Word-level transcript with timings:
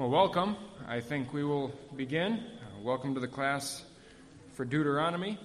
Well, 0.00 0.08
welcome. 0.08 0.56
I 0.88 1.00
think 1.00 1.34
we 1.34 1.44
will 1.44 1.78
begin. 1.94 2.32
Uh, 2.32 2.80
welcome 2.82 3.12
to 3.12 3.20
the 3.20 3.28
class 3.28 3.84
for 4.54 4.64
Deuteronomy. 4.64 5.38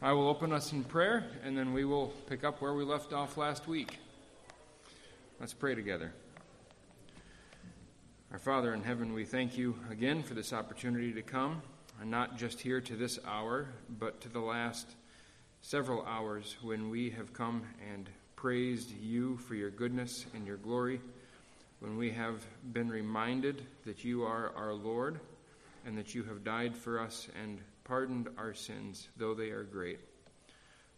I 0.00 0.14
will 0.14 0.30
open 0.30 0.54
us 0.54 0.72
in 0.72 0.82
prayer, 0.82 1.22
and 1.44 1.54
then 1.54 1.74
we 1.74 1.84
will 1.84 2.06
pick 2.30 2.44
up 2.44 2.62
where 2.62 2.72
we 2.72 2.82
left 2.82 3.12
off 3.12 3.36
last 3.36 3.68
week. 3.68 3.98
Let's 5.38 5.52
pray 5.52 5.74
together. 5.74 6.14
Our 8.32 8.38
Father 8.38 8.72
in 8.72 8.82
heaven, 8.82 9.12
we 9.12 9.26
thank 9.26 9.58
you 9.58 9.76
again 9.90 10.22
for 10.22 10.32
this 10.32 10.54
opportunity 10.54 11.12
to 11.12 11.20
come, 11.20 11.60
and 12.00 12.10
not 12.10 12.38
just 12.38 12.58
here 12.58 12.80
to 12.80 12.96
this 12.96 13.18
hour, 13.26 13.68
but 13.98 14.18
to 14.22 14.30
the 14.30 14.40
last 14.40 14.88
several 15.60 16.06
hours 16.06 16.56
when 16.62 16.88
we 16.88 17.10
have 17.10 17.34
come 17.34 17.64
and 17.92 18.08
praised 18.34 18.92
you 18.98 19.36
for 19.36 19.56
your 19.56 19.68
goodness 19.68 20.24
and 20.34 20.46
your 20.46 20.56
glory 20.56 21.02
when 21.80 21.96
we 21.96 22.10
have 22.10 22.44
been 22.72 22.88
reminded 22.88 23.62
that 23.84 24.04
you 24.04 24.24
are 24.24 24.52
our 24.56 24.72
Lord 24.72 25.20
and 25.84 25.96
that 25.98 26.14
you 26.14 26.24
have 26.24 26.44
died 26.44 26.74
for 26.74 26.98
us 26.98 27.28
and 27.40 27.60
pardoned 27.84 28.28
our 28.38 28.54
sins, 28.54 29.08
though 29.16 29.34
they 29.34 29.50
are 29.50 29.62
great. 29.62 30.00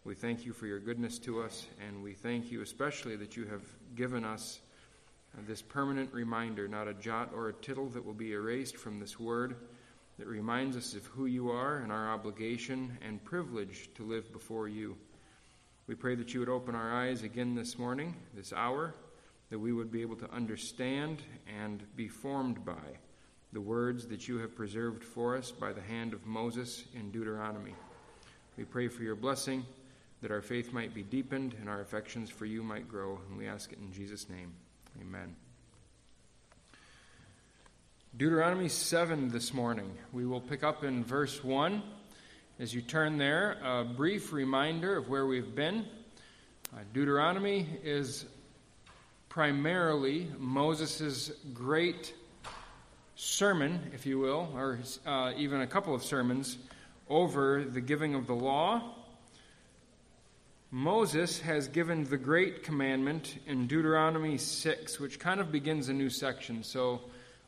We 0.05 0.15
thank 0.15 0.45
you 0.45 0.53
for 0.53 0.65
your 0.65 0.79
goodness 0.79 1.19
to 1.19 1.41
us, 1.41 1.67
and 1.85 2.01
we 2.01 2.13
thank 2.13 2.51
you 2.51 2.61
especially 2.61 3.15
that 3.17 3.35
you 3.35 3.45
have 3.45 3.61
given 3.95 4.23
us 4.23 4.61
uh, 5.37 5.41
this 5.47 5.61
permanent 5.61 6.11
reminder, 6.13 6.67
not 6.67 6.87
a 6.87 6.93
jot 6.93 7.31
or 7.35 7.49
a 7.49 7.53
tittle 7.53 7.89
that 7.89 8.03
will 8.03 8.13
be 8.13 8.31
erased 8.31 8.77
from 8.77 8.99
this 8.99 9.19
word, 9.19 9.55
that 10.17 10.27
reminds 10.27 10.75
us 10.75 10.95
of 10.95 11.05
who 11.07 11.27
you 11.27 11.51
are 11.51 11.77
and 11.77 11.91
our 11.91 12.09
obligation 12.09 12.97
and 13.05 13.23
privilege 13.23 13.89
to 13.95 14.03
live 14.03 14.31
before 14.33 14.67
you. 14.67 14.97
We 15.87 15.95
pray 15.95 16.15
that 16.15 16.33
you 16.33 16.39
would 16.39 16.49
open 16.49 16.75
our 16.75 16.93
eyes 16.93 17.23
again 17.23 17.53
this 17.53 17.77
morning, 17.77 18.15
this 18.33 18.53
hour, 18.53 18.93
that 19.49 19.59
we 19.59 19.73
would 19.73 19.91
be 19.91 20.01
able 20.01 20.15
to 20.17 20.31
understand 20.31 21.21
and 21.61 21.83
be 21.95 22.07
formed 22.07 22.63
by 22.63 22.97
the 23.51 23.61
words 23.61 24.07
that 24.07 24.27
you 24.27 24.37
have 24.37 24.55
preserved 24.55 25.03
for 25.03 25.35
us 25.35 25.51
by 25.51 25.73
the 25.73 25.81
hand 25.81 26.13
of 26.13 26.25
Moses 26.25 26.83
in 26.93 27.09
Deuteronomy. 27.11 27.73
We 28.57 28.63
pray 28.63 28.87
for 28.89 29.01
your 29.01 29.15
blessing, 29.15 29.65
that 30.21 30.31
our 30.31 30.41
faith 30.41 30.71
might 30.71 30.93
be 30.93 31.01
deepened 31.01 31.55
and 31.59 31.67
our 31.67 31.81
affections 31.81 32.29
for 32.29 32.45
you 32.45 32.61
might 32.61 32.87
grow, 32.87 33.19
and 33.27 33.37
we 33.37 33.47
ask 33.47 33.71
it 33.71 33.79
in 33.79 33.91
Jesus' 33.91 34.29
name. 34.29 34.53
Amen. 35.01 35.35
Deuteronomy 38.17 38.69
7 38.69 39.29
this 39.29 39.53
morning. 39.53 39.91
We 40.11 40.25
will 40.25 40.41
pick 40.41 40.63
up 40.63 40.83
in 40.83 41.03
verse 41.03 41.43
1. 41.43 41.81
As 42.59 42.73
you 42.73 42.81
turn 42.81 43.17
there, 43.17 43.57
a 43.63 43.83
brief 43.83 44.33
reminder 44.33 44.97
of 44.97 45.09
where 45.09 45.25
we've 45.25 45.55
been. 45.55 45.85
Uh, 46.73 46.79
Deuteronomy 46.93 47.65
is 47.83 48.25
primarily 49.29 50.27
Moses' 50.39 51.31
great 51.53 52.15
sermon, 53.15 53.91
if 53.93 54.07
you 54.07 54.17
will, 54.17 54.49
or 54.55 54.79
uh, 55.05 55.33
even 55.37 55.61
a 55.61 55.67
couple 55.67 55.93
of 55.93 56.03
sermons 56.03 56.57
over 57.07 57.63
the 57.63 57.79
giving 57.79 58.15
of 58.15 58.25
the 58.25 58.33
law. 58.33 58.95
Moses 60.71 61.39
has 61.41 61.67
given 61.67 62.05
the 62.05 62.17
great 62.17 62.63
commandment 62.63 63.37
in 63.45 63.67
Deuteronomy 63.67 64.37
6, 64.37 64.99
which 64.99 65.19
kind 65.19 65.39
of 65.39 65.51
begins 65.51 65.89
a 65.89 65.93
new 65.93 66.09
section. 66.09 66.63
So, 66.63 67.01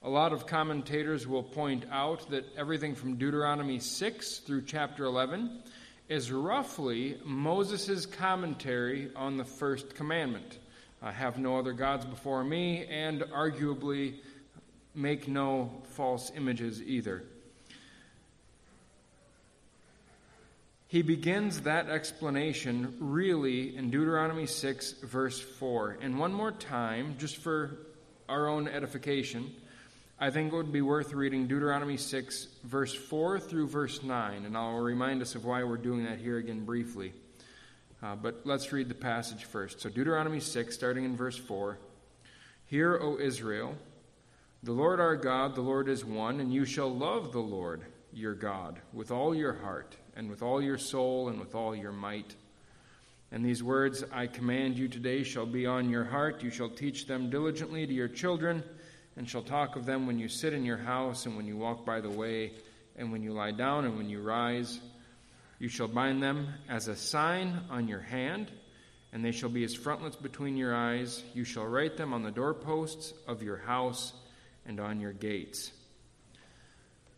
a 0.03 0.09
lot 0.09 0.33
of 0.33 0.47
commentators 0.47 1.27
will 1.27 1.43
point 1.43 1.85
out 1.91 2.29
that 2.31 2.45
everything 2.57 2.95
from 2.95 3.17
Deuteronomy 3.17 3.79
6 3.79 4.39
through 4.39 4.63
chapter 4.63 5.05
11 5.05 5.61
is 6.09 6.31
roughly 6.31 7.17
Moses' 7.23 8.07
commentary 8.07 9.11
on 9.15 9.37
the 9.37 9.45
first 9.45 9.93
commandment 9.93 10.57
have 11.01 11.39
no 11.39 11.57
other 11.57 11.73
gods 11.73 12.05
before 12.05 12.43
me, 12.43 12.85
and 12.85 13.21
arguably 13.21 14.15
make 14.93 15.27
no 15.27 15.71
false 15.95 16.31
images 16.35 16.81
either. 16.83 17.23
He 20.87 21.01
begins 21.01 21.61
that 21.61 21.89
explanation 21.89 22.97
really 22.99 23.77
in 23.77 23.89
Deuteronomy 23.89 24.45
6, 24.45 24.91
verse 25.03 25.39
4. 25.39 25.99
And 26.01 26.19
one 26.19 26.33
more 26.33 26.51
time, 26.51 27.15
just 27.17 27.37
for 27.37 27.77
our 28.27 28.49
own 28.49 28.67
edification, 28.67 29.55
I 30.19 30.31
think 30.31 30.51
it 30.51 30.55
would 30.55 30.73
be 30.73 30.81
worth 30.81 31.13
reading 31.13 31.47
Deuteronomy 31.47 31.95
6, 31.95 32.47
verse 32.65 32.93
4 32.93 33.39
through 33.39 33.69
verse 33.69 34.03
9. 34.03 34.43
And 34.43 34.57
I'll 34.57 34.79
remind 34.79 35.21
us 35.21 35.33
of 35.33 35.45
why 35.45 35.63
we're 35.63 35.77
doing 35.77 36.03
that 36.03 36.19
here 36.19 36.37
again 36.37 36.65
briefly. 36.65 37.13
Uh, 38.03 38.15
but 38.15 38.41
let's 38.45 38.71
read 38.71 38.89
the 38.89 38.95
passage 38.95 39.45
first. 39.45 39.79
So, 39.79 39.89
Deuteronomy 39.89 40.39
6, 40.39 40.73
starting 40.73 41.05
in 41.05 41.15
verse 41.15 41.37
4. 41.37 41.77
Hear, 42.65 42.97
O 42.99 43.19
Israel, 43.19 43.75
the 44.63 44.71
Lord 44.71 44.99
our 44.99 45.15
God, 45.15 45.55
the 45.55 45.61
Lord 45.61 45.87
is 45.87 46.03
one, 46.03 46.39
and 46.39 46.51
you 46.51 46.65
shall 46.65 46.89
love 46.89 47.31
the 47.31 47.39
Lord 47.39 47.81
your 48.11 48.33
God 48.33 48.79
with 48.91 49.11
all 49.11 49.35
your 49.35 49.53
heart, 49.53 49.95
and 50.15 50.29
with 50.29 50.41
all 50.41 50.61
your 50.61 50.79
soul, 50.79 51.29
and 51.29 51.39
with 51.39 51.53
all 51.53 51.75
your 51.75 51.91
might. 51.91 52.35
And 53.31 53.45
these 53.45 53.63
words 53.63 54.03
I 54.11 54.25
command 54.25 54.77
you 54.77 54.87
today 54.87 55.23
shall 55.23 55.45
be 55.45 55.67
on 55.67 55.89
your 55.89 56.03
heart. 56.03 56.41
You 56.41 56.49
shall 56.49 56.69
teach 56.69 57.05
them 57.05 57.29
diligently 57.29 57.85
to 57.85 57.93
your 57.93 58.07
children, 58.07 58.63
and 59.15 59.29
shall 59.29 59.43
talk 59.43 59.75
of 59.75 59.85
them 59.85 60.07
when 60.07 60.17
you 60.17 60.27
sit 60.27 60.53
in 60.53 60.65
your 60.65 60.77
house, 60.77 61.27
and 61.27 61.37
when 61.37 61.45
you 61.45 61.55
walk 61.55 61.85
by 61.85 62.01
the 62.01 62.09
way, 62.09 62.53
and 62.95 63.11
when 63.11 63.21
you 63.21 63.31
lie 63.31 63.51
down, 63.51 63.85
and 63.85 63.95
when 63.95 64.09
you 64.09 64.21
rise. 64.21 64.79
You 65.61 65.69
shall 65.69 65.87
bind 65.87 66.23
them 66.23 66.47
as 66.67 66.87
a 66.87 66.95
sign 66.95 67.65
on 67.69 67.87
your 67.87 67.99
hand, 67.99 68.49
and 69.13 69.23
they 69.23 69.31
shall 69.31 69.47
be 69.47 69.63
as 69.63 69.75
frontlets 69.75 70.15
between 70.15 70.57
your 70.57 70.73
eyes. 70.73 71.23
You 71.35 71.43
shall 71.43 71.67
write 71.67 71.97
them 71.97 72.13
on 72.15 72.23
the 72.23 72.31
doorposts 72.31 73.13
of 73.27 73.43
your 73.43 73.57
house 73.57 74.11
and 74.65 74.79
on 74.79 74.99
your 74.99 75.13
gates. 75.13 75.71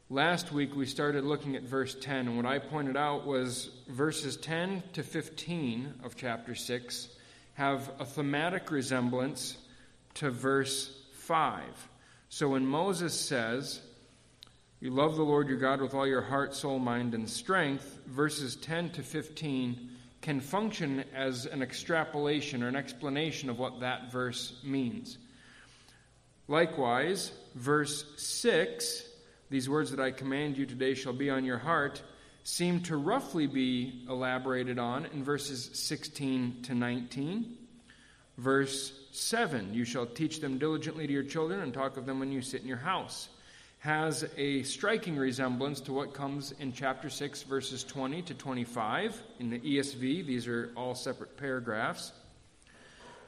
Last 0.09 0.51
week 0.51 0.75
we 0.75 0.85
started 0.85 1.23
looking 1.23 1.55
at 1.55 1.63
verse 1.63 1.95
10, 1.95 2.27
and 2.27 2.35
what 2.35 2.45
I 2.45 2.59
pointed 2.59 2.97
out 2.97 3.25
was 3.25 3.69
verses 3.87 4.35
10 4.35 4.83
to 4.91 5.03
15 5.03 6.01
of 6.03 6.17
chapter 6.17 6.53
6 6.53 7.07
have 7.53 7.93
a 7.97 8.03
thematic 8.03 8.71
resemblance 8.71 9.55
to 10.15 10.29
verse 10.29 10.93
5. 11.13 11.63
So 12.27 12.49
when 12.49 12.65
Moses 12.65 13.17
says, 13.17 13.79
you 14.83 14.91
love 14.91 15.15
the 15.15 15.23
Lord 15.23 15.47
your 15.47 15.55
God 15.55 15.79
with 15.79 15.93
all 15.93 16.05
your 16.05 16.21
heart, 16.21 16.53
soul, 16.53 16.77
mind, 16.77 17.13
and 17.13 17.29
strength, 17.29 18.01
verses 18.05 18.57
10 18.57 18.89
to 18.89 19.01
15 19.01 19.89
can 20.21 20.41
function 20.41 21.05
as 21.15 21.45
an 21.45 21.61
extrapolation 21.61 22.61
or 22.61 22.67
an 22.67 22.75
explanation 22.75 23.49
of 23.49 23.57
what 23.57 23.79
that 23.79 24.11
verse 24.11 24.59
means. 24.61 25.19
Likewise, 26.49 27.31
verse 27.55 28.03
6, 28.17 29.05
these 29.49 29.69
words 29.69 29.89
that 29.91 30.01
I 30.01 30.11
command 30.11 30.57
you 30.57 30.65
today 30.65 30.95
shall 30.95 31.13
be 31.13 31.29
on 31.29 31.45
your 31.45 31.59
heart, 31.59 32.03
seem 32.43 32.81
to 32.81 32.97
roughly 32.97 33.47
be 33.47 34.03
elaborated 34.09 34.79
on 34.79 35.05
in 35.13 35.23
verses 35.23 35.69
16 35.75 36.63
to 36.63 36.75
19. 36.75 37.55
Verse 38.37 38.91
7, 39.13 39.73
you 39.73 39.85
shall 39.85 40.07
teach 40.07 40.41
them 40.41 40.57
diligently 40.57 41.07
to 41.07 41.13
your 41.13 41.23
children 41.23 41.61
and 41.61 41.73
talk 41.73 41.95
of 41.95 42.05
them 42.05 42.19
when 42.19 42.33
you 42.33 42.41
sit 42.41 42.61
in 42.61 42.67
your 42.67 42.75
house 42.75 43.29
has 43.83 44.25
a 44.37 44.63
striking 44.63 45.17
resemblance 45.17 45.81
to 45.81 45.91
what 45.91 46.13
comes 46.13 46.53
in 46.61 46.71
chapter 46.71 47.09
6, 47.09 47.43
verses 47.43 47.83
20 47.83 48.21
to 48.21 48.33
25 48.33 49.21
in 49.41 49.49
the 49.49 49.59
ESV. 49.59 50.25
These 50.25 50.47
are 50.47 50.71
all 50.77 50.95
separate 50.95 51.35
paragraphs. 51.35 52.13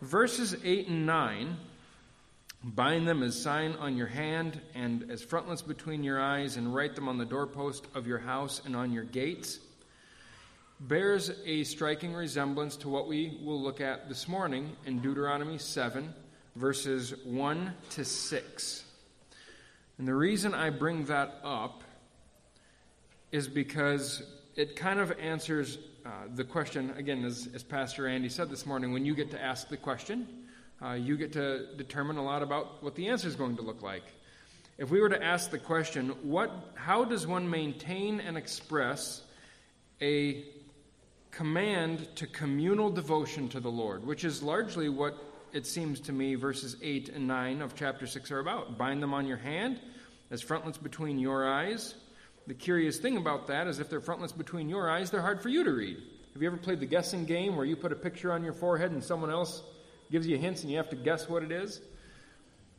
Verses 0.01 0.55
8 0.63 0.87
and 0.87 1.05
9 1.05 1.57
bind 2.63 3.05
them 3.05 3.21
as 3.21 3.39
sign 3.39 3.73
on 3.73 3.97
your 3.97 4.07
hand 4.07 4.61
and 4.73 5.11
as 5.11 5.21
frontlets 5.21 5.61
between 5.61 6.05
your 6.05 6.21
eyes, 6.21 6.55
and 6.55 6.73
write 6.73 6.95
them 6.95 7.09
on 7.09 7.17
the 7.17 7.25
doorpost 7.25 7.85
of 7.93 8.07
your 8.07 8.19
house 8.19 8.61
and 8.65 8.77
on 8.77 8.93
your 8.93 9.03
gates. 9.03 9.59
Bears 10.79 11.31
a 11.45 11.65
striking 11.65 12.13
resemblance 12.13 12.77
to 12.77 12.87
what 12.87 13.09
we 13.09 13.37
will 13.43 13.61
look 13.61 13.81
at 13.81 14.07
this 14.07 14.29
morning 14.29 14.71
in 14.85 14.99
Deuteronomy 14.99 15.57
7, 15.57 16.13
verses 16.55 17.13
1 17.25 17.73
to 17.89 18.05
6. 18.05 18.84
And 19.97 20.07
the 20.07 20.15
reason 20.15 20.53
I 20.53 20.71
bring 20.71 21.05
that 21.05 21.39
up 21.43 21.83
is 23.31 23.47
because 23.47 24.23
it 24.55 24.75
kind 24.75 24.99
of 24.99 25.11
answers 25.19 25.77
uh, 26.05 26.09
the 26.35 26.43
question, 26.43 26.93
again, 26.97 27.23
as, 27.23 27.49
as, 27.53 27.63
Pastor 27.63 28.07
Andy 28.07 28.29
said 28.29 28.49
this 28.49 28.65
morning, 28.65 28.93
when 28.93 29.05
you 29.05 29.15
get 29.15 29.31
to 29.31 29.41
ask 29.41 29.69
the 29.69 29.77
question, 29.77 30.27
uh, 30.81 30.91
you 30.91 31.17
get 31.17 31.33
to 31.33 31.75
determine 31.77 32.17
a 32.17 32.23
lot 32.23 32.43
about 32.43 32.83
what 32.83 32.95
the 32.95 33.07
answer 33.07 33.27
is 33.27 33.35
going 33.35 33.55
to 33.55 33.61
look 33.61 33.81
like. 33.81 34.03
If 34.77 34.91
we 34.91 34.99
were 34.99 35.09
to 35.09 35.23
ask 35.23 35.49
the 35.49 35.57
question, 35.57 36.09
what, 36.21 36.51
how 36.75 37.05
does 37.05 37.25
one 37.25 37.49
maintain 37.49 38.19
and 38.19 38.37
express 38.37 39.23
a 40.01 40.43
command 41.31 42.07
to 42.15 42.27
communal 42.27 42.89
devotion 42.89 43.47
to 43.49 43.59
the 43.59 43.71
Lord, 43.71 44.05
which 44.05 44.23
is 44.23 44.43
largely 44.43 44.89
what 44.89 45.17
it 45.55 45.65
seems 45.65 46.01
to 46.01 46.11
me, 46.11 46.35
verses 46.35 46.75
8 46.81 47.07
and 47.07 47.27
9 47.27 47.61
of 47.61 47.75
chapter 47.75 48.05
6 48.05 48.29
are 48.29 48.39
about. 48.39 48.77
Bind 48.77 49.01
them 49.01 49.13
on 49.13 49.25
your 49.25 49.37
hand 49.37 49.79
as 50.29 50.41
frontlets 50.41 50.77
between 50.77 51.17
your 51.17 51.47
eyes. 51.49 51.95
The 52.45 52.53
curious 52.53 52.97
thing 52.97 53.15
about 53.15 53.47
that 53.47 53.65
is 53.65 53.79
if 53.79 53.89
they're 53.89 54.01
frontlets 54.01 54.33
between 54.33 54.67
your 54.67 54.89
eyes, 54.89 55.09
they're 55.09 55.21
hard 55.21 55.41
for 55.41 55.47
you 55.47 55.63
to 55.63 55.71
read. 55.71 55.97
Have 56.33 56.41
you 56.41 56.49
ever 56.49 56.57
played 56.57 56.81
the 56.81 56.85
guessing 56.85 57.23
game 57.23 57.55
where 57.55 57.65
you 57.65 57.77
put 57.77 57.93
a 57.93 57.95
picture 57.95 58.33
on 58.33 58.43
your 58.43 58.51
forehead 58.51 58.91
and 58.91 59.01
someone 59.01 59.31
else 59.31 59.63
gives 60.11 60.27
you 60.27 60.37
hints 60.37 60.61
and 60.63 60.69
you 60.69 60.75
have 60.75 60.89
to 60.89 60.97
guess 60.97 61.29
what 61.29 61.41
it 61.41 61.53
is? 61.53 61.79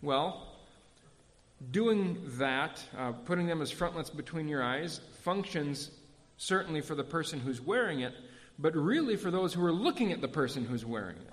Well, 0.03 0.59
doing 1.71 2.19
that, 2.37 2.85
uh, 2.99 3.13
putting 3.13 3.47
them 3.47 3.63
as 3.63 3.71
frontlets 3.71 4.11
between 4.11 4.49
your 4.49 4.63
eyes, 4.63 5.01
functions 5.23 5.93
certainly 6.37 6.83
for 6.83 6.95
the 6.95 7.05
person 7.05 7.41
who's 7.41 7.59
wearing 7.59 8.01
it, 8.01 8.13
but 8.59 8.77
really 8.77 9.17
for 9.17 9.31
those 9.31 9.55
who 9.55 9.65
are 9.65 9.73
looking 9.73 10.13
at 10.13 10.21
the 10.21 10.29
person 10.29 10.67
who's 10.67 10.85
wearing 10.85 11.17
it. 11.17 11.33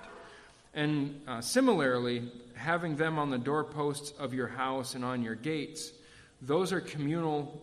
And 0.73 1.21
uh, 1.27 1.41
similarly, 1.41 2.31
having 2.55 2.95
them 2.95 3.19
on 3.19 3.29
the 3.29 3.37
doorposts 3.37 4.11
of 4.17 4.33
your 4.33 4.47
house 4.47 4.95
and 4.95 5.05
on 5.05 5.21
your 5.21 5.35
gates, 5.35 5.91
those 6.41 6.73
are 6.73 6.81
communal 6.81 7.61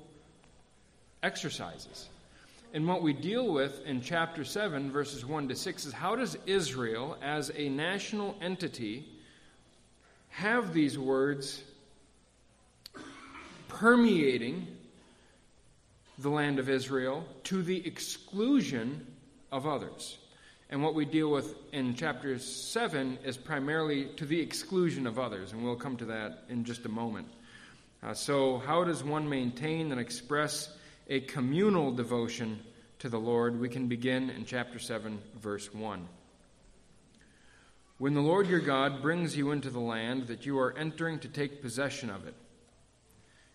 exercises. 1.22 2.08
And 2.72 2.86
what 2.86 3.02
we 3.02 3.12
deal 3.12 3.52
with 3.52 3.84
in 3.84 4.00
chapter 4.00 4.44
7, 4.44 4.92
verses 4.92 5.26
1 5.26 5.48
to 5.48 5.56
6, 5.56 5.86
is 5.86 5.92
how 5.92 6.14
does 6.14 6.36
Israel, 6.46 7.16
as 7.20 7.50
a 7.56 7.68
national 7.68 8.36
entity, 8.40 9.08
have 10.28 10.72
these 10.72 10.96
words 10.96 11.62
permeating 13.66 14.66
the 16.18 16.28
land 16.28 16.58
of 16.58 16.68
Israel 16.68 17.24
to 17.44 17.62
the 17.62 17.84
exclusion 17.86 19.06
of 19.50 19.66
others. 19.66 20.18
And 20.70 20.84
what 20.84 20.94
we 20.94 21.04
deal 21.04 21.32
with 21.32 21.56
in 21.72 21.96
chapter 21.96 22.38
7 22.38 23.18
is 23.24 23.36
primarily 23.36 24.04
to 24.16 24.24
the 24.24 24.40
exclusion 24.40 25.04
of 25.08 25.18
others, 25.18 25.50
and 25.52 25.64
we'll 25.64 25.74
come 25.74 25.96
to 25.96 26.04
that 26.06 26.44
in 26.48 26.64
just 26.64 26.86
a 26.86 26.88
moment. 26.88 27.26
Uh, 28.04 28.14
so, 28.14 28.58
how 28.58 28.84
does 28.84 29.02
one 29.02 29.28
maintain 29.28 29.90
and 29.90 30.00
express 30.00 30.72
a 31.08 31.20
communal 31.20 31.90
devotion 31.90 32.60
to 33.00 33.08
the 33.08 33.18
Lord? 33.18 33.58
We 33.58 33.68
can 33.68 33.88
begin 33.88 34.30
in 34.30 34.44
chapter 34.44 34.78
7, 34.78 35.20
verse 35.42 35.74
1. 35.74 36.08
When 37.98 38.14
the 38.14 38.20
Lord 38.20 38.46
your 38.46 38.60
God 38.60 39.02
brings 39.02 39.36
you 39.36 39.50
into 39.50 39.70
the 39.70 39.80
land 39.80 40.28
that 40.28 40.46
you 40.46 40.56
are 40.60 40.78
entering 40.78 41.18
to 41.18 41.28
take 41.28 41.62
possession 41.62 42.10
of 42.10 42.28
it, 42.28 42.34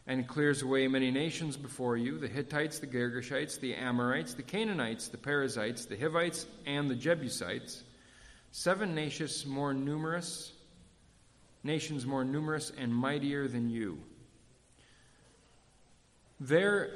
and 0.07 0.27
clears 0.27 0.61
away 0.61 0.87
many 0.87 1.09
nations 1.09 1.57
before 1.57 1.97
you 1.97 2.19
the 2.19 2.27
Hittites, 2.27 2.79
the 2.79 2.87
Girgashites, 2.87 3.59
the 3.59 3.73
Amorites, 3.73 4.35
the 4.35 4.43
Canaanites, 4.43 5.07
the 5.07 5.17
Perizzites, 5.17 5.85
the 5.85 5.97
Hivites, 5.97 6.45
and 6.65 6.89
the 6.89 6.95
Jebusites, 6.95 7.83
seven 8.51 8.93
nations 8.93 9.45
more 9.45 9.73
numerous, 9.73 10.53
nations 11.63 12.05
more 12.05 12.23
numerous 12.23 12.71
and 12.77 12.93
mightier 12.93 13.47
than 13.47 13.69
you. 13.69 13.97
There, 16.39 16.91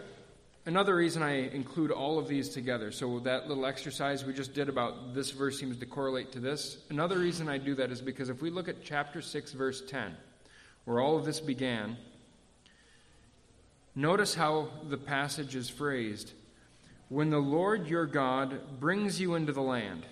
another 0.65 0.95
reason 0.95 1.23
I 1.23 1.49
include 1.49 1.89
all 1.89 2.19
of 2.19 2.27
these 2.27 2.49
together, 2.49 2.91
so 2.91 3.19
that 3.19 3.47
little 3.47 3.65
exercise 3.65 4.23
we 4.23 4.33
just 4.33 4.53
did 4.53 4.69
about 4.69 5.15
this 5.15 5.31
verse 5.31 5.59
seems 5.59 5.77
to 5.77 5.85
correlate 5.87 6.33
to 6.33 6.39
this. 6.39 6.77
Another 6.91 7.17
reason 7.17 7.49
I 7.49 7.57
do 7.57 7.73
that 7.75 7.89
is 7.89 8.01
because 8.01 8.29
if 8.29 8.41
we 8.43 8.51
look 8.51 8.67
at 8.67 8.83
chapter 8.83 9.21
6, 9.21 9.53
verse 9.53 9.81
10, 9.87 10.15
where 10.85 10.99
all 10.99 11.17
of 11.17 11.25
this 11.25 11.39
began, 11.39 11.97
Notice 13.95 14.35
how 14.35 14.69
the 14.87 14.97
passage 14.97 15.55
is 15.55 15.69
phrased. 15.69 16.33
When 17.09 17.29
the 17.29 17.39
Lord 17.39 17.87
your 17.87 18.05
God 18.05 18.79
brings 18.79 19.19
you 19.19 19.35
into 19.35 19.51
the 19.51 19.61
land. 19.61 20.05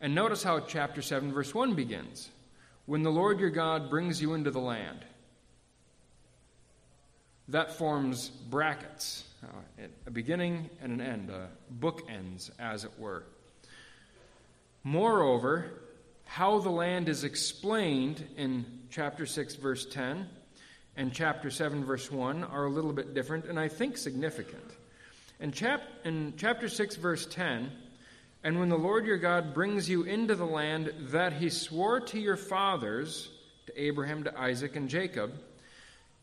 And 0.00 0.14
notice 0.14 0.42
how 0.42 0.60
chapter 0.60 1.02
7, 1.02 1.32
verse 1.32 1.52
1 1.54 1.74
begins. 1.74 2.30
When 2.86 3.02
the 3.02 3.10
Lord 3.10 3.40
your 3.40 3.50
God 3.50 3.90
brings 3.90 4.22
you 4.22 4.34
into 4.34 4.50
the 4.50 4.60
land. 4.60 5.04
That 7.48 7.72
forms 7.72 8.28
brackets, 8.28 9.24
uh, 9.42 9.86
a 10.06 10.10
beginning 10.10 10.70
and 10.80 10.92
an 10.92 11.00
end, 11.00 11.30
a 11.30 11.48
bookends, 11.80 12.50
as 12.58 12.84
it 12.84 12.92
were. 12.98 13.24
Moreover, 14.84 15.72
how 16.24 16.60
the 16.60 16.70
land 16.70 17.08
is 17.08 17.24
explained 17.24 18.24
in 18.36 18.64
chapter 18.90 19.26
6, 19.26 19.56
verse 19.56 19.86
10 19.86 20.28
and 20.98 21.12
chapter 21.12 21.48
7, 21.48 21.84
verse 21.84 22.10
1 22.10 22.42
are 22.42 22.64
a 22.64 22.70
little 22.70 22.92
bit 22.92 23.14
different 23.14 23.44
and 23.44 23.58
I 23.58 23.68
think 23.68 23.96
significant. 23.96 24.72
In, 25.38 25.52
chap- 25.52 25.88
in 26.04 26.34
chapter 26.36 26.68
6, 26.68 26.96
verse 26.96 27.24
10, 27.24 27.70
and 28.42 28.58
when 28.58 28.68
the 28.68 28.76
Lord 28.76 29.06
your 29.06 29.16
God 29.16 29.54
brings 29.54 29.88
you 29.88 30.02
into 30.02 30.34
the 30.34 30.44
land 30.44 30.92
that 31.12 31.34
he 31.34 31.50
swore 31.50 32.00
to 32.00 32.18
your 32.18 32.36
fathers, 32.36 33.30
to 33.66 33.80
Abraham, 33.80 34.24
to 34.24 34.36
Isaac, 34.36 34.74
and 34.74 34.88
Jacob, 34.88 35.32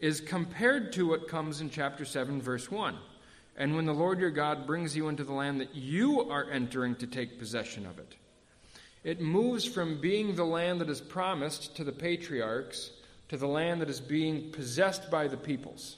is 0.01 0.19
compared 0.19 0.91
to 0.93 1.07
what 1.07 1.29
comes 1.29 1.61
in 1.61 1.69
chapter 1.69 2.03
7, 2.03 2.41
verse 2.41 2.69
1. 2.69 2.97
And 3.55 3.77
when 3.77 3.85
the 3.85 3.93
Lord 3.93 4.19
your 4.19 4.29
God 4.29 4.67
brings 4.67 4.93
you 4.93 5.07
into 5.07 5.23
the 5.23 5.31
land 5.31 5.61
that 5.61 5.73
you 5.73 6.29
are 6.29 6.51
entering 6.51 6.95
to 6.95 7.07
take 7.07 7.39
possession 7.39 7.85
of 7.85 7.97
it, 7.97 8.17
it 9.05 9.21
moves 9.21 9.63
from 9.63 10.01
being 10.01 10.35
the 10.35 10.43
land 10.43 10.81
that 10.81 10.89
is 10.89 10.99
promised 10.99 11.77
to 11.77 11.85
the 11.85 11.93
patriarchs 11.93 12.91
to 13.29 13.37
the 13.37 13.47
land 13.47 13.81
that 13.81 13.89
is 13.89 13.99
being 13.99 14.51
possessed 14.51 15.09
by 15.09 15.27
the 15.27 15.37
peoples. 15.37 15.97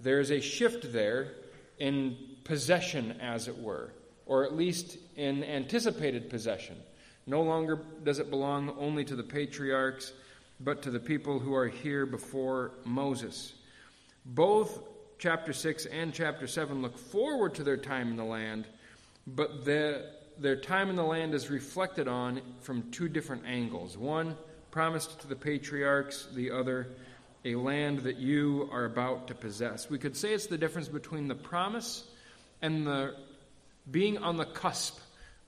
There 0.00 0.20
is 0.20 0.30
a 0.30 0.40
shift 0.40 0.92
there 0.92 1.32
in 1.78 2.16
possession, 2.44 3.20
as 3.20 3.48
it 3.48 3.58
were, 3.58 3.90
or 4.26 4.44
at 4.44 4.56
least 4.56 4.98
in 5.16 5.44
anticipated 5.44 6.30
possession. 6.30 6.76
No 7.26 7.42
longer 7.42 7.80
does 8.02 8.18
it 8.18 8.30
belong 8.30 8.74
only 8.78 9.04
to 9.04 9.16
the 9.16 9.22
patriarchs, 9.22 10.12
but 10.60 10.82
to 10.82 10.90
the 10.90 11.00
people 11.00 11.38
who 11.38 11.54
are 11.54 11.68
here 11.68 12.06
before 12.06 12.72
Moses. 12.84 13.54
Both 14.24 14.80
chapter 15.18 15.52
6 15.52 15.86
and 15.86 16.12
chapter 16.12 16.46
7 16.46 16.82
look 16.82 16.98
forward 16.98 17.54
to 17.54 17.64
their 17.64 17.76
time 17.76 18.10
in 18.10 18.16
the 18.16 18.24
land, 18.24 18.66
but 19.26 19.64
the, 19.64 20.10
their 20.38 20.56
time 20.56 20.90
in 20.90 20.96
the 20.96 21.04
land 21.04 21.34
is 21.34 21.50
reflected 21.50 22.08
on 22.08 22.40
from 22.60 22.90
two 22.90 23.08
different 23.08 23.44
angles. 23.46 23.96
One, 23.96 24.36
promised 24.72 25.20
to 25.20 25.28
the 25.28 25.36
patriarchs, 25.36 26.26
the 26.34 26.50
other, 26.50 26.88
a 27.44 27.54
land 27.54 27.98
that 28.00 28.16
you 28.16 28.68
are 28.72 28.86
about 28.86 29.28
to 29.28 29.34
possess. 29.34 29.88
We 29.90 29.98
could 29.98 30.16
say 30.16 30.32
it's 30.32 30.46
the 30.46 30.58
difference 30.58 30.88
between 30.88 31.28
the 31.28 31.34
promise 31.34 32.04
and 32.62 32.86
the 32.86 33.14
being 33.90 34.16
on 34.18 34.38
the 34.38 34.46
cusp 34.46 34.98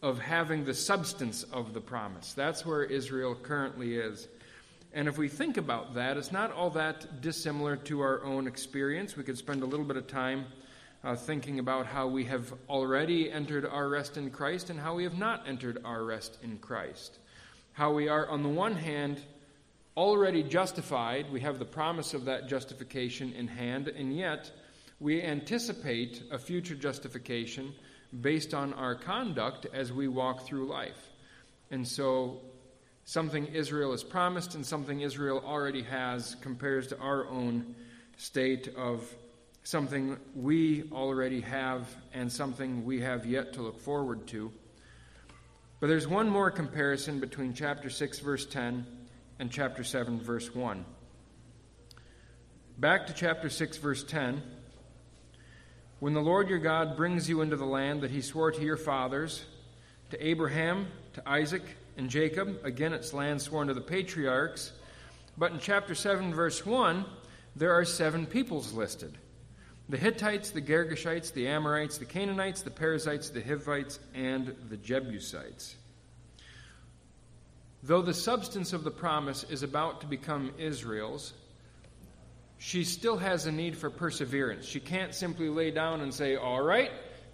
of 0.02 0.18
having 0.18 0.64
the 0.64 0.74
substance 0.74 1.42
of 1.44 1.72
the 1.72 1.80
promise. 1.80 2.34
That's 2.34 2.66
where 2.66 2.84
Israel 2.84 3.34
currently 3.34 3.96
is. 3.96 4.28
And 4.92 5.08
if 5.08 5.16
we 5.16 5.28
think 5.28 5.56
about 5.56 5.94
that, 5.94 6.18
it's 6.18 6.30
not 6.30 6.52
all 6.52 6.70
that 6.70 7.22
dissimilar 7.22 7.76
to 7.76 8.00
our 8.00 8.22
own 8.24 8.46
experience. 8.46 9.16
We 9.16 9.24
could 9.24 9.38
spend 9.38 9.62
a 9.62 9.66
little 9.66 9.86
bit 9.86 9.96
of 9.96 10.06
time 10.06 10.44
uh, 11.02 11.16
thinking 11.16 11.60
about 11.60 11.86
how 11.86 12.08
we 12.08 12.24
have 12.24 12.52
already 12.68 13.32
entered 13.32 13.64
our 13.64 13.88
rest 13.88 14.18
in 14.18 14.30
Christ 14.30 14.68
and 14.68 14.78
how 14.78 14.94
we 14.94 15.04
have 15.04 15.16
not 15.16 15.48
entered 15.48 15.80
our 15.84 16.04
rest 16.04 16.38
in 16.42 16.58
Christ 16.58 17.18
how 17.74 17.92
we 17.92 18.08
are, 18.08 18.28
on 18.28 18.42
the 18.42 18.48
one 18.48 18.74
hand, 18.74 19.20
already 19.96 20.42
justified. 20.42 21.30
We 21.30 21.40
have 21.40 21.58
the 21.58 21.64
promise 21.64 22.14
of 22.14 22.24
that 22.24 22.48
justification 22.48 23.32
in 23.32 23.48
hand, 23.48 23.88
and 23.88 24.16
yet 24.16 24.50
we 25.00 25.22
anticipate 25.22 26.22
a 26.30 26.38
future 26.38 26.74
justification 26.74 27.74
based 28.20 28.54
on 28.54 28.72
our 28.74 28.94
conduct 28.94 29.66
as 29.72 29.92
we 29.92 30.08
walk 30.08 30.46
through 30.46 30.66
life. 30.66 31.10
And 31.70 31.86
so, 31.86 32.40
something 33.04 33.46
Israel 33.46 33.92
is 33.92 34.04
promised 34.04 34.54
and 34.54 34.64
something 34.64 35.00
Israel 35.00 35.42
already 35.44 35.82
has 35.82 36.36
compares 36.36 36.86
to 36.88 36.98
our 36.98 37.28
own 37.28 37.74
state 38.16 38.68
of 38.76 39.12
something 39.64 40.16
we 40.34 40.84
already 40.92 41.40
have 41.40 41.88
and 42.12 42.30
something 42.30 42.84
we 42.84 43.00
have 43.00 43.26
yet 43.26 43.52
to 43.54 43.62
look 43.62 43.80
forward 43.80 44.26
to. 44.28 44.52
But 45.84 45.88
there's 45.88 46.08
one 46.08 46.30
more 46.30 46.50
comparison 46.50 47.20
between 47.20 47.52
chapter 47.52 47.90
6, 47.90 48.20
verse 48.20 48.46
10, 48.46 48.86
and 49.38 49.50
chapter 49.50 49.84
7, 49.84 50.18
verse 50.18 50.54
1. 50.54 50.82
Back 52.78 53.06
to 53.08 53.12
chapter 53.12 53.50
6, 53.50 53.76
verse 53.76 54.02
10. 54.02 54.42
When 56.00 56.14
the 56.14 56.22
Lord 56.22 56.48
your 56.48 56.58
God 56.58 56.96
brings 56.96 57.28
you 57.28 57.42
into 57.42 57.56
the 57.56 57.66
land 57.66 58.00
that 58.00 58.10
he 58.10 58.22
swore 58.22 58.50
to 58.50 58.62
your 58.62 58.78
fathers, 58.78 59.44
to 60.08 60.26
Abraham, 60.26 60.86
to 61.12 61.28
Isaac, 61.28 61.64
and 61.98 62.08
Jacob, 62.08 62.64
again, 62.64 62.94
it's 62.94 63.12
land 63.12 63.42
sworn 63.42 63.68
to 63.68 63.74
the 63.74 63.82
patriarchs. 63.82 64.72
But 65.36 65.52
in 65.52 65.58
chapter 65.58 65.94
7, 65.94 66.32
verse 66.32 66.64
1, 66.64 67.04
there 67.56 67.74
are 67.74 67.84
seven 67.84 68.24
peoples 68.24 68.72
listed 68.72 69.18
the 69.88 69.96
Hittites, 69.98 70.50
the 70.50 70.62
Girgashites, 70.62 71.32
the 71.32 71.46
Amorites, 71.48 71.98
the 71.98 72.04
Canaanites, 72.04 72.62
the 72.62 72.70
Perizzites, 72.70 73.30
the 73.30 73.42
Hivites, 73.42 73.98
and 74.14 74.54
the 74.70 74.76
Jebusites. 74.78 75.76
Though 77.82 78.00
the 78.00 78.14
substance 78.14 78.72
of 78.72 78.82
the 78.82 78.90
promise 78.90 79.44
is 79.44 79.62
about 79.62 80.00
to 80.00 80.06
become 80.06 80.52
Israel's, 80.58 81.34
she 82.56 82.82
still 82.82 83.18
has 83.18 83.44
a 83.44 83.52
need 83.52 83.76
for 83.76 83.90
perseverance. 83.90 84.64
She 84.64 84.80
can't 84.80 85.14
simply 85.14 85.50
lay 85.50 85.70
down 85.70 86.00
and 86.00 86.14
say, 86.14 86.36
All 86.36 86.62
right, 86.62 86.90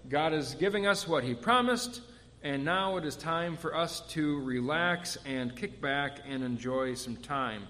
God 0.08 0.32
is 0.32 0.56
giving 0.56 0.88
us 0.88 1.06
what 1.06 1.22
He 1.22 1.34
promised, 1.34 2.00
and 2.42 2.64
now 2.64 2.96
it 2.96 3.04
is 3.04 3.14
time 3.14 3.56
for 3.56 3.76
us 3.76 4.00
to 4.08 4.40
relax 4.40 5.16
and 5.24 5.54
kick 5.54 5.80
back 5.80 6.18
and 6.26 6.42
enjoy 6.42 6.94
some 6.94 7.16
time. 7.16 7.62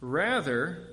Rather, 0.00 0.86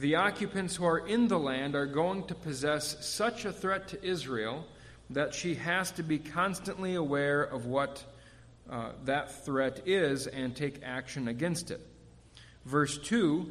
the 0.00 0.16
occupants 0.16 0.76
who 0.76 0.86
are 0.86 1.06
in 1.06 1.28
the 1.28 1.38
land 1.38 1.74
are 1.74 1.86
going 1.86 2.24
to 2.24 2.34
possess 2.34 3.06
such 3.06 3.44
a 3.44 3.52
threat 3.52 3.88
to 3.88 4.02
Israel 4.02 4.64
that 5.10 5.34
she 5.34 5.56
has 5.56 5.90
to 5.92 6.02
be 6.02 6.18
constantly 6.18 6.94
aware 6.94 7.42
of 7.42 7.66
what 7.66 8.02
uh, 8.70 8.92
that 9.04 9.44
threat 9.44 9.82
is 9.84 10.26
and 10.26 10.56
take 10.56 10.80
action 10.82 11.28
against 11.28 11.70
it. 11.70 11.86
Verse 12.64 12.96
2 12.98 13.46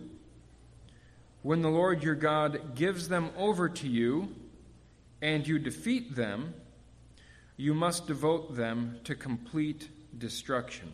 when 1.41 1.61
the 1.61 1.69
Lord 1.69 2.03
your 2.03 2.15
God 2.15 2.75
gives 2.75 3.07
them 3.07 3.29
over 3.37 3.69
to 3.69 3.87
you 3.87 4.35
and 5.21 5.47
you 5.47 5.57
defeat 5.57 6.13
them, 6.13 6.53
you 7.55 7.73
must 7.73 8.07
devote 8.07 8.57
them 8.57 8.99
to 9.05 9.15
complete 9.15 9.87
destruction. 10.17 10.91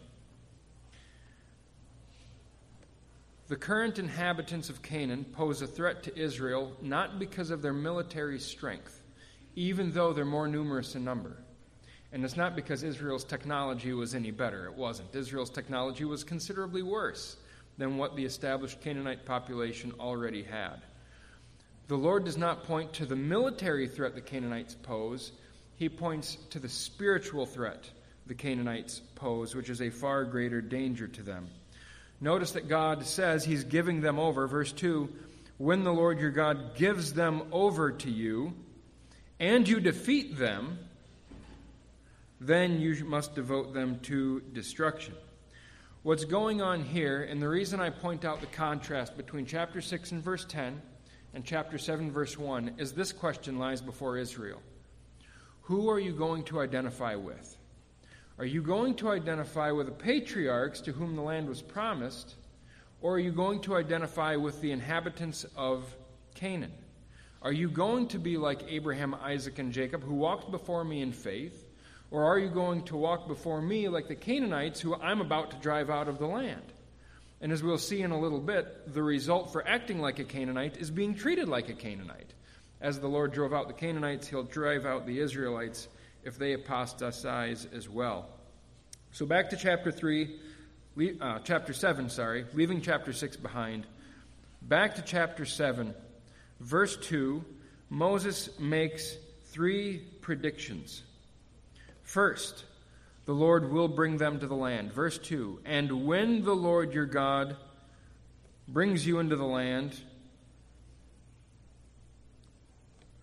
The 3.48 3.56
current 3.56 4.00
inhabitants 4.00 4.72
of 4.72 4.82
Canaan 4.82 5.24
pose 5.24 5.62
a 5.62 5.68
threat 5.68 6.02
to 6.04 6.18
Israel 6.18 6.76
not 6.82 7.20
because 7.20 7.52
of 7.52 7.62
their 7.62 7.74
military 7.74 8.40
strength, 8.40 9.04
even 9.56 9.92
though 9.92 10.14
they're 10.14 10.26
more 10.26 10.48
numerous 10.48 10.96
in 10.96 11.04
number. 11.04 11.38
And 12.12 12.26
it's 12.26 12.36
not 12.36 12.56
because 12.56 12.82
Israel's 12.82 13.24
technology 13.24 13.94
was 13.94 14.16
any 14.16 14.32
better. 14.32 14.66
It 14.66 14.74
wasn't. 14.74 15.14
Israel's 15.14 15.52
technology 15.52 16.06
was 16.06 16.24
considerably 16.24 16.82
worse 16.82 17.38
than 17.78 17.98
what 17.98 18.16
the 18.16 18.26
established 18.26 18.82
Canaanite 18.82 19.26
population 19.26 19.94
already 20.00 20.42
had. 20.42 20.82
The 21.88 21.98
Lord 21.98 22.26
does 22.26 22.38
not 22.38 22.64
point 22.64 22.94
to 22.94 23.06
the 23.06 23.16
military 23.16 23.88
threat 23.88 24.16
the 24.16 24.22
Canaanites 24.22 24.74
pose, 24.74 25.34
he 25.76 25.88
points 25.88 26.38
to 26.50 26.58
the 26.58 26.70
spiritual 26.70 27.46
threat 27.46 27.92
the 28.26 28.34
Canaanites 28.34 29.02
pose, 29.14 29.54
which 29.54 29.70
is 29.70 29.82
a 29.82 29.92
far 29.92 30.24
greater 30.24 30.62
danger 30.62 31.08
to 31.08 31.22
them. 31.22 31.48
Notice 32.22 32.52
that 32.52 32.68
God 32.68 33.06
says 33.06 33.44
he's 33.44 33.64
giving 33.64 34.02
them 34.02 34.20
over. 34.20 34.48
Verse 34.48 34.72
2 34.72 35.10
When 35.58 35.84
the 35.84 35.94
Lord 35.94 36.20
your 36.20 36.32
God 36.32 36.76
gives 36.76 37.14
them 37.14 37.44
over 37.52 37.92
to 37.92 38.10
you, 38.10 38.54
and 39.40 39.68
you 39.68 39.80
defeat 39.80 40.38
them, 40.38 40.80
then 42.40 42.80
you 42.80 43.04
must 43.06 43.36
devote 43.36 43.74
them 43.74 44.00
to 44.04 44.42
destruction. 44.54 45.14
What's 46.04 46.26
going 46.26 46.62
on 46.62 46.84
here, 46.84 47.24
and 47.24 47.42
the 47.42 47.50
reason 47.50 47.80
I 47.80 47.90
point 47.90 48.26
out 48.26 48.40
the 48.40 48.48
contrast 48.48 49.18
between 49.18 49.46
chapter 49.46 49.82
6 49.82 50.12
and 50.12 50.24
verse 50.24 50.46
10 50.46 50.80
and 51.34 51.44
chapter 51.44 51.78
7, 51.78 52.12
verse 52.12 52.38
1, 52.38 52.76
is 52.78 52.94
this 52.94 53.12
question 53.12 53.58
lies 53.58 53.82
before 53.82 54.18
Israel 54.18 54.62
Who 55.64 55.90
are 55.90 56.00
you 56.00 56.14
going 56.14 56.44
to 56.44 56.62
identify 56.62 57.16
with? 57.16 57.55
Are 58.38 58.46
you 58.46 58.62
going 58.62 58.96
to 58.96 59.10
identify 59.12 59.72
with 59.72 59.86
the 59.86 59.94
patriarchs 59.94 60.82
to 60.82 60.92
whom 60.92 61.16
the 61.16 61.22
land 61.22 61.48
was 61.48 61.62
promised, 61.62 62.36
or 63.02 63.16
are 63.16 63.20
you 63.20 63.32
going 63.32 63.62
to 63.62 63.76
identify 63.76 64.36
with 64.36 64.60
the 64.60 64.74
inhabitants 64.74 65.46
of 65.56 65.86
Canaan? 66.34 66.74
Are 67.42 67.54
you 67.54 67.70
going 67.70 68.10
to 68.10 68.20
be 68.20 68.38
like 68.38 68.66
Abraham, 68.68 69.14
Isaac, 69.14 69.58
and 69.60 69.72
Jacob, 69.72 70.04
who 70.04 70.16
walked 70.16 70.52
before 70.52 70.84
me 70.84 71.02
in 71.02 71.14
faith? 71.14 71.66
Or 72.12 72.26
are 72.26 72.38
you 72.38 72.50
going 72.50 72.84
to 72.86 72.98
walk 72.98 73.28
before 73.28 73.62
me 73.62 73.88
like 73.88 74.10
the 74.10 74.16
Canaanites 74.16 74.82
who 74.82 74.96
I'm 74.96 75.22
about 75.22 75.52
to 75.52 75.58
drive 75.58 75.90
out 75.90 76.10
of 76.10 76.20
the 76.20 76.28
land? 76.28 76.74
And 77.40 77.54
as 77.54 77.64
we'll 77.64 77.78
see 77.78 78.02
in 78.02 78.12
a 78.12 78.20
little 78.20 78.40
bit, 78.40 78.94
the 78.94 79.04
result 79.04 79.54
for 79.54 79.66
acting 79.66 80.02
like 80.02 80.20
a 80.20 80.24
Canaanite 80.26 80.78
is 80.78 80.92
being 80.92 81.16
treated 81.16 81.48
like 81.48 81.70
a 81.70 81.74
Canaanite. 81.74 82.34
As 82.82 83.00
the 83.00 83.08
Lord 83.08 83.32
drove 83.32 83.54
out 83.54 83.68
the 83.68 83.74
Canaanites, 83.74 84.28
he'll 84.28 84.44
drive 84.44 84.86
out 84.86 85.06
the 85.06 85.20
Israelites 85.20 85.88
if 86.26 86.38
they 86.38 86.54
apostatize 86.54 87.68
as 87.74 87.88
well. 87.88 88.28
So 89.12 89.26
back 89.26 89.52
to 89.52 89.56
chapter 89.56 89.92
3, 89.92 90.36
uh, 91.22 91.40
chapter 91.44 91.72
7, 91.72 92.10
sorry, 92.10 92.46
leaving 92.54 92.82
chapter 92.82 93.14
6 93.14 93.38
behind. 93.38 93.86
Back 94.62 94.96
to 94.96 95.02
chapter 95.02 95.46
7, 95.46 95.94
verse 96.60 96.98
2, 96.98 97.46
Moses 97.90 98.50
makes 98.60 99.16
three 99.46 100.00
predictions. 100.22 101.04
First, 102.04 102.66
the 103.26 103.34
Lord 103.34 103.72
will 103.72 103.88
bring 103.88 104.18
them 104.18 104.40
to 104.40 104.48
the 104.48 104.56
land. 104.56 104.92
Verse 104.92 105.18
2 105.18 105.62
And 105.66 106.06
when 106.06 106.44
the 106.44 106.56
Lord 106.56 106.94
your 106.94 107.06
God 107.06 107.56
brings 108.68 109.06
you 109.06 109.20
into 109.20 109.36
the 109.36 109.46
land, 109.46 110.00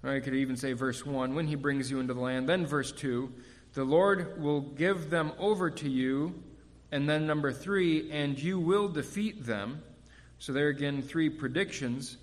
I 0.04 0.21
could 0.21 0.35
even 0.35 0.56
say 0.56 0.73
verse 0.73 1.06
1 1.06 1.35
when 1.35 1.47
he 1.47 1.54
brings 1.54 1.90
you 1.90 2.00
into 2.00 2.14
the 2.14 2.21
land. 2.21 2.49
Then 2.49 2.66
verse 2.66 2.92
2 2.92 3.32
the 3.75 3.85
Lord 3.85 4.40
will 4.42 4.61
give 4.61 5.09
them 5.09 5.32
over 5.38 5.71
to 5.71 5.88
you. 5.88 6.35
And 6.90 7.09
then 7.09 7.26
number 7.26 7.52
3 7.52 8.11
and 8.11 8.38
you 8.38 8.59
will 8.59 8.88
defeat 8.88 9.47
them. 9.47 9.82
So 10.38 10.52
there 10.52 10.68
again, 10.68 11.02
three 11.02 11.30
predictions. 11.30 12.18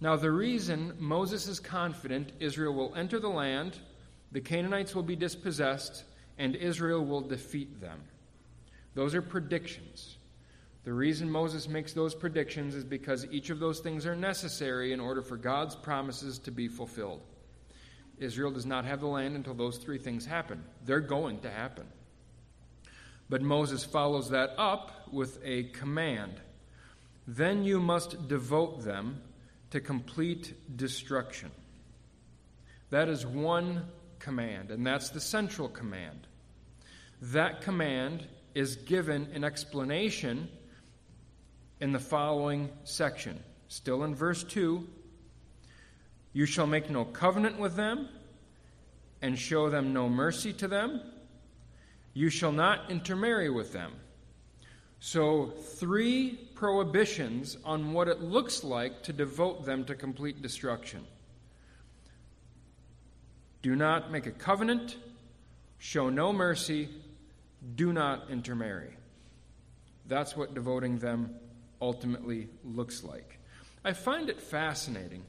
Now, 0.00 0.16
the 0.16 0.30
reason 0.30 0.94
Moses 0.98 1.46
is 1.48 1.60
confident 1.60 2.32
Israel 2.40 2.72
will 2.72 2.94
enter 2.94 3.20
the 3.20 3.28
land 3.28 3.78
the 4.32 4.40
Canaanites 4.40 4.94
will 4.94 5.02
be 5.02 5.16
dispossessed, 5.16 6.04
and 6.36 6.54
Israel 6.54 7.04
will 7.04 7.22
defeat 7.22 7.80
them. 7.80 8.00
Those 8.94 9.14
are 9.14 9.22
predictions. 9.22 10.17
The 10.88 10.94
reason 10.94 11.30
Moses 11.30 11.68
makes 11.68 11.92
those 11.92 12.14
predictions 12.14 12.74
is 12.74 12.82
because 12.82 13.26
each 13.30 13.50
of 13.50 13.58
those 13.58 13.80
things 13.80 14.06
are 14.06 14.16
necessary 14.16 14.94
in 14.94 15.00
order 15.00 15.20
for 15.20 15.36
God's 15.36 15.76
promises 15.76 16.38
to 16.38 16.50
be 16.50 16.66
fulfilled. 16.66 17.20
Israel 18.16 18.50
does 18.50 18.64
not 18.64 18.86
have 18.86 19.00
the 19.00 19.06
land 19.06 19.36
until 19.36 19.52
those 19.52 19.76
three 19.76 19.98
things 19.98 20.24
happen. 20.24 20.64
They're 20.86 21.00
going 21.00 21.40
to 21.40 21.50
happen. 21.50 21.84
But 23.28 23.42
Moses 23.42 23.84
follows 23.84 24.30
that 24.30 24.52
up 24.56 25.12
with 25.12 25.38
a 25.44 25.64
command. 25.64 26.40
Then 27.26 27.64
you 27.64 27.80
must 27.80 28.26
devote 28.26 28.82
them 28.82 29.20
to 29.72 29.82
complete 29.82 30.54
destruction. 30.74 31.50
That 32.88 33.10
is 33.10 33.26
one 33.26 33.84
command, 34.20 34.70
and 34.70 34.86
that's 34.86 35.10
the 35.10 35.20
central 35.20 35.68
command. 35.68 36.26
That 37.20 37.60
command 37.60 38.26
is 38.54 38.76
given 38.76 39.28
in 39.34 39.44
explanation 39.44 40.48
in 41.80 41.92
the 41.92 41.98
following 41.98 42.70
section. 42.84 43.42
Still 43.68 44.04
in 44.04 44.14
verse 44.14 44.42
2 44.44 44.86
You 46.32 46.46
shall 46.46 46.66
make 46.66 46.90
no 46.90 47.04
covenant 47.04 47.58
with 47.58 47.76
them, 47.76 48.08
and 49.22 49.38
show 49.38 49.68
them 49.68 49.92
no 49.92 50.08
mercy 50.08 50.52
to 50.54 50.68
them. 50.68 51.00
You 52.14 52.30
shall 52.30 52.52
not 52.52 52.90
intermarry 52.90 53.50
with 53.50 53.72
them. 53.72 53.92
So, 55.00 55.52
three 55.76 56.48
prohibitions 56.54 57.56
on 57.64 57.92
what 57.92 58.08
it 58.08 58.20
looks 58.20 58.64
like 58.64 59.04
to 59.04 59.12
devote 59.12 59.64
them 59.64 59.84
to 59.84 59.94
complete 59.94 60.42
destruction. 60.42 61.06
Do 63.62 63.76
not 63.76 64.10
make 64.10 64.26
a 64.26 64.32
covenant, 64.32 64.96
show 65.78 66.10
no 66.10 66.32
mercy, 66.32 66.88
do 67.76 67.92
not 67.92 68.28
intermarry. 68.28 68.96
That's 70.06 70.36
what 70.36 70.54
devoting 70.54 70.98
them 70.98 71.34
ultimately 71.80 72.48
looks 72.64 73.04
like. 73.04 73.38
I 73.84 73.92
find 73.92 74.28
it 74.28 74.40
fascinating 74.40 75.22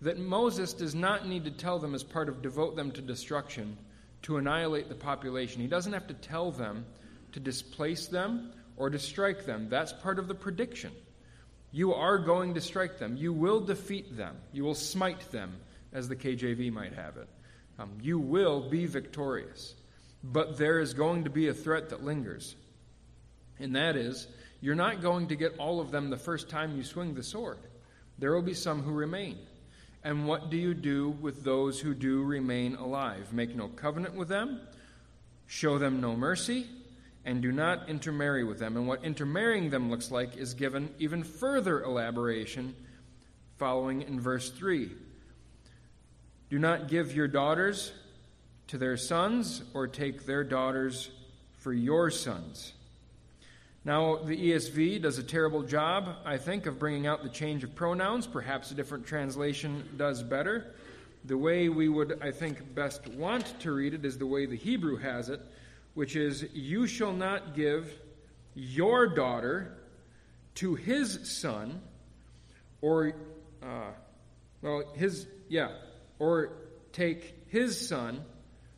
that 0.00 0.18
Moses 0.18 0.74
does 0.74 0.94
not 0.94 1.26
need 1.26 1.44
to 1.44 1.50
tell 1.50 1.78
them, 1.78 1.94
as 1.94 2.02
part 2.02 2.28
of 2.28 2.42
devote 2.42 2.76
them 2.76 2.90
to 2.92 3.00
destruction, 3.00 3.76
to 4.22 4.36
annihilate 4.36 4.88
the 4.88 4.94
population. 4.94 5.60
He 5.60 5.66
doesn't 5.66 5.92
have 5.92 6.06
to 6.08 6.14
tell 6.14 6.50
them 6.50 6.84
to 7.32 7.40
displace 7.40 8.06
them 8.06 8.52
or 8.76 8.90
to 8.90 8.98
strike 8.98 9.44
them. 9.46 9.68
That's 9.68 9.92
part 9.92 10.18
of 10.18 10.28
the 10.28 10.34
prediction. 10.34 10.92
You 11.72 11.94
are 11.94 12.18
going 12.18 12.54
to 12.54 12.60
strike 12.60 12.98
them. 12.98 13.16
You 13.16 13.32
will 13.32 13.60
defeat 13.60 14.16
them. 14.16 14.36
You 14.52 14.64
will 14.64 14.74
smite 14.74 15.32
them, 15.32 15.56
as 15.92 16.08
the 16.08 16.16
KJV 16.16 16.72
might 16.72 16.92
have 16.94 17.16
it. 17.16 17.28
Um, 17.78 17.90
you 18.00 18.18
will 18.18 18.68
be 18.68 18.86
victorious. 18.86 19.74
But 20.22 20.56
there 20.56 20.80
is 20.80 20.94
going 20.94 21.24
to 21.24 21.30
be 21.30 21.48
a 21.48 21.54
threat 21.54 21.90
that 21.90 22.04
lingers. 22.04 22.54
And 23.58 23.74
that 23.76 23.96
is, 23.96 24.26
you're 24.64 24.74
not 24.74 25.02
going 25.02 25.26
to 25.28 25.36
get 25.36 25.58
all 25.58 25.78
of 25.78 25.90
them 25.90 26.08
the 26.08 26.16
first 26.16 26.48
time 26.48 26.74
you 26.74 26.82
swing 26.82 27.12
the 27.12 27.22
sword. 27.22 27.58
There 28.18 28.34
will 28.34 28.40
be 28.40 28.54
some 28.54 28.82
who 28.82 28.92
remain. 28.92 29.36
And 30.02 30.26
what 30.26 30.48
do 30.48 30.56
you 30.56 30.72
do 30.72 31.10
with 31.20 31.44
those 31.44 31.78
who 31.78 31.92
do 31.92 32.22
remain 32.22 32.74
alive? 32.76 33.30
Make 33.30 33.54
no 33.54 33.68
covenant 33.68 34.14
with 34.14 34.28
them, 34.28 34.62
show 35.46 35.76
them 35.76 36.00
no 36.00 36.16
mercy, 36.16 36.66
and 37.26 37.42
do 37.42 37.52
not 37.52 37.90
intermarry 37.90 38.42
with 38.42 38.58
them. 38.58 38.78
And 38.78 38.88
what 38.88 39.04
intermarrying 39.04 39.68
them 39.68 39.90
looks 39.90 40.10
like 40.10 40.38
is 40.38 40.54
given 40.54 40.88
even 40.98 41.24
further 41.24 41.82
elaboration 41.82 42.74
following 43.58 44.00
in 44.00 44.18
verse 44.18 44.48
3. 44.48 44.90
Do 46.48 46.58
not 46.58 46.88
give 46.88 47.14
your 47.14 47.28
daughters 47.28 47.92
to 48.68 48.78
their 48.78 48.96
sons, 48.96 49.62
or 49.74 49.86
take 49.86 50.24
their 50.24 50.42
daughters 50.42 51.10
for 51.58 51.74
your 51.74 52.10
sons. 52.10 52.72
Now, 53.86 54.16
the 54.16 54.34
ESV 54.34 55.02
does 55.02 55.18
a 55.18 55.22
terrible 55.22 55.62
job, 55.62 56.16
I 56.24 56.38
think, 56.38 56.64
of 56.64 56.78
bringing 56.78 57.06
out 57.06 57.22
the 57.22 57.28
change 57.28 57.64
of 57.64 57.74
pronouns. 57.74 58.26
Perhaps 58.26 58.70
a 58.70 58.74
different 58.74 59.06
translation 59.06 59.86
does 59.98 60.22
better. 60.22 60.74
The 61.26 61.36
way 61.36 61.68
we 61.68 61.90
would, 61.90 62.18
I 62.22 62.30
think, 62.30 62.74
best 62.74 63.06
want 63.08 63.60
to 63.60 63.72
read 63.72 63.92
it 63.92 64.06
is 64.06 64.16
the 64.16 64.26
way 64.26 64.46
the 64.46 64.56
Hebrew 64.56 64.96
has 64.96 65.28
it, 65.28 65.40
which 65.92 66.16
is, 66.16 66.46
You 66.54 66.86
shall 66.86 67.12
not 67.12 67.54
give 67.54 67.92
your 68.54 69.06
daughter 69.06 69.76
to 70.56 70.76
his 70.76 71.30
son, 71.30 71.82
or, 72.80 73.12
uh, 73.62 73.90
well, 74.62 74.84
his, 74.94 75.26
yeah, 75.50 75.72
or 76.18 76.52
take 76.92 77.34
his 77.48 77.86
son 77.86 78.24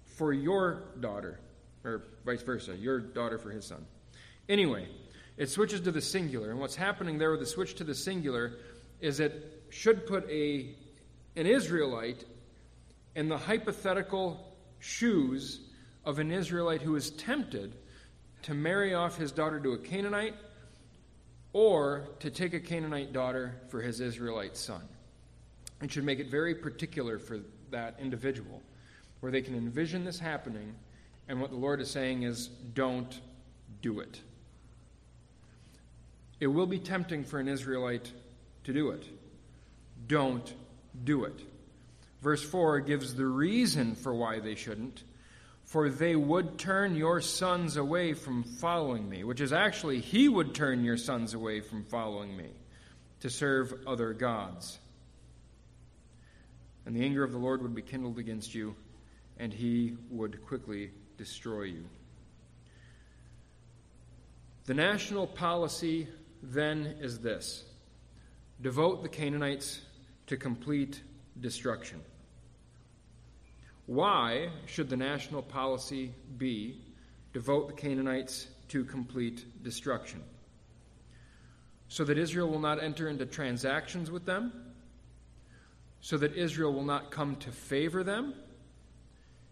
for 0.04 0.32
your 0.32 0.82
daughter, 0.98 1.38
or 1.84 2.02
vice 2.24 2.42
versa, 2.42 2.74
your 2.76 2.98
daughter 2.98 3.38
for 3.38 3.50
his 3.50 3.64
son. 3.64 3.86
Anyway, 4.48 4.88
it 5.36 5.48
switches 5.48 5.80
to 5.82 5.92
the 5.92 6.00
singular, 6.00 6.50
and 6.50 6.60
what's 6.60 6.76
happening 6.76 7.18
there 7.18 7.30
with 7.30 7.40
the 7.40 7.46
switch 7.46 7.74
to 7.74 7.84
the 7.84 7.94
singular 7.94 8.54
is 9.00 9.20
it 9.20 9.62
should 9.70 10.06
put 10.06 10.28
a, 10.30 10.74
an 11.36 11.46
Israelite 11.46 12.24
in 13.14 13.28
the 13.28 13.36
hypothetical 13.36 14.56
shoes 14.78 15.60
of 16.04 16.18
an 16.18 16.30
Israelite 16.30 16.82
who 16.82 16.94
is 16.96 17.10
tempted 17.10 17.74
to 18.42 18.54
marry 18.54 18.94
off 18.94 19.16
his 19.16 19.32
daughter 19.32 19.58
to 19.58 19.72
a 19.72 19.78
Canaanite 19.78 20.34
or 21.52 22.08
to 22.20 22.30
take 22.30 22.54
a 22.54 22.60
Canaanite 22.60 23.12
daughter 23.12 23.56
for 23.68 23.80
his 23.80 24.00
Israelite 24.00 24.56
son. 24.56 24.82
It 25.82 25.90
should 25.90 26.04
make 26.04 26.20
it 26.20 26.30
very 26.30 26.54
particular 26.54 27.18
for 27.18 27.40
that 27.70 27.96
individual, 28.00 28.62
where 29.20 29.32
they 29.32 29.42
can 29.42 29.54
envision 29.54 30.04
this 30.04 30.18
happening, 30.18 30.74
and 31.28 31.40
what 31.40 31.50
the 31.50 31.56
Lord 31.56 31.80
is 31.80 31.90
saying 31.90 32.22
is, 32.22 32.48
don't 32.48 33.20
do 33.82 34.00
it. 34.00 34.20
It 36.38 36.48
will 36.48 36.66
be 36.66 36.78
tempting 36.78 37.24
for 37.24 37.38
an 37.38 37.48
Israelite 37.48 38.12
to 38.64 38.72
do 38.72 38.90
it. 38.90 39.04
Don't 40.06 40.52
do 41.04 41.24
it. 41.24 41.40
Verse 42.22 42.42
4 42.42 42.80
gives 42.80 43.14
the 43.14 43.26
reason 43.26 43.94
for 43.94 44.14
why 44.14 44.40
they 44.40 44.54
shouldn't. 44.54 45.02
For 45.64 45.88
they 45.88 46.14
would 46.14 46.58
turn 46.58 46.94
your 46.94 47.20
sons 47.20 47.76
away 47.76 48.12
from 48.12 48.44
following 48.44 49.08
me, 49.08 49.24
which 49.24 49.40
is 49.40 49.52
actually, 49.52 50.00
he 50.00 50.28
would 50.28 50.54
turn 50.54 50.84
your 50.84 50.96
sons 50.96 51.34
away 51.34 51.60
from 51.60 51.84
following 51.84 52.36
me 52.36 52.48
to 53.20 53.30
serve 53.30 53.74
other 53.86 54.12
gods. 54.12 54.78
And 56.84 56.94
the 56.94 57.04
anger 57.04 57.24
of 57.24 57.32
the 57.32 57.38
Lord 57.38 57.62
would 57.62 57.74
be 57.74 57.82
kindled 57.82 58.18
against 58.18 58.54
you, 58.54 58.76
and 59.38 59.52
he 59.52 59.96
would 60.10 60.46
quickly 60.46 60.92
destroy 61.18 61.62
you. 61.62 61.84
The 64.66 64.74
national 64.74 65.26
policy 65.26 66.06
then 66.52 66.96
is 67.00 67.18
this 67.18 67.64
devote 68.62 69.02
the 69.02 69.08
Canaanites 69.08 69.80
to 70.26 70.36
complete 70.36 71.02
destruction. 71.40 72.00
Why 73.86 74.48
should 74.66 74.88
the 74.88 74.96
national 74.96 75.42
policy 75.42 76.12
be 76.38 76.80
devote 77.32 77.68
the 77.68 77.74
Canaanites 77.74 78.48
to 78.68 78.84
complete 78.84 79.44
destruction? 79.62 80.22
So 81.88 82.04
that 82.04 82.18
Israel 82.18 82.48
will 82.48 82.60
not 82.60 82.82
enter 82.82 83.08
into 83.08 83.26
transactions 83.26 84.10
with 84.10 84.24
them, 84.24 84.52
so 86.00 86.16
that 86.18 86.34
Israel 86.34 86.72
will 86.72 86.84
not 86.84 87.10
come 87.10 87.36
to 87.36 87.50
favor 87.50 88.02
them, 88.02 88.34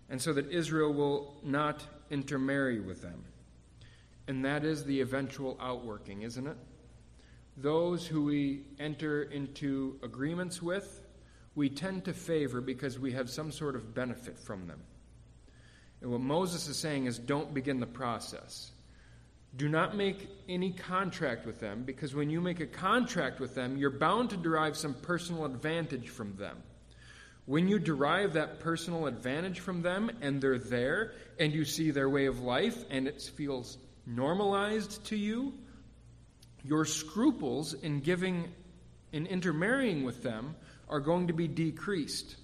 and 0.09 0.21
so 0.21 0.33
that 0.33 0.51
Israel 0.51 0.93
will 0.93 1.37
not 1.45 1.85
intermarry 2.11 2.81
with 2.81 3.03
them. 3.03 3.25
And 4.27 4.45
that 4.45 4.65
is 4.65 4.85
the 4.85 5.01
eventual 5.01 5.57
outworking, 5.61 6.23
isn't 6.23 6.47
it? 6.47 6.57
Those 7.57 8.07
who 8.07 8.25
we 8.25 8.63
enter 8.81 9.23
into 9.23 9.99
agreements 10.03 10.61
with, 10.61 11.01
we 11.55 11.69
tend 11.69 12.05
to 12.07 12.13
favor 12.13 12.61
because 12.61 12.99
we 12.99 13.13
have 13.13 13.31
some 13.31 13.53
sort 13.53 13.77
of 13.77 13.95
benefit 13.95 14.39
from 14.39 14.67
them. 14.67 14.81
And 16.01 16.11
what 16.11 16.21
Moses 16.21 16.69
is 16.69 16.77
saying 16.77 17.07
is 17.07 17.19
don't 17.19 17.55
begin 17.55 17.81
the 17.81 17.87
process. 17.87 18.73
Do 19.57 19.69
not 19.69 19.97
make 19.97 20.29
any 20.49 20.73
contract 20.73 21.47
with 21.47 21.61
them 21.61 21.85
because 21.85 22.13
when 22.13 22.29
you 22.29 22.41
make 22.41 22.59
a 22.59 22.67
contract 22.67 23.39
with 23.39 23.55
them, 23.55 23.77
you're 23.77 23.91
bound 23.91 24.31
to 24.31 24.37
derive 24.37 24.77
some 24.77 24.95
personal 24.95 25.45
advantage 25.45 26.09
from 26.09 26.35
them. 26.37 26.57
When 27.47 27.69
you 27.69 27.79
derive 27.79 28.33
that 28.33 28.61
personal 28.61 29.07
advantage 29.07 29.61
from 29.61 29.83
them 29.83 30.11
and 30.23 30.41
they're 30.41 30.59
there 30.59 31.13
and 31.39 31.53
you 31.53 31.65
see 31.65 31.91
their 31.91 32.09
way 32.09 32.27
of 32.27 32.41
life 32.41 32.85
and 32.91 33.07
it 33.07 33.23
feels 33.23 33.79
normalized 34.07 35.05
to 35.07 35.17
you, 35.17 35.53
your 36.65 36.85
scruples 36.85 37.75
in 37.75 38.01
giving 38.01 38.53
in 39.13 39.27
intermarrying 39.27 40.03
with 40.03 40.23
them 40.23 40.57
are 40.89 41.01
going 41.01 41.29
to 41.29 41.33
be 41.33 41.47
decreased. 41.47 42.37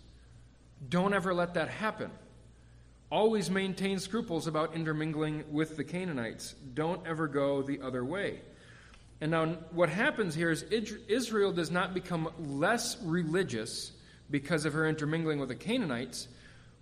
Don't 0.89 1.15
ever 1.15 1.35
let 1.35 1.55
that 1.55 1.69
happen. 1.69 2.11
Always 3.11 3.51
maintain 3.51 3.99
scruples 3.99 4.47
about 4.47 4.75
intermingling 4.75 5.45
with 5.51 5.77
the 5.77 5.83
Canaanites. 5.83 6.55
Don't 6.75 7.05
ever 7.07 7.27
go 7.27 7.63
the 7.63 7.81
other 7.83 8.05
way. 8.05 8.41
And 9.21 9.33
now, 9.33 9.47
what 9.73 9.89
happens 9.89 10.35
here 10.35 10.51
is 10.51 10.63
Israel 10.63 11.53
does 11.53 11.71
not 11.71 11.93
become 11.93 12.31
less 12.39 12.97
religious 13.03 13.93
because 14.31 14.65
of 14.65 14.73
her 14.75 14.89
intermingling 14.89 15.41
with 15.41 15.49
the 15.49 15.57
Canaanites. 15.57 16.29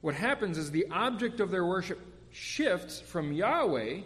What 0.03 0.14
happens 0.14 0.59
is 0.59 0.70
the 0.70 0.87
object 0.90 1.40
of 1.40 1.51
their 1.51 1.64
worship 1.64 1.98
shifts 2.31 3.01
from 3.01 3.33
Yahweh 3.33 4.03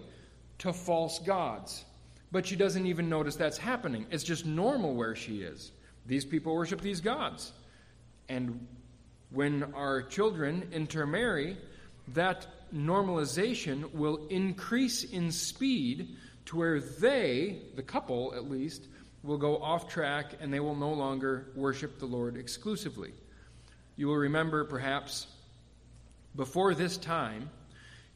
to 0.59 0.73
false 0.73 1.19
gods 1.19 1.85
but 2.33 2.47
she 2.47 2.57
doesn't 2.57 2.87
even 2.87 3.11
notice 3.11 3.37
that's 3.37 3.59
happening. 3.59 4.07
It's 4.11 4.25
just 4.25 4.47
normal 4.47 4.95
where 4.95 5.15
she 5.15 5.43
is. 5.43 5.71
These 6.07 6.25
people 6.25 6.55
worship 6.55 6.81
these 6.81 7.01
gods. 7.01 7.53
And 8.29 8.67
when 9.31 9.75
our 9.75 10.03
children 10.03 10.69
intermarry, 10.73 11.59
that 12.09 12.47
normalization 12.75 13.93
will 13.93 14.27
increase 14.29 15.05
in 15.05 15.31
speed 15.31 16.17
to 16.47 16.57
where 16.57 16.81
they, 16.81 17.61
the 17.77 17.83
couple 17.83 18.33
at 18.35 18.51
least, 18.51 18.89
will 19.23 19.39
go 19.39 19.59
off 19.59 19.89
track 19.89 20.33
and 20.41 20.53
they 20.53 20.59
will 20.59 20.75
no 20.75 20.93
longer 20.93 21.49
worship 21.55 21.99
the 21.99 22.07
Lord 22.07 22.37
exclusively. 22.37 23.13
You 23.97 24.09
will 24.09 24.17
remember, 24.17 24.65
perhaps, 24.65 25.27
before 26.35 26.75
this 26.75 26.97
time, 26.97 27.51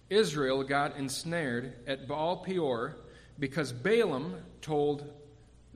Israel 0.08 0.64
got 0.64 0.96
ensnared 0.96 1.74
at 1.86 2.08
Baal 2.08 2.38
Peor 2.38 2.96
because 3.38 3.72
Balaam 3.72 4.36
told 4.62 5.08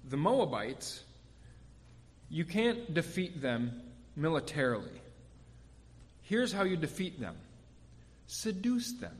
the 0.08 0.16
Moabites, 0.16 1.02
you 2.28 2.44
can't 2.44 2.92
defeat 2.92 3.40
them 3.40 3.82
militarily. 4.16 5.00
Here's 6.22 6.52
how 6.52 6.62
you 6.62 6.76
defeat 6.76 7.20
them 7.20 7.36
seduce 8.26 8.92
them. 8.92 9.16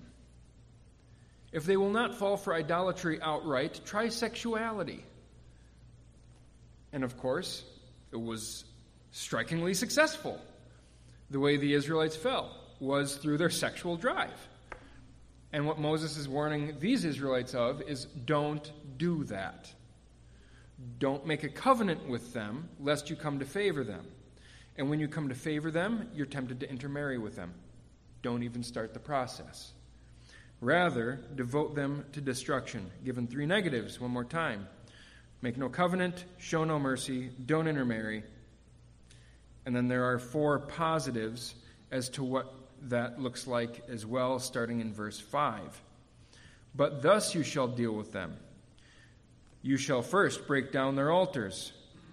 If 1.53 1.67
they 1.67 1.77
will 1.77 1.91
not 1.91 2.15
fall 2.15 2.37
for 2.37 2.55
idolatry 2.55 3.21
outright, 3.21 3.81
try 3.85 4.09
sexuality. 4.09 5.05
And 6.93 7.03
of 7.03 7.19
course, 7.19 7.65
it 8.13 8.21
was 8.21 8.65
strikingly 9.11 9.75
successful. 9.75 10.41
The 11.31 11.41
way 11.41 11.57
the 11.57 11.75
Israelites 11.75 12.15
fell 12.15 12.57
was 12.79 13.17
through 13.17 13.39
their 13.39 13.51
sexual 13.51 13.97
drive. 13.97 14.49
And 15.53 15.67
what 15.67 15.79
Moses 15.79 16.17
is 16.17 16.29
warning 16.29 16.77
these 16.79 17.05
Israelites 17.05 17.55
of 17.55 17.83
is 17.83 18.05
don't 18.05 18.71
do 18.97 19.25
that. 19.25 19.73
Don't 20.99 21.27
make 21.27 21.43
a 21.43 21.49
covenant 21.49 22.09
with 22.09 22.33
them, 22.33 22.69
lest 22.79 23.11
you 23.11 23.17
come 23.17 23.39
to 23.39 23.45
favor 23.45 23.85
them. 23.85 24.07
And 24.77 24.89
when 24.89 25.01
you 25.01 25.09
come 25.09 25.29
to 25.29 25.35
favor 25.35 25.71
them, 25.71 26.09
you're 26.15 26.27
tempted 26.27 26.61
to 26.61 26.71
intermarry 26.71 27.19
with 27.19 27.37
them. 27.37 27.53
Don't 28.23 28.43
even 28.43 28.63
start 28.63 28.95
the 28.95 29.01
process. 29.01 29.73
Rather, 30.61 31.21
devote 31.35 31.75
them 31.75 32.05
to 32.13 32.21
destruction. 32.21 32.91
Given 33.05 33.27
three 33.27 33.47
negatives, 33.47 34.01
one 34.01 34.11
more 34.11 34.25
time. 34.25 34.69
Make 35.43 35.57
no 35.57 35.69
covenant, 35.69 36.27
show 36.39 36.65
no 36.65 36.79
mercy, 36.79 37.31
don't 37.47 37.67
intermarry. 37.67 38.23
And 39.65 39.75
then 39.75 39.89
there 39.89 40.05
are 40.05 40.19
four 40.19 40.59
positives 40.61 41.55
as 41.91 42.09
to 42.11 42.25
what 42.25 42.60
that 42.83 43.21
looks 43.21 43.47
like 43.47 43.83
as 43.89 44.07
well, 44.07 44.39
starting 44.39 44.81
in 44.81 44.93
verse 44.93 45.19
5. 45.19 45.83
But 46.75 47.03
thus 47.03 47.35
you 47.35 47.43
shall 47.43 47.69
deal 47.69 47.93
with 47.93 48.13
them. 48.13 48.37
You 49.63 49.77
shall 49.77 50.03
first 50.03 50.47
break 50.47 50.73
down 50.73 50.95
their 50.95 51.11
altars, 51.11 51.73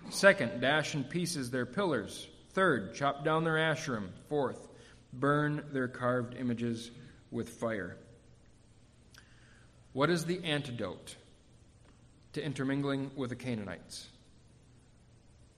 second, 0.10 0.60
dash 0.60 0.96
in 0.96 1.04
pieces 1.04 1.50
their 1.50 1.66
pillars, 1.66 2.28
third, 2.52 2.94
chop 2.94 3.24
down 3.24 3.44
their 3.44 3.56
asherim, 3.56 4.10
fourth, 4.28 4.68
burn 5.14 5.64
their 5.72 5.88
carved 5.88 6.36
images 6.36 6.92
with 7.32 7.50
fire. 7.50 7.98
What 9.94 10.10
is 10.10 10.26
the 10.26 10.44
antidote 10.44 11.16
to 12.34 12.44
intermingling 12.44 13.12
with 13.16 13.30
the 13.30 13.36
Canaanites? 13.36 14.08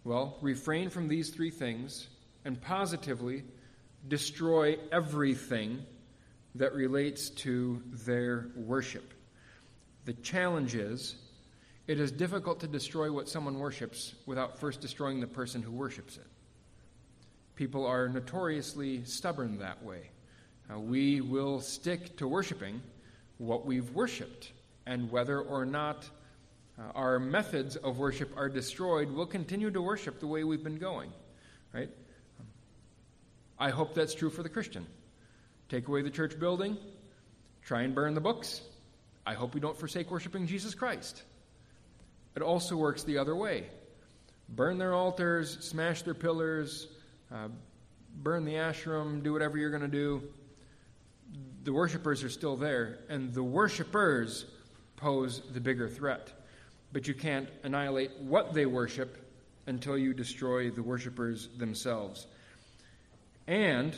Well, 0.04 0.38
refrain 0.41 0.89
from 0.89 1.08
these 1.08 1.30
three 1.30 1.52
things 1.52 2.08
and 2.45 2.62
positively 2.62 3.43
destroy 4.08 4.78
everything 4.92 5.84
that 6.56 6.74
relates 6.74 7.30
to 7.30 7.82
their 8.06 8.48
worship. 8.56 9.14
The 10.06 10.14
challenge 10.14 10.76
is 10.76 11.16
it 11.88 12.00
is 12.00 12.12
difficult 12.12 12.60
to 12.62 12.68
destroy 12.68 13.12
what 13.12 13.28
someone 13.28 13.60
worships 13.60 14.16
without 14.26 14.60
first 14.60 14.82
destroying 14.82 15.20
the 15.20 15.28
person 15.28 15.62
who 15.62 15.72
worships 15.72 16.18
it. 16.18 16.28
People 17.56 17.86
are 17.86 18.08
notoriously 18.08 19.04
stubborn 19.04 19.58
that 19.60 19.84
way. 19.84 20.10
Uh, 20.72 20.80
we 20.80 21.20
will 21.20 21.60
stick 21.60 22.16
to 22.18 22.28
worshiping 22.28 22.82
what 23.38 23.66
we've 23.66 23.90
worshiped, 23.92 24.52
and 24.86 25.10
whether 25.12 25.42
or 25.42 25.66
not 25.66 26.08
uh, 26.78 26.92
our 26.94 27.20
methods 27.20 27.76
of 27.76 27.98
worship 27.98 28.32
are 28.38 28.50
destroyed, 28.50 29.10
we'll 29.10 29.26
continue 29.26 29.72
to 29.72 29.82
worship 29.82 30.20
the 30.20 30.28
way 30.28 30.44
we've 30.44 30.64
been 30.64 30.78
going. 30.78 31.12
Right? 31.74 31.90
I 33.60 33.69
hope 33.72 33.93
that's 33.93 34.15
true 34.15 34.30
for 34.30 34.41
the 34.41 34.50
Christian. 34.50 34.88
Take 35.67 35.88
away 35.88 36.02
the 36.02 36.10
church 36.10 36.39
building, 36.39 36.78
try 37.62 37.82
and 37.82 37.93
burn 37.93 38.13
the 38.13 38.22
books. 38.22 38.62
I 39.26 39.34
hope 39.34 39.54
we 39.54 39.60
don't 39.60 39.78
forsake 39.78 40.10
worshiping 40.10 40.48
Jesus 40.48 40.74
Christ. 40.74 41.24
It 42.36 42.41
also 42.41 42.76
works 42.78 43.04
the 43.04 43.17
other 43.17 43.36
way. 43.36 43.65
burn 44.50 44.78
their 44.78 44.93
altars, 44.93 45.60
smash 45.62 46.02
their 46.02 46.13
pillars, 46.13 46.88
uh, 47.32 47.50
burn 48.24 48.45
the 48.45 48.54
asherim, 48.54 49.22
do 49.24 49.34
whatever 49.34 49.58
you're 49.58 49.69
going 49.69 49.82
to 49.82 49.88
do. 49.88 50.24
The 51.63 51.74
worshippers 51.74 52.24
are 52.24 52.30
still 52.30 52.56
there, 52.56 53.00
and 53.10 53.34
the 53.34 53.43
worshippers 53.43 54.45
pose 54.95 55.41
the 55.54 55.60
bigger 55.60 55.88
threat. 55.88 56.32
But 56.91 57.08
you 57.08 57.13
can't 57.13 57.48
annihilate 57.63 58.12
what 58.19 58.54
they 58.54 58.65
worship 58.65 59.17
until 59.67 59.98
you 59.98 60.13
destroy 60.13 60.72
the 60.72 60.82
worshippers 60.82 61.50
themselves. 61.58 62.26
And 63.50 63.94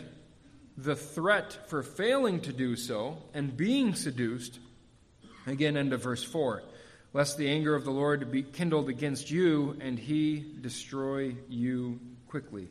the 0.77 0.95
threat 0.95 1.69
for 1.69 1.83
failing 1.83 2.39
to 2.41 2.53
do 2.53 2.75
so 2.75 3.17
and 3.33 3.55
being 3.55 3.93
seduced, 3.93 4.57
again, 5.45 5.77
end 5.77 5.93
of 5.93 6.01
verse 6.01 6.23
4 6.23 6.63
lest 7.13 7.37
the 7.37 7.49
anger 7.49 7.75
of 7.75 7.83
the 7.83 7.91
Lord 7.91 8.31
be 8.31 8.43
kindled 8.43 8.89
against 8.89 9.29
you 9.29 9.77
and 9.81 9.99
he 9.99 10.53
destroy 10.61 11.35
you 11.49 11.99
quickly. 12.27 12.69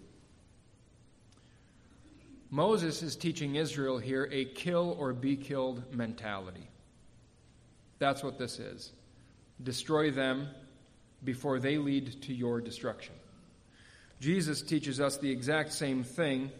Moses 2.50 3.02
is 3.02 3.16
teaching 3.16 3.56
Israel 3.56 3.98
here 3.98 4.28
a 4.32 4.44
kill 4.44 4.96
or 4.98 5.12
be 5.12 5.36
killed 5.36 5.94
mentality. 5.94 6.68
That's 7.98 8.24
what 8.24 8.38
this 8.38 8.58
is. 8.58 8.92
Destroy 9.62 10.10
them 10.10 10.48
before 11.22 11.60
they 11.60 11.76
lead 11.76 12.22
to 12.22 12.34
your 12.34 12.60
destruction. 12.60 13.14
Jesus 14.20 14.62
teaches 14.62 15.00
us 15.00 15.18
the 15.18 15.30
exact 15.30 15.72
same 15.72 16.02
thing, 16.02 16.50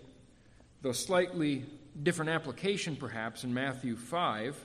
though 0.83 0.93
slightly 0.93 1.65
different 2.03 2.31
application 2.31 2.97
perhaps 2.97 3.45
in 3.45 3.53
Matthew 3.53 3.97
5 3.97 4.57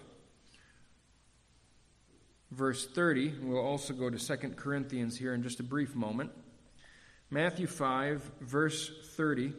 verse 2.55 2.85
30. 2.85 3.33
We'll 3.41 3.59
also 3.59 3.93
go 3.93 4.09
to 4.09 4.17
2 4.17 4.49
Corinthians 4.55 5.17
here 5.17 5.33
in 5.33 5.43
just 5.43 5.59
a 5.59 5.63
brief 5.63 5.95
moment. 5.95 6.31
Matthew 7.29 7.67
5, 7.67 8.31
verse 8.41 8.91
30. 9.15 9.53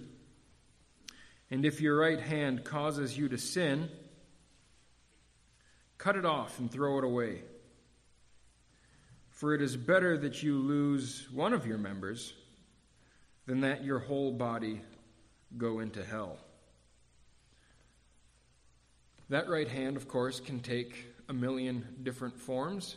And 1.50 1.64
if 1.64 1.80
your 1.80 1.96
right 1.98 2.20
hand 2.20 2.64
causes 2.64 3.16
you 3.16 3.28
to 3.28 3.38
sin, 3.38 3.90
cut 5.98 6.16
it 6.16 6.24
off 6.24 6.58
and 6.58 6.70
throw 6.70 6.98
it 6.98 7.04
away. 7.04 7.42
For 9.30 9.54
it 9.54 9.60
is 9.60 9.76
better 9.76 10.16
that 10.18 10.42
you 10.42 10.58
lose 10.58 11.28
one 11.30 11.52
of 11.52 11.66
your 11.66 11.78
members 11.78 12.32
than 13.44 13.60
that 13.60 13.84
your 13.84 13.98
whole 13.98 14.32
body 14.32 14.80
go 15.56 15.80
into 15.80 16.02
hell. 16.02 16.38
That 19.28 19.48
right 19.48 19.68
hand, 19.68 19.96
of 19.96 20.06
course, 20.06 20.38
can 20.38 20.60
take 20.60 21.04
a 21.28 21.32
million 21.32 21.84
different 22.02 22.38
forms. 22.38 22.96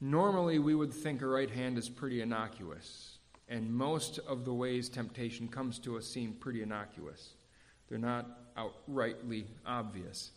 Normally, 0.00 0.58
we 0.58 0.74
would 0.74 0.94
think 0.94 1.22
a 1.22 1.26
right 1.26 1.50
hand 1.50 1.76
is 1.76 1.88
pretty 1.88 2.22
innocuous, 2.22 3.18
and 3.48 3.72
most 3.72 4.18
of 4.20 4.44
the 4.44 4.54
ways 4.54 4.88
temptation 4.88 5.48
comes 5.48 5.78
to 5.80 5.98
us 5.98 6.06
seem 6.06 6.34
pretty 6.34 6.62
innocuous. 6.62 7.34
They're 7.88 7.98
not 7.98 8.56
outrightly 8.56 9.44
obvious. 9.66 10.30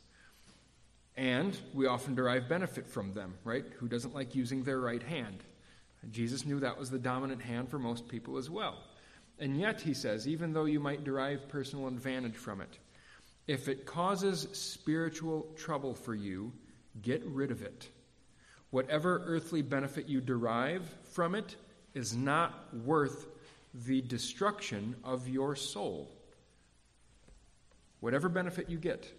And 1.16 1.58
we 1.74 1.88
often 1.88 2.16
derive 2.16 2.50
benefit 2.50 2.88
from 2.88 3.14
them, 3.14 3.36
right? 3.44 3.66
Who 3.78 3.88
doesn't 3.88 4.16
like 4.16 4.34
using 4.34 4.64
their 4.64 4.80
right 4.80 5.04
hand? 5.04 5.44
Jesus 6.10 6.46
knew 6.46 6.60
that 6.60 6.80
was 6.80 6.90
the 6.90 6.98
dominant 6.98 7.42
hand 7.42 7.70
for 7.70 7.78
most 7.78 8.08
people 8.08 8.38
as 8.38 8.50
well. 8.50 8.80
And 9.42 9.60
yet, 9.60 9.82
he 9.82 9.96
says, 9.96 10.28
even 10.28 10.54
though 10.54 10.66
you 10.66 10.80
might 10.80 11.04
derive 11.04 11.50
personal 11.50 11.88
advantage 11.88 12.36
from 12.36 12.62
it, 12.62 12.78
if 13.48 13.68
it 13.68 13.88
causes 13.88 14.48
spiritual 14.54 15.48
trouble 15.58 15.96
for 15.96 16.14
you, 16.14 16.54
get 17.02 17.26
rid 17.26 17.50
of 17.50 17.64
it. 17.64 17.90
Whatever 18.70 19.24
earthly 19.26 19.64
benefit 19.64 20.08
you 20.08 20.22
derive 20.22 20.84
from 21.12 21.34
it 21.34 21.56
is 21.96 22.16
not 22.16 22.74
worth 22.86 23.26
the 23.74 24.02
destruction 24.02 24.96
of 25.04 25.28
your 25.28 25.56
soul. 25.56 26.12
Whatever 28.00 28.30
benefit 28.30 28.70
you 28.70 28.78
get, 28.78 29.12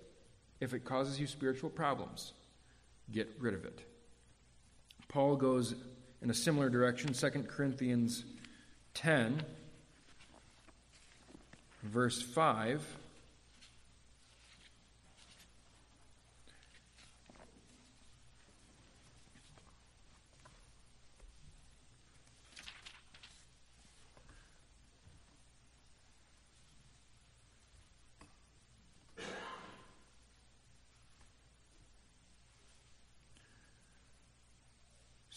if 0.60 0.72
it 0.72 0.84
causes 0.84 1.18
you 1.18 1.26
spiritual 1.26 1.68
problems, 1.68 2.32
get 3.10 3.28
rid 3.40 3.54
of 3.54 3.64
it. 3.64 3.80
Paul 5.08 5.34
goes 5.34 5.74
in 6.22 6.30
a 6.30 6.34
similar 6.34 6.70
direction, 6.70 7.12
2 7.12 7.30
Corinthians 7.48 8.24
10, 8.94 9.42
verse 11.82 12.22
5. 12.22 12.98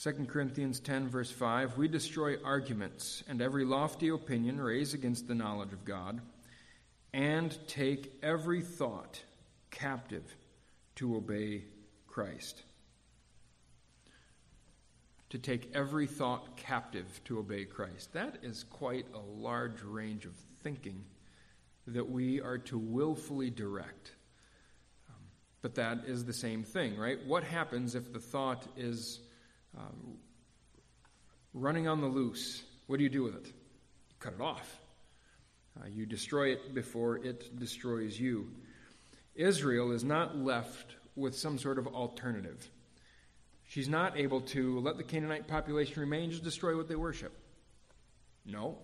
2 0.06 0.28
Corinthians 0.28 0.80
10, 0.82 1.08
verse 1.10 1.32
5 1.32 1.80
We 1.80 1.88
destroy 1.88 2.36
arguments 2.44 3.24
and 3.28 3.42
every 3.42 3.66
lofty 3.66 4.10
opinion 4.10 4.62
raised 4.62 4.94
against 4.94 5.28
the 5.28 5.34
knowledge 5.34 5.74
of 5.74 5.84
God, 5.84 6.22
and 7.16 7.58
take 7.70 8.12
every 8.22 8.62
thought 8.62 9.22
captive 9.72 10.36
to 10.96 11.16
obey 11.16 11.64
Christ. 12.08 12.62
To 15.30 15.38
take 15.38 15.72
every 15.74 16.08
thought 16.08 16.58
captive 16.58 17.22
to 17.24 17.40
obey 17.40 17.64
Christ. 17.64 18.12
That 18.12 18.40
is 18.44 18.66
quite 18.66 19.06
a 19.14 19.42
large 19.42 19.82
range 19.82 20.26
of 20.26 20.34
thinking 20.62 21.06
that 21.88 22.10
we 22.10 22.42
are 22.42 22.58
to 22.58 22.78
willfully 22.78 23.50
direct. 23.50 24.12
Um, 25.08 25.16
but 25.62 25.76
that 25.76 26.04
is 26.08 26.26
the 26.26 26.34
same 26.34 26.64
thing, 26.64 26.98
right? 26.98 27.26
What 27.26 27.46
happens 27.46 27.96
if 27.96 28.12
the 28.12 28.20
thought 28.20 28.68
is 28.76 29.22
um, 29.78 30.18
running 31.54 31.88
on 31.88 32.02
the 32.02 32.08
loose, 32.08 32.62
what 32.88 32.98
do 32.98 33.04
you 33.04 33.10
do 33.10 33.24
with 33.24 33.36
it? 33.36 33.54
Cut 34.20 34.34
it 34.34 34.42
off. 34.42 34.82
Uh, 35.80 35.88
you 35.88 36.06
destroy 36.06 36.52
it 36.52 36.74
before 36.74 37.18
it 37.18 37.58
destroys 37.60 38.20
you. 38.20 38.50
Israel 39.36 39.92
is 39.92 40.04
not 40.04 40.38
left 40.38 40.96
with 41.16 41.36
some 41.36 41.58
sort 41.58 41.78
of 41.78 41.88
alternative. 41.88 42.70
She's 43.68 43.90
not 43.90 44.18
able 44.18 44.42
to 44.42 44.80
let 44.80 44.98
the 44.98 45.04
Canaanite 45.04 45.48
population 45.48 46.00
remain, 46.00 46.32
just 46.32 46.44
destroy 46.44 46.78
what 46.78 46.88
they 46.88 46.96
worship. 46.96 47.34
No. 48.46 48.78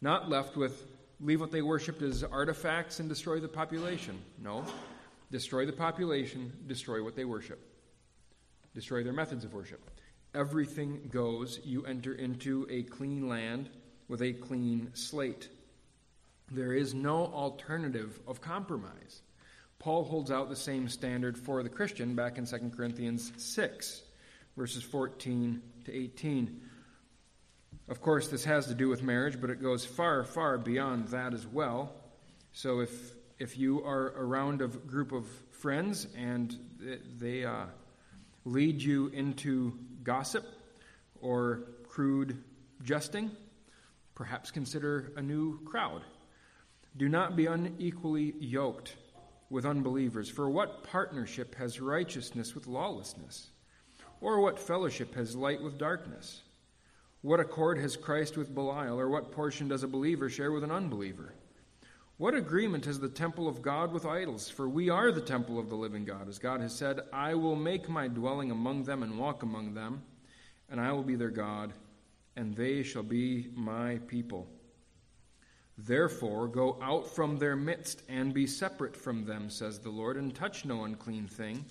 Not 0.00 0.28
left 0.28 0.56
with 0.56 0.86
leave 1.20 1.40
what 1.40 1.52
they 1.52 1.62
worshiped 1.62 2.02
as 2.02 2.24
artifacts 2.24 2.98
and 2.98 3.08
destroy 3.08 3.40
the 3.40 3.48
population. 3.48 4.18
No. 4.42 4.64
Destroy 5.30 5.64
the 5.64 5.72
population, 5.72 6.52
destroy 6.66 7.04
what 7.04 7.14
they 7.14 7.24
worship, 7.24 7.60
destroy 8.74 9.04
their 9.04 9.12
methods 9.12 9.44
of 9.44 9.54
worship 9.54 9.80
everything 10.34 11.08
goes, 11.12 11.60
you 11.64 11.84
enter 11.84 12.14
into 12.14 12.66
a 12.70 12.82
clean 12.84 13.28
land 13.28 13.68
with 14.08 14.22
a 14.22 14.32
clean 14.32 14.90
slate. 14.94 15.48
There 16.50 16.72
is 16.72 16.94
no 16.94 17.26
alternative 17.26 18.18
of 18.26 18.40
compromise. 18.40 19.22
Paul 19.78 20.04
holds 20.04 20.30
out 20.30 20.48
the 20.48 20.56
same 20.56 20.88
standard 20.88 21.38
for 21.38 21.62
the 21.62 21.68
Christian 21.68 22.14
back 22.14 22.38
in 22.38 22.46
2 22.46 22.72
Corinthians 22.76 23.32
6, 23.36 24.02
verses 24.56 24.82
14 24.82 25.62
to 25.84 25.94
18. 25.94 26.60
Of 27.88 28.00
course, 28.00 28.28
this 28.28 28.44
has 28.44 28.66
to 28.66 28.74
do 28.74 28.88
with 28.88 29.02
marriage, 29.02 29.40
but 29.40 29.50
it 29.50 29.62
goes 29.62 29.84
far, 29.84 30.24
far 30.24 30.58
beyond 30.58 31.08
that 31.08 31.34
as 31.34 31.46
well. 31.46 31.92
So 32.52 32.80
if 32.80 32.90
if 33.40 33.56
you 33.56 33.82
are 33.84 34.12
around 34.16 34.60
a 34.60 34.68
group 34.68 35.12
of 35.12 35.26
friends 35.50 36.06
and 36.14 36.54
they 37.18 37.42
uh, 37.44 37.64
lead 38.44 38.82
you 38.82 39.08
into 39.08 39.78
gossip 40.02 40.44
or 41.22 41.62
crude 41.88 42.44
jesting, 42.82 43.30
perhaps 44.14 44.50
consider 44.50 45.12
a 45.16 45.22
new 45.22 45.58
crowd. 45.64 46.02
Do 46.96 47.08
not 47.08 47.36
be 47.36 47.46
unequally 47.46 48.34
yoked 48.38 48.96
with 49.48 49.66
unbelievers, 49.66 50.28
for 50.28 50.50
what 50.50 50.84
partnership 50.84 51.54
has 51.56 51.80
righteousness 51.80 52.54
with 52.54 52.66
lawlessness? 52.66 53.50
Or 54.20 54.40
what 54.40 54.58
fellowship 54.58 55.14
has 55.14 55.34
light 55.34 55.62
with 55.62 55.78
darkness? 55.78 56.42
What 57.22 57.40
accord 57.40 57.78
has 57.78 57.96
Christ 57.96 58.36
with 58.36 58.54
Belial, 58.54 58.98
or 58.98 59.08
what 59.08 59.32
portion 59.32 59.68
does 59.68 59.82
a 59.82 59.88
believer 59.88 60.28
share 60.28 60.52
with 60.52 60.64
an 60.64 60.70
unbeliever? 60.70 61.34
What 62.16 62.34
agreement 62.34 62.84
has 62.84 63.00
the 63.00 63.08
temple 63.08 63.48
of 63.48 63.62
God 63.62 63.92
with 63.92 64.04
idols? 64.04 64.50
For 64.50 64.68
we 64.68 64.90
are 64.90 65.10
the 65.10 65.20
temple 65.20 65.58
of 65.58 65.70
the 65.70 65.76
living 65.76 66.04
God. 66.04 66.28
As 66.28 66.38
God 66.38 66.60
has 66.60 66.74
said, 66.74 67.00
I 67.12 67.34
will 67.34 67.56
make 67.56 67.88
my 67.88 68.08
dwelling 68.08 68.50
among 68.50 68.84
them 68.84 69.02
and 69.02 69.18
walk 69.18 69.42
among 69.42 69.74
them, 69.74 70.02
and 70.68 70.80
I 70.80 70.92
will 70.92 71.02
be 71.02 71.16
their 71.16 71.30
God, 71.30 71.72
and 72.36 72.54
they 72.54 72.82
shall 72.82 73.02
be 73.02 73.48
my 73.54 74.00
people. 74.06 74.46
Therefore, 75.86 76.46
go 76.46 76.78
out 76.82 77.08
from 77.08 77.38
their 77.38 77.56
midst 77.56 78.02
and 78.08 78.34
be 78.34 78.46
separate 78.46 78.94
from 78.94 79.24
them, 79.24 79.48
says 79.48 79.78
the 79.78 79.88
Lord, 79.88 80.16
and 80.16 80.34
touch 80.34 80.64
no 80.64 80.84
unclean 80.84 81.26
thing, 81.26 81.64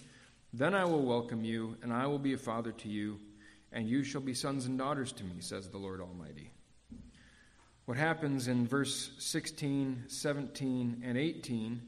Then 0.51 0.73
I 0.73 0.83
will 0.83 1.03
welcome 1.03 1.43
you, 1.43 1.77
and 1.83 1.93
I 1.93 2.07
will 2.07 2.17
be 2.17 2.33
a 2.33 2.37
father 2.37 2.71
to 2.71 2.87
you, 2.87 3.19
and 3.71 3.87
you 3.87 4.03
shall 4.03 4.21
be 4.21 4.33
sons 4.33 4.65
and 4.65 4.79
daughters 4.79 5.11
to 5.13 5.23
me, 5.23 5.35
says 5.41 5.69
the 5.69 5.77
Lord 5.77 6.01
Almighty. 6.01 6.49
What 7.85 7.97
happens 7.97 8.47
in 8.47 8.67
verse 8.67 9.11
16, 9.19 10.05
17, 10.07 11.03
and 11.05 11.17
18 11.17 11.81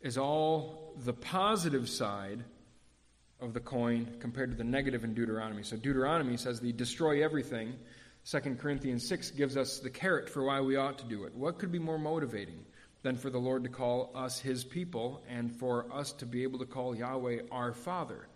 is 0.00 0.16
all 0.16 0.94
the 1.04 1.12
positive 1.12 1.88
side 1.88 2.44
of 3.40 3.52
the 3.52 3.60
coin 3.60 4.16
compared 4.20 4.50
to 4.50 4.56
the 4.56 4.64
negative 4.64 5.04
in 5.04 5.12
Deuteronomy. 5.12 5.62
So 5.62 5.76
Deuteronomy 5.76 6.38
says 6.38 6.60
the 6.60 6.72
destroy 6.72 7.22
everything. 7.22 7.74
2 8.28 8.40
Corinthians 8.56 9.06
6 9.06 9.30
gives 9.32 9.56
us 9.56 9.78
the 9.78 9.88
carrot 9.88 10.28
for 10.28 10.42
why 10.42 10.60
we 10.60 10.74
ought 10.74 10.98
to 10.98 11.04
do 11.04 11.22
it. 11.24 11.34
What 11.36 11.60
could 11.60 11.70
be 11.70 11.78
more 11.78 11.98
motivating 11.98 12.64
than 13.04 13.16
for 13.16 13.30
the 13.30 13.38
Lord 13.38 13.62
to 13.62 13.70
call 13.70 14.10
us 14.16 14.40
his 14.40 14.64
people 14.64 15.22
and 15.28 15.52
for 15.52 15.86
us 15.92 16.10
to 16.14 16.26
be 16.26 16.42
able 16.42 16.58
to 16.58 16.66
call 16.66 16.96
Yahweh 16.96 17.42
our 17.52 17.72
Father 17.72 18.26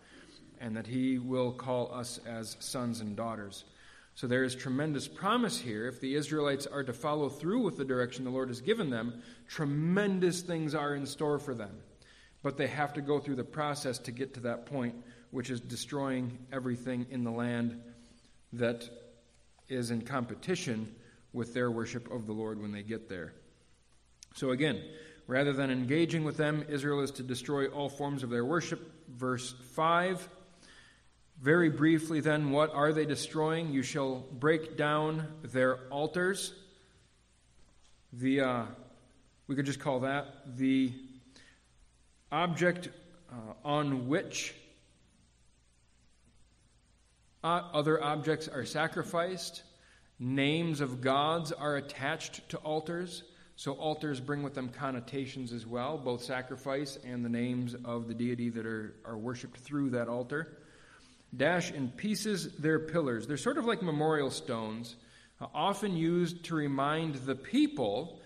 and 0.61 0.77
that 0.77 0.87
he 0.87 1.17
will 1.17 1.51
call 1.51 1.93
us 1.93 2.21
as 2.25 2.55
sons 2.61 3.01
and 3.01 3.17
daughters? 3.17 3.65
So 4.15 4.27
there 4.27 4.45
is 4.45 4.55
tremendous 4.55 5.09
promise 5.09 5.59
here. 5.59 5.89
If 5.89 5.99
the 5.99 6.15
Israelites 6.15 6.67
are 6.67 6.83
to 6.83 6.93
follow 6.93 7.27
through 7.27 7.63
with 7.63 7.75
the 7.75 7.83
direction 7.83 8.23
the 8.23 8.31
Lord 8.31 8.47
has 8.47 8.61
given 8.61 8.89
them, 8.89 9.21
tremendous 9.49 10.39
things 10.39 10.73
are 10.73 10.95
in 10.95 11.05
store 11.05 11.37
for 11.37 11.53
them. 11.53 11.75
But 12.43 12.55
they 12.55 12.67
have 12.67 12.93
to 12.93 13.01
go 13.01 13.19
through 13.19 13.35
the 13.35 13.43
process 13.43 13.99
to 13.99 14.11
get 14.13 14.35
to 14.35 14.39
that 14.41 14.67
point, 14.67 14.95
which 15.31 15.49
is 15.49 15.59
destroying 15.59 16.37
everything 16.49 17.07
in 17.09 17.25
the 17.25 17.31
land 17.31 17.81
that 18.53 18.89
is 19.71 19.91
in 19.91 20.01
competition 20.01 20.93
with 21.33 21.53
their 21.53 21.71
worship 21.71 22.11
of 22.11 22.27
the 22.27 22.33
Lord 22.33 22.61
when 22.61 22.71
they 22.71 22.83
get 22.83 23.07
there. 23.07 23.33
So 24.35 24.51
again, 24.51 24.81
rather 25.27 25.53
than 25.53 25.71
engaging 25.71 26.23
with 26.23 26.37
them, 26.37 26.65
Israel 26.69 27.01
is 27.01 27.11
to 27.11 27.23
destroy 27.23 27.67
all 27.67 27.89
forms 27.89 28.23
of 28.23 28.29
their 28.29 28.45
worship. 28.45 28.91
Verse 29.09 29.53
5. 29.73 30.27
Very 31.41 31.69
briefly, 31.69 32.19
then, 32.19 32.51
what 32.51 32.71
are 32.73 32.93
they 32.93 33.05
destroying? 33.05 33.71
You 33.71 33.81
shall 33.81 34.25
break 34.31 34.77
down 34.77 35.27
their 35.41 35.79
altars. 35.89 36.53
The, 38.13 38.41
uh, 38.41 38.65
we 39.47 39.55
could 39.55 39.65
just 39.65 39.79
call 39.79 40.01
that 40.01 40.57
the 40.57 40.93
object 42.31 42.89
uh, 43.31 43.53
on 43.65 44.07
which 44.07 44.53
other 47.43 48.03
objects 48.03 48.47
are 48.47 48.65
sacrificed. 48.65 49.63
Names 50.19 50.81
of 50.81 51.01
gods 51.01 51.51
are 51.51 51.77
attached 51.77 52.47
to 52.49 52.57
altars. 52.57 53.23
So 53.55 53.73
altars 53.73 54.19
bring 54.19 54.41
with 54.41 54.55
them 54.55 54.69
connotations 54.69 55.53
as 55.53 55.67
well, 55.67 55.97
both 55.97 56.23
sacrifice 56.23 56.97
and 57.03 57.23
the 57.23 57.29
names 57.29 57.75
of 57.85 58.07
the 58.07 58.13
deity 58.13 58.49
that 58.49 58.65
are, 58.65 58.95
are 59.05 59.17
worshipped 59.17 59.57
through 59.57 59.91
that 59.91 60.07
altar. 60.07 60.57
Dash 61.35 61.71
in 61.71 61.89
pieces 61.89 62.53
their 62.57 62.79
pillars. 62.79 63.27
They're 63.27 63.37
sort 63.37 63.57
of 63.57 63.65
like 63.65 63.81
memorial 63.81 64.31
stones, 64.31 64.95
uh, 65.39 65.45
often 65.53 65.95
used 65.95 66.45
to 66.45 66.55
remind 66.55 67.15
the 67.15 67.35
people 67.35 68.19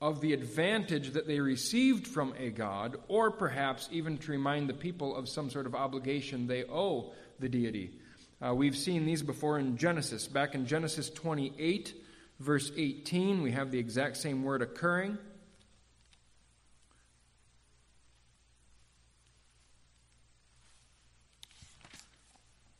of 0.00 0.20
the 0.20 0.32
advantage 0.32 1.12
that 1.12 1.26
they 1.26 1.40
received 1.40 2.06
from 2.06 2.34
a 2.38 2.50
god, 2.50 2.96
or 3.08 3.30
perhaps 3.30 3.88
even 3.92 4.18
to 4.18 4.32
remind 4.32 4.68
the 4.68 4.74
people 4.74 5.16
of 5.16 5.28
some 5.28 5.48
sort 5.48 5.64
of 5.64 5.74
obligation 5.74 6.46
they 6.46 6.64
owe 6.64 7.12
the 7.38 7.48
deity. 7.48 7.98
Uh, 8.44 8.52
we've 8.52 8.76
seen 8.76 9.06
these 9.06 9.22
before 9.22 9.56
in 9.58 9.76
Genesis. 9.76 10.26
Back 10.26 10.56
in 10.56 10.66
Genesis 10.66 11.08
28, 11.10 11.94
verse 12.40 12.72
18, 12.76 13.40
we 13.40 13.52
have 13.52 13.70
the 13.70 13.78
exact 13.78 14.16
same 14.16 14.42
word 14.42 14.62
occurring. 14.62 15.16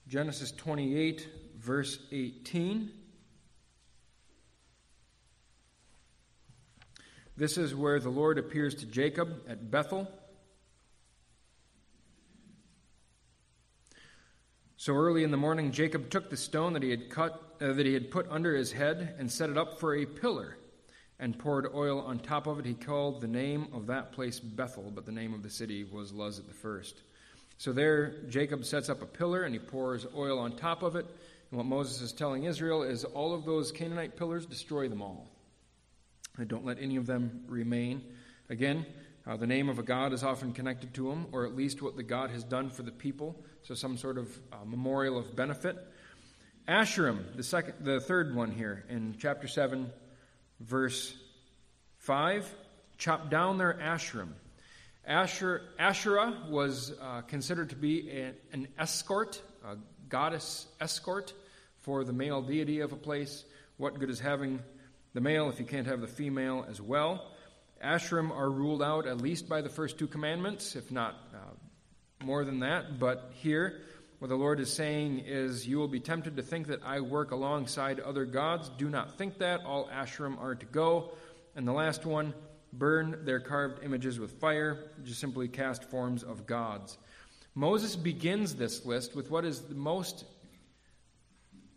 Genesis 0.08 0.50
28, 0.50 1.28
verse 1.58 1.98
18. 2.10 2.90
This 7.36 7.56
is 7.56 7.72
where 7.72 8.00
the 8.00 8.10
Lord 8.10 8.36
appears 8.36 8.74
to 8.76 8.86
Jacob 8.86 9.42
at 9.48 9.70
Bethel. 9.70 10.10
So 14.82 14.96
early 14.96 15.22
in 15.22 15.30
the 15.30 15.36
morning, 15.36 15.70
Jacob 15.70 16.10
took 16.10 16.28
the 16.28 16.36
stone 16.36 16.72
that 16.72 16.82
he 16.82 16.90
had 16.90 17.08
cut, 17.08 17.40
uh, 17.60 17.72
that 17.72 17.86
he 17.86 17.94
had 17.94 18.10
put 18.10 18.26
under 18.28 18.56
his 18.56 18.72
head, 18.72 19.14
and 19.16 19.30
set 19.30 19.48
it 19.48 19.56
up 19.56 19.78
for 19.78 19.94
a 19.94 20.04
pillar, 20.04 20.56
and 21.20 21.38
poured 21.38 21.72
oil 21.72 22.00
on 22.00 22.18
top 22.18 22.48
of 22.48 22.58
it. 22.58 22.66
He 22.66 22.74
called 22.74 23.20
the 23.20 23.28
name 23.28 23.68
of 23.72 23.86
that 23.86 24.10
place 24.10 24.40
Bethel, 24.40 24.90
but 24.92 25.06
the 25.06 25.12
name 25.12 25.34
of 25.34 25.44
the 25.44 25.50
city 25.50 25.84
was 25.84 26.12
Luz 26.12 26.40
at 26.40 26.48
the 26.48 26.52
first. 26.52 27.02
So 27.58 27.72
there, 27.72 28.24
Jacob 28.28 28.64
sets 28.64 28.88
up 28.88 29.02
a 29.02 29.06
pillar, 29.06 29.44
and 29.44 29.54
he 29.54 29.60
pours 29.60 30.04
oil 30.16 30.40
on 30.40 30.56
top 30.56 30.82
of 30.82 30.96
it. 30.96 31.06
And 31.52 31.58
what 31.58 31.66
Moses 31.66 32.00
is 32.00 32.12
telling 32.12 32.42
Israel 32.42 32.82
is, 32.82 33.04
all 33.04 33.32
of 33.32 33.44
those 33.44 33.70
Canaanite 33.70 34.16
pillars, 34.16 34.46
destroy 34.46 34.88
them 34.88 35.00
all. 35.00 35.28
Don't 36.48 36.64
let 36.64 36.80
any 36.80 36.96
of 36.96 37.06
them 37.06 37.44
remain. 37.46 38.02
Again, 38.50 38.84
uh, 39.26 39.36
the 39.36 39.46
name 39.46 39.68
of 39.68 39.78
a 39.78 39.82
god 39.82 40.12
is 40.12 40.24
often 40.24 40.52
connected 40.52 40.94
to 40.94 41.10
him, 41.10 41.26
or 41.32 41.46
at 41.46 41.56
least 41.56 41.82
what 41.82 41.96
the 41.96 42.02
god 42.02 42.30
has 42.30 42.44
done 42.44 42.70
for 42.70 42.82
the 42.82 42.92
people. 42.92 43.42
So 43.62 43.74
some 43.74 43.96
sort 43.96 44.18
of 44.18 44.28
uh, 44.52 44.56
memorial 44.64 45.18
of 45.18 45.36
benefit. 45.36 45.76
Asherim, 46.68 47.36
the 47.36 47.42
second, 47.42 47.74
the 47.80 48.00
third 48.00 48.34
one 48.34 48.50
here 48.50 48.84
in 48.88 49.16
chapter 49.18 49.48
seven, 49.48 49.90
verse 50.60 51.14
five. 51.98 52.52
Chop 52.98 53.30
down 53.30 53.58
their 53.58 53.74
Asherim. 53.74 54.28
Asher, 55.04 55.62
Asherah 55.78 56.36
was 56.48 56.92
uh, 57.02 57.22
considered 57.22 57.70
to 57.70 57.76
be 57.76 58.08
a, 58.10 58.32
an 58.52 58.68
escort, 58.78 59.42
a 59.66 59.76
goddess 60.08 60.68
escort 60.80 61.32
for 61.80 62.04
the 62.04 62.12
male 62.12 62.42
deity 62.42 62.78
of 62.78 62.92
a 62.92 62.96
place. 62.96 63.44
What 63.76 63.98
good 63.98 64.10
is 64.10 64.20
having 64.20 64.60
the 65.14 65.20
male 65.20 65.48
if 65.48 65.58
you 65.58 65.66
can't 65.66 65.88
have 65.88 66.00
the 66.00 66.06
female 66.06 66.64
as 66.70 66.80
well. 66.80 67.31
Asherim 67.82 68.30
are 68.30 68.50
ruled 68.50 68.82
out 68.82 69.06
at 69.06 69.20
least 69.20 69.48
by 69.48 69.60
the 69.60 69.68
first 69.68 69.98
two 69.98 70.06
commandments, 70.06 70.76
if 70.76 70.90
not 70.90 71.16
uh, 71.34 72.24
more 72.24 72.44
than 72.44 72.60
that. 72.60 72.98
But 72.98 73.32
here, 73.34 73.80
what 74.18 74.28
the 74.28 74.36
Lord 74.36 74.60
is 74.60 74.72
saying 74.72 75.20
is, 75.26 75.66
You 75.66 75.78
will 75.78 75.88
be 75.88 76.00
tempted 76.00 76.36
to 76.36 76.42
think 76.42 76.68
that 76.68 76.80
I 76.84 77.00
work 77.00 77.30
alongside 77.30 78.00
other 78.00 78.24
gods. 78.24 78.70
Do 78.78 78.88
not 78.88 79.16
think 79.18 79.38
that. 79.38 79.64
All 79.64 79.88
Asherim 79.88 80.40
are 80.40 80.54
to 80.54 80.66
go. 80.66 81.12
And 81.56 81.66
the 81.66 81.72
last 81.72 82.06
one, 82.06 82.32
burn 82.72 83.20
their 83.24 83.40
carved 83.40 83.82
images 83.84 84.18
with 84.18 84.32
fire, 84.40 84.90
just 85.04 85.20
simply 85.20 85.48
cast 85.48 85.84
forms 85.84 86.22
of 86.22 86.46
gods. 86.46 86.98
Moses 87.54 87.96
begins 87.96 88.54
this 88.54 88.86
list 88.86 89.14
with 89.14 89.30
what 89.30 89.44
is 89.44 89.60
the 89.60 89.74
most 89.74 90.24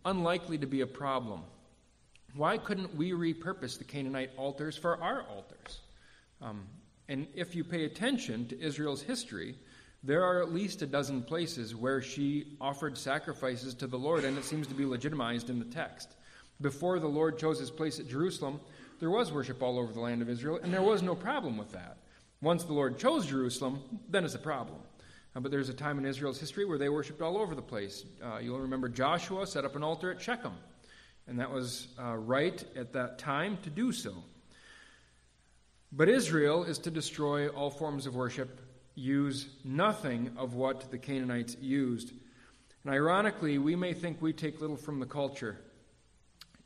unlikely 0.06 0.58
to 0.60 0.68
be 0.68 0.82
a 0.82 0.88
problem 0.88 1.42
why 2.36 2.58
couldn't 2.58 2.96
we 2.96 3.12
repurpose 3.12 3.78
the 3.78 3.86
Canaanite 3.86 4.32
altars 4.38 4.76
for 4.76 5.02
our 5.02 5.24
altars? 5.24 5.80
Um, 6.46 6.68
and 7.08 7.28
if 7.34 7.56
you 7.56 7.64
pay 7.64 7.86
attention 7.86 8.48
to 8.48 8.62
Israel's 8.62 9.02
history, 9.02 9.56
there 10.04 10.24
are 10.24 10.42
at 10.42 10.54
least 10.54 10.82
a 10.82 10.86
dozen 10.86 11.24
places 11.24 11.76
where 11.76 12.02
she 12.02 12.56
offered 12.62 12.98
sacrifices 12.98 13.74
to 13.76 13.88
the 13.88 13.98
Lord, 13.98 14.24
and 14.24 14.38
it 14.38 14.44
seems 14.44 14.68
to 14.68 14.76
be 14.76 14.86
legitimized 14.86 15.50
in 15.50 15.58
the 15.58 15.66
text. 15.66 16.16
Before 16.62 17.00
the 17.00 17.08
Lord 17.08 17.40
chose 17.40 17.60
his 17.60 17.72
place 17.72 18.00
at 18.00 18.08
Jerusalem, 18.08 18.60
there 19.00 19.10
was 19.10 19.32
worship 19.32 19.62
all 19.62 19.80
over 19.80 19.92
the 19.92 20.00
land 20.00 20.22
of 20.22 20.30
Israel, 20.30 20.60
and 20.62 20.72
there 20.74 20.82
was 20.82 21.02
no 21.02 21.16
problem 21.16 21.58
with 21.58 21.72
that. 21.72 21.98
Once 22.42 22.64
the 22.64 22.74
Lord 22.74 23.00
chose 23.00 23.26
Jerusalem, 23.26 23.82
then 24.10 24.24
it's 24.24 24.36
a 24.36 24.40
problem. 24.40 24.78
Uh, 25.36 25.40
but 25.40 25.52
there's 25.52 25.70
a 25.70 25.74
time 25.74 25.98
in 25.98 26.06
Israel's 26.06 26.40
history 26.40 26.66
where 26.66 26.78
they 26.78 26.90
worshiped 26.90 27.22
all 27.22 27.38
over 27.38 27.56
the 27.56 27.62
place. 27.62 28.06
Uh, 28.24 28.38
you'll 28.38 28.60
remember 28.60 28.88
Joshua 28.88 29.48
set 29.48 29.66
up 29.66 29.76
an 29.76 29.84
altar 29.84 30.12
at 30.12 30.22
Shechem 30.22 30.54
and 31.28 31.40
that 31.40 31.52
was 31.52 31.88
uh, 32.00 32.16
right 32.16 32.64
at 32.76 32.94
that 32.94 33.18
time 33.18 33.58
to 33.64 33.70
do 33.70 33.92
so. 33.92 34.14
But 35.98 36.10
Israel 36.10 36.66
is 36.66 36.78
to 36.80 36.92
destroy 36.92 37.48
all 37.48 37.70
forms 37.70 38.06
of 38.06 38.18
worship, 38.18 38.60
use 38.96 39.48
nothing 39.64 40.30
of 40.36 40.54
what 40.54 40.92
the 40.92 40.98
Canaanites 40.98 41.56
used. 41.62 42.12
And 42.84 42.94
ironically, 42.94 43.60
we 43.60 43.78
may 43.78 43.94
think 43.94 44.22
we 44.22 44.34
take 44.34 44.60
little 44.60 44.76
from 44.76 45.00
the 45.00 45.06
culture 45.06 45.58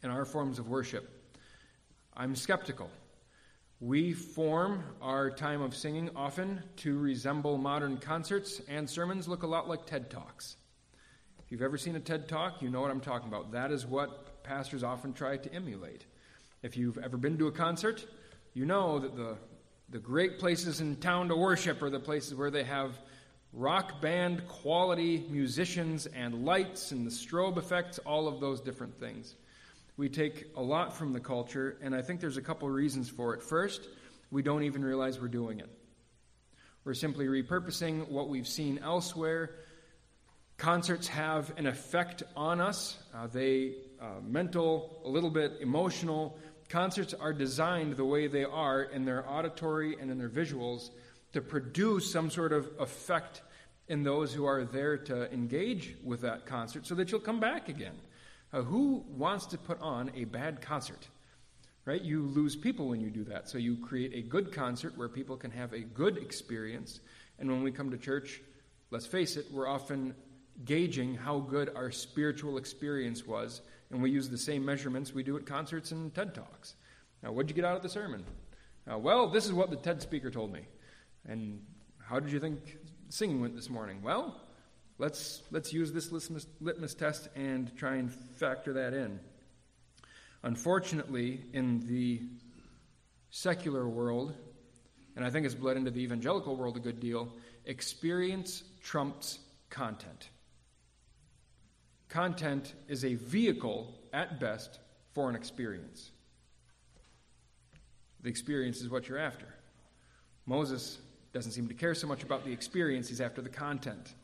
in 0.02 0.10
our 0.10 0.26
forms 0.26 0.58
of 0.58 0.68
worship. 0.68 1.08
I'm 2.18 2.36
skeptical. 2.36 2.90
We 3.80 4.14
form 4.14 4.84
our 5.00 5.30
time 5.30 5.62
of 5.62 5.76
singing 5.76 6.10
often 6.16 6.64
to 6.78 6.98
resemble 6.98 7.60
modern 7.60 7.98
concerts, 7.98 8.62
and 8.68 8.90
sermons 8.90 9.28
look 9.28 9.44
a 9.44 9.48
lot 9.48 9.70
like 9.70 9.86
TED 9.86 10.10
Talks. 10.10 10.56
If 11.46 11.52
you've 11.52 11.62
ever 11.62 11.78
seen 11.78 11.96
a 11.96 12.00
TED 12.00 12.28
Talk, 12.28 12.64
you 12.64 12.72
know 12.72 12.82
what 12.82 12.90
I'm 12.90 13.00
talking 13.00 13.28
about. 13.28 13.52
That 13.52 13.72
is 13.72 13.86
what 13.86 14.44
pastors 14.44 14.84
often 14.84 15.14
try 15.14 15.38
to 15.38 15.54
emulate. 15.54 16.06
If 16.64 16.76
you've 16.76 16.98
ever 16.98 17.16
been 17.16 17.38
to 17.38 17.48
a 17.48 17.52
concert, 17.52 18.08
you 18.54 18.66
know 18.66 19.00
that 19.00 19.16
the, 19.16 19.38
the 19.90 20.00
great 20.00 20.40
places 20.40 20.82
in 20.82 20.96
town 20.98 21.28
to 21.30 21.36
worship 21.36 21.82
are 21.82 21.90
the 21.90 22.00
places 22.00 22.36
where 22.36 22.52
they 22.52 22.64
have 22.64 23.00
rock 23.54 24.02
band 24.02 24.48
quality 24.48 25.26
musicians 25.30 26.06
and 26.08 26.46
lights 26.46 26.92
and 26.92 27.06
the 27.06 27.12
strobe 27.12 27.58
effects, 27.58 27.98
all 28.00 28.28
of 28.28 28.40
those 28.40 28.62
different 28.62 29.00
things. 29.00 29.36
We 29.98 30.10
take 30.10 30.48
a 30.56 30.62
lot 30.62 30.96
from 30.96 31.14
the 31.14 31.20
culture, 31.20 31.78
and 31.82 31.94
I 31.94 32.02
think 32.02 32.22
there's 32.22 32.38
a 32.38 32.42
couple 32.42 32.70
reasons 32.70 33.10
for 33.10 33.34
it. 33.34 33.44
First, 33.44 33.90
we 34.32 34.42
don't 34.42 34.64
even 34.64 34.84
realize 34.84 35.20
we're 35.20 35.28
doing 35.28 35.60
it. 35.60 35.70
We're 36.86 36.94
simply 36.94 37.28
repurposing 37.28 38.10
what 38.10 38.30
we've 38.30 38.48
seen 38.48 38.80
elsewhere. 38.80 39.56
Concerts 40.58 41.08
have 41.08 41.52
an 41.58 41.68
effect 41.68 42.24
on 42.36 42.62
us. 42.62 42.98
Uh, 43.14 43.28
they 43.28 43.76
uh, 44.02 44.22
mental, 44.22 45.02
a 45.04 45.10
little 45.10 45.30
bit 45.30 45.54
emotional. 45.60 46.38
Concerts 46.70 47.16
are 47.16 47.34
designed 47.34 47.98
the 47.98 48.06
way 48.06 48.28
they 48.28 48.44
are 48.44 48.84
in 48.84 49.04
their 49.04 49.28
auditory 49.28 49.98
and 50.00 50.12
in 50.12 50.20
their 50.20 50.30
visuals 50.30 50.92
to 51.34 51.42
produce 51.42 52.12
some 52.12 52.30
sort 52.30 52.54
of 52.54 52.70
effect 52.80 53.42
in 53.88 54.04
those 54.04 54.32
who 54.32 54.46
are 54.46 54.64
there 54.64 54.98
to 54.98 55.32
engage 55.34 55.96
with 56.04 56.22
that 56.22 56.46
concert 56.46 56.86
so 56.86 56.94
that 56.94 57.12
you'll 57.12 57.20
come 57.20 57.40
back 57.40 57.70
again. 57.70 57.96
Uh, 58.54 58.62
who 58.62 59.04
wants 59.10 59.48
to 59.48 59.58
put 59.58 59.82
on 59.82 60.12
a 60.16 60.26
bad 60.26 60.62
concert? 60.62 61.08
Right? 61.86 62.02
You 62.02 62.22
lose 62.22 62.56
people 62.56 62.88
when 62.88 63.02
you 63.02 63.10
do 63.10 63.24
that. 63.26 63.50
So 63.50 63.58
you 63.58 63.76
create 63.78 64.14
a 64.14 64.22
good 64.22 64.52
concert 64.52 64.96
where 64.96 65.10
people 65.10 65.38
can 65.38 65.50
have 65.50 65.74
a 65.74 65.80
good 65.80 66.18
experience. 66.18 67.00
And 67.40 67.50
when 67.50 67.64
we 67.64 67.72
come 67.72 67.90
to 67.90 67.98
church, 67.98 68.42
let's 68.92 69.08
face 69.08 69.38
it, 69.38 69.48
we're 69.52 69.68
often 69.68 70.14
gauging 70.66 71.16
how 71.16 71.40
good 71.40 71.72
our 71.76 71.90
spiritual 71.90 72.58
experience 72.58 73.26
was. 73.26 73.62
And 73.92 74.02
we 74.02 74.12
use 74.12 74.30
the 74.30 74.38
same 74.38 74.64
measurements 74.64 75.14
we 75.14 75.24
do 75.24 75.36
at 75.38 75.46
concerts 75.46 75.92
and 75.92 76.14
TED 76.14 76.36
Talks. 76.36 76.76
Now, 77.24 77.32
what'd 77.32 77.50
you 77.50 77.56
get 77.56 77.66
out 77.66 77.76
of 77.76 77.82
the 77.82 77.90
sermon? 77.90 78.24
Uh, 78.90 78.98
well, 78.98 79.28
this 79.28 79.46
is 79.46 79.54
what 79.54 79.70
the 79.70 79.76
TED 79.76 80.02
speaker 80.02 80.30
told 80.30 80.54
me. 80.54 80.62
And 81.28 81.62
how 81.98 82.20
did 82.20 82.32
you 82.32 82.40
think 82.40 82.78
singing 83.10 83.42
went 83.42 83.56
this 83.56 83.70
morning? 83.70 84.02
Well, 84.02 84.40
let's, 84.98 85.42
let's 85.52 85.74
use 85.74 85.92
this 85.92 86.12
litmus, 86.12 86.48
litmus 86.60 86.94
test 86.94 87.30
and 87.36 87.76
try 87.76 87.96
and 87.96 88.12
factor 88.12 88.74
that 88.74 88.94
in. 88.94 89.20
Unfortunately, 90.44 91.42
in 91.54 91.86
the 91.88 92.22
secular 93.32 93.88
world, 93.88 94.36
and 95.16 95.26
I 95.26 95.30
think 95.30 95.46
it's 95.46 95.56
bled 95.56 95.76
into 95.76 95.92
the 95.92 96.02
evangelical 96.02 96.56
world 96.56 96.78
a 96.78 96.80
good 96.80 97.00
deal, 97.00 97.34
experience 97.66 98.64
trumps 98.82 99.40
content. 99.70 100.30
Content 102.10 102.74
is 102.88 103.06
a 103.06 103.14
vehicle, 103.14 103.94
at 104.12 104.40
best, 104.40 104.80
for 105.14 105.30
an 105.30 105.36
experience. 105.36 106.12
The 108.22 108.30
experience 108.30 108.82
is 108.82 108.90
what 108.90 109.08
you're 109.08 109.20
after. 109.20 109.46
Moses 110.46 110.98
doesn't 111.34 111.52
seem 111.52 111.68
to 111.68 111.74
care 111.76 111.94
so 111.94 112.08
much 112.08 112.24
about 112.24 112.44
the 112.44 112.52
experience, 112.52 113.08
he's 113.08 113.22
after 113.22 113.42
the 113.42 113.50
content. 113.50 114.16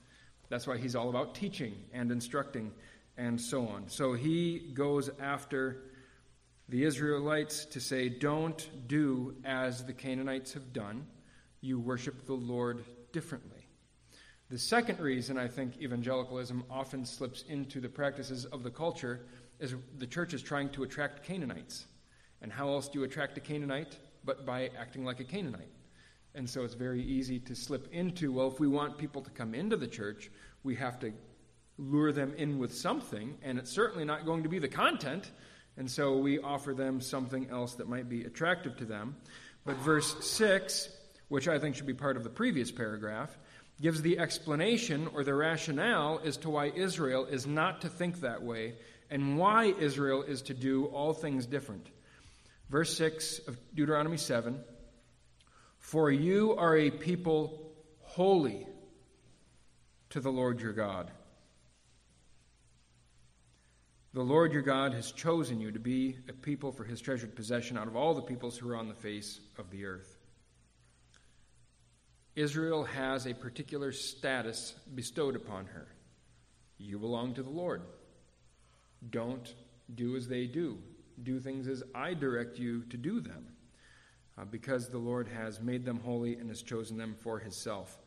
That's 0.50 0.66
why 0.68 0.78
he's 0.78 0.96
all 0.96 1.10
about 1.10 1.36
teaching 1.36 1.76
and 1.94 2.12
instructing 2.12 2.72
and 3.18 3.40
so 3.40 3.68
on. 3.68 3.88
So 3.88 4.14
he 4.14 4.72
goes 4.74 5.10
after 5.20 5.84
the 6.70 6.84
Israelites 6.84 7.66
to 7.66 7.80
say, 7.80 8.10
Don't 8.10 8.70
do 8.88 9.36
as 9.46 9.86
the 9.86 9.94
Canaanites 9.94 10.54
have 10.54 10.74
done. 10.74 11.06
You 11.62 11.80
worship 11.80 12.26
the 12.26 12.34
Lord 12.34 12.84
differently. 13.12 13.55
The 14.50 14.60
second 14.60 15.00
reason 15.00 15.40
I 15.40 15.48
think 15.48 15.82
evangelicalism 15.82 16.66
often 16.70 17.04
slips 17.04 17.44
into 17.50 17.82
the 17.82 17.90
practices 17.90 18.46
of 18.46 18.62
the 18.62 18.70
culture 18.70 19.22
is 19.60 19.74
the 19.98 20.06
church 20.06 20.34
is 20.36 20.44
trying 20.44 20.70
to 20.70 20.84
attract 20.84 21.24
Canaanites. 21.24 21.88
And 22.42 22.52
how 22.52 22.70
else 22.70 22.88
do 22.88 23.00
you 23.00 23.06
attract 23.06 23.38
a 23.38 23.42
Canaanite 23.42 23.98
but 24.24 24.46
by 24.46 24.70
acting 24.78 25.04
like 25.04 25.20
a 25.20 25.24
Canaanite? 25.24 25.72
And 26.36 26.48
so 26.48 26.64
it's 26.64 26.76
very 26.76 27.02
easy 27.02 27.40
to 27.40 27.56
slip 27.56 27.88
into, 27.92 28.32
well, 28.32 28.48
if 28.48 28.60
we 28.60 28.68
want 28.68 29.00
people 29.00 29.24
to 29.24 29.32
come 29.32 29.56
into 29.56 29.78
the 29.78 29.88
church, 29.88 30.30
we 30.64 30.76
have 30.76 31.00
to 31.00 31.12
lure 31.78 32.12
them 32.12 32.34
in 32.38 32.60
with 32.60 32.74
something, 32.74 33.38
and 33.42 33.58
it's 33.58 33.72
certainly 33.72 34.06
not 34.06 34.26
going 34.26 34.44
to 34.44 34.50
be 34.50 34.60
the 34.60 34.68
content. 34.68 35.32
And 35.78 35.90
so 35.90 36.18
we 36.18 36.40
offer 36.40 36.74
them 36.74 37.02
something 37.02 37.50
else 37.50 37.76
that 37.76 37.90
might 37.90 38.10
be 38.10 38.26
attractive 38.26 38.78
to 38.78 38.86
them. 38.86 39.16
But 39.66 39.78
verse 39.78 40.24
6, 40.26 40.90
which 41.30 41.48
I 41.48 41.58
think 41.58 41.76
should 41.76 41.88
be 41.88 41.94
part 41.94 42.16
of 42.16 42.24
the 42.24 42.30
previous 42.30 42.72
paragraph, 42.72 43.36
gives 43.82 44.02
the 44.02 44.20
explanation 44.20 45.10
or 45.14 45.24
the 45.24 45.34
rationale 45.34 46.22
as 46.24 46.38
to 46.38 46.50
why 46.50 46.68
Israel 46.68 47.26
is 47.26 47.46
not 47.46 47.82
to 47.82 47.90
think 47.90 48.22
that 48.22 48.42
way 48.42 48.76
and 49.10 49.38
why 49.38 49.66
Israel 49.80 50.24
is 50.24 50.42
to 50.44 50.54
do 50.54 50.86
all 50.86 51.14
things 51.14 51.46
different. 51.46 51.88
Verse 52.70 52.96
6 52.98 53.40
of 53.48 53.58
Deuteronomy 53.76 54.18
7 54.18 54.60
For 55.80 56.10
you 56.10 56.56
are 56.56 56.78
a 56.78 56.90
people 56.90 57.74
holy 58.00 58.66
to 60.12 60.20
the 60.20 60.32
Lord 60.32 60.62
your 60.62 60.74
God. 60.74 61.12
The 64.14 64.24
Lord 64.24 64.54
your 64.54 64.62
God 64.62 64.94
has 64.94 65.12
chosen 65.12 65.60
you 65.60 65.74
to 65.74 65.80
be 65.80 66.18
a 66.30 66.34
people 66.34 66.72
for 66.72 66.86
his 66.86 67.02
treasured 67.02 67.36
possession 67.36 67.78
out 67.78 67.88
of 67.88 67.98
all 67.98 68.14
the 68.14 68.22
peoples 68.22 68.58
who 68.58 68.70
are 68.70 68.78
on 68.78 68.88
the 68.88 68.94
face 68.94 69.42
of 69.60 69.70
the 69.70 69.86
earth. 69.86 70.15
Israel 72.36 72.84
has 72.84 73.26
a 73.26 73.34
particular 73.34 73.92
status 73.92 74.76
bestowed 74.94 75.36
upon 75.36 75.66
her. 75.68 75.88
You 76.78 77.00
belong 77.00 77.34
to 77.36 77.44
the 77.44 77.50
Lord. 77.50 77.82
Don't 79.10 79.54
do 79.94 80.16
as 80.16 80.28
they 80.28 80.46
do. 80.46 80.78
Do 81.24 81.40
things 81.40 81.68
as 81.68 81.82
I 81.94 82.14
direct 82.14 82.60
you 82.60 82.84
to 82.90 82.98
do 82.98 83.22
them, 83.22 83.48
uh, 84.38 84.44
because 84.46 84.90
the 84.90 84.98
Lord 84.98 85.30
has 85.30 85.62
made 85.62 85.86
them 85.86 86.00
holy 86.00 86.36
and 86.36 86.50
has 86.50 86.62
chosen 86.62 86.98
them 86.98 87.16
for 87.22 87.40
Himself. 87.40 87.98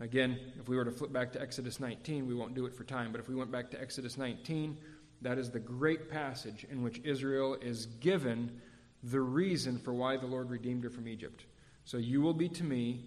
Again, 0.00 0.38
if 0.60 0.68
we 0.68 0.76
were 0.76 0.84
to 0.84 0.90
flip 0.90 1.12
back 1.12 1.32
to 1.32 1.40
Exodus 1.40 1.80
19, 1.80 2.26
we 2.26 2.34
won't 2.34 2.54
do 2.54 2.66
it 2.66 2.74
for 2.74 2.84
time, 2.84 3.12
but 3.12 3.20
if 3.20 3.28
we 3.28 3.34
went 3.34 3.50
back 3.50 3.70
to 3.70 3.80
Exodus 3.80 4.18
19, 4.18 4.76
that 5.22 5.38
is 5.38 5.50
the 5.50 5.60
great 5.60 6.10
passage 6.10 6.66
in 6.70 6.82
which 6.82 7.00
Israel 7.04 7.56
is 7.62 7.86
given 7.86 8.60
the 9.04 9.20
reason 9.20 9.78
for 9.78 9.94
why 9.94 10.16
the 10.16 10.26
Lord 10.26 10.50
redeemed 10.50 10.84
her 10.84 10.90
from 10.90 11.08
Egypt. 11.08 11.44
So 11.84 11.96
you 11.96 12.20
will 12.20 12.34
be 12.34 12.48
to 12.50 12.64
me 12.64 13.04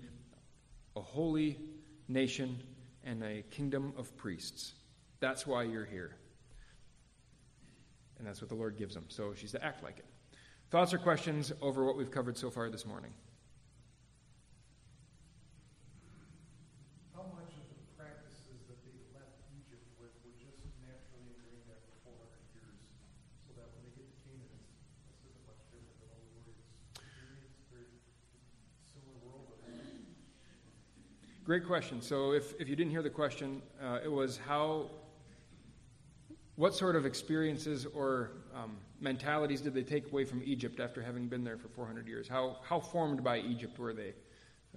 a 0.97 1.01
holy 1.01 1.57
nation 2.07 2.61
and 3.03 3.23
a 3.23 3.43
kingdom 3.51 3.93
of 3.97 4.15
priests. 4.17 4.73
That's 5.19 5.45
why 5.45 5.63
you're 5.63 5.85
here. 5.85 6.15
And 8.17 8.27
that's 8.27 8.41
what 8.41 8.49
the 8.49 8.55
Lord 8.55 8.77
gives 8.77 8.95
them. 8.95 9.05
So 9.07 9.33
she's 9.35 9.51
to 9.51 9.63
act 9.63 9.83
like 9.83 9.99
it. 9.99 10.05
Thoughts 10.69 10.93
or 10.93 10.97
questions 10.97 11.53
over 11.61 11.85
what 11.85 11.95
we've 11.95 12.11
covered 12.11 12.37
so 12.37 12.49
far 12.49 12.69
this 12.69 12.85
morning? 12.85 13.11
Great 31.47 31.65
question. 31.65 32.01
So, 32.01 32.33
if, 32.33 32.59
if 32.59 32.67
you 32.67 32.75
didn't 32.75 32.91
hear 32.91 33.01
the 33.01 33.09
question, 33.09 33.61
uh, 33.81 33.99
it 34.03 34.11
was 34.11 34.37
how, 34.37 34.87
what 36.57 36.75
sort 36.75 36.97
of 36.97 37.05
experiences 37.05 37.85
or 37.85 38.31
um, 38.53 38.75
mentalities 38.99 39.61
did 39.61 39.73
they 39.73 39.81
take 39.81 40.11
away 40.11 40.25
from 40.25 40.41
Egypt 40.43 40.81
after 40.81 41.01
having 41.01 41.29
been 41.29 41.45
there 41.45 41.55
for 41.55 41.69
400 41.69 42.05
years? 42.05 42.27
How, 42.27 42.57
how 42.63 42.81
formed 42.81 43.23
by 43.23 43.39
Egypt 43.39 43.79
were 43.79 43.93
they? 43.93 44.13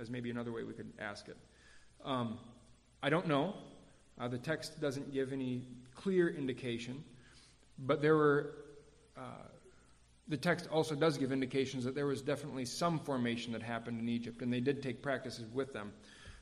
As 0.00 0.10
maybe 0.10 0.30
another 0.30 0.52
way 0.52 0.62
we 0.62 0.72
could 0.72 0.92
ask 1.00 1.26
it. 1.26 1.36
Um, 2.04 2.38
I 3.02 3.10
don't 3.10 3.26
know. 3.26 3.56
Uh, 4.20 4.28
the 4.28 4.38
text 4.38 4.80
doesn't 4.80 5.12
give 5.12 5.32
any 5.32 5.66
clear 5.96 6.28
indication, 6.28 7.02
but 7.80 8.00
there 8.00 8.14
were. 8.14 8.54
Uh, 9.16 9.22
the 10.28 10.36
text 10.36 10.68
also 10.70 10.94
does 10.94 11.18
give 11.18 11.32
indications 11.32 11.82
that 11.82 11.96
there 11.96 12.06
was 12.06 12.22
definitely 12.22 12.64
some 12.64 13.00
formation 13.00 13.52
that 13.54 13.62
happened 13.62 13.98
in 13.98 14.08
Egypt, 14.08 14.40
and 14.40 14.52
they 14.52 14.60
did 14.60 14.84
take 14.84 15.02
practices 15.02 15.46
with 15.52 15.72
them. 15.72 15.90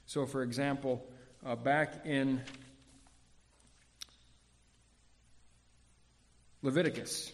So, 0.09 0.25
for 0.25 0.43
example, 0.43 1.05
uh, 1.45 1.55
back 1.55 2.07
in 2.07 2.41
Leviticus, 6.63 7.31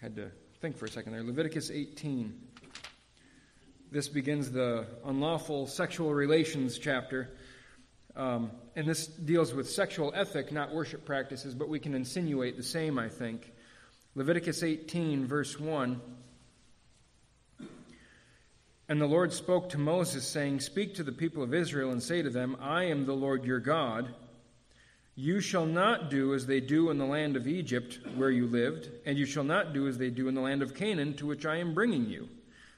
I 0.00 0.04
had 0.04 0.16
to 0.16 0.30
think 0.62 0.78
for 0.78 0.86
a 0.86 0.88
second 0.88 1.12
there. 1.12 1.22
Leviticus 1.22 1.70
18. 1.70 2.32
This 3.90 4.08
begins 4.08 4.52
the 4.52 4.86
unlawful 5.04 5.66
sexual 5.66 6.14
relations 6.14 6.78
chapter. 6.78 7.36
Um, 8.16 8.50
and 8.74 8.88
this 8.88 9.06
deals 9.06 9.52
with 9.52 9.68
sexual 9.68 10.14
ethic, 10.16 10.50
not 10.50 10.72
worship 10.72 11.04
practices, 11.04 11.54
but 11.54 11.68
we 11.68 11.78
can 11.78 11.94
insinuate 11.94 12.56
the 12.56 12.62
same, 12.62 12.98
I 12.98 13.10
think. 13.10 13.52
Leviticus 14.14 14.62
18, 14.62 15.26
verse 15.26 15.60
1. 15.60 16.00
And 18.88 19.00
the 19.00 19.06
Lord 19.06 19.32
spoke 19.32 19.70
to 19.70 19.78
Moses, 19.78 20.26
saying, 20.26 20.60
Speak 20.60 20.94
to 20.96 21.02
the 21.02 21.12
people 21.12 21.42
of 21.42 21.54
Israel 21.54 21.90
and 21.90 22.02
say 22.02 22.20
to 22.20 22.28
them, 22.28 22.56
I 22.60 22.84
am 22.84 23.06
the 23.06 23.14
Lord 23.14 23.44
your 23.44 23.60
God. 23.60 24.14
You 25.16 25.40
shall 25.40 25.64
not 25.64 26.10
do 26.10 26.34
as 26.34 26.46
they 26.46 26.60
do 26.60 26.90
in 26.90 26.98
the 26.98 27.06
land 27.06 27.36
of 27.36 27.46
Egypt, 27.46 28.00
where 28.16 28.30
you 28.30 28.46
lived, 28.46 28.90
and 29.06 29.16
you 29.16 29.24
shall 29.24 29.44
not 29.44 29.72
do 29.72 29.86
as 29.86 29.96
they 29.96 30.10
do 30.10 30.28
in 30.28 30.34
the 30.34 30.40
land 30.40 30.60
of 30.60 30.74
Canaan, 30.74 31.14
to 31.14 31.26
which 31.26 31.46
I 31.46 31.56
am 31.56 31.72
bringing 31.72 32.06
you. 32.10 32.28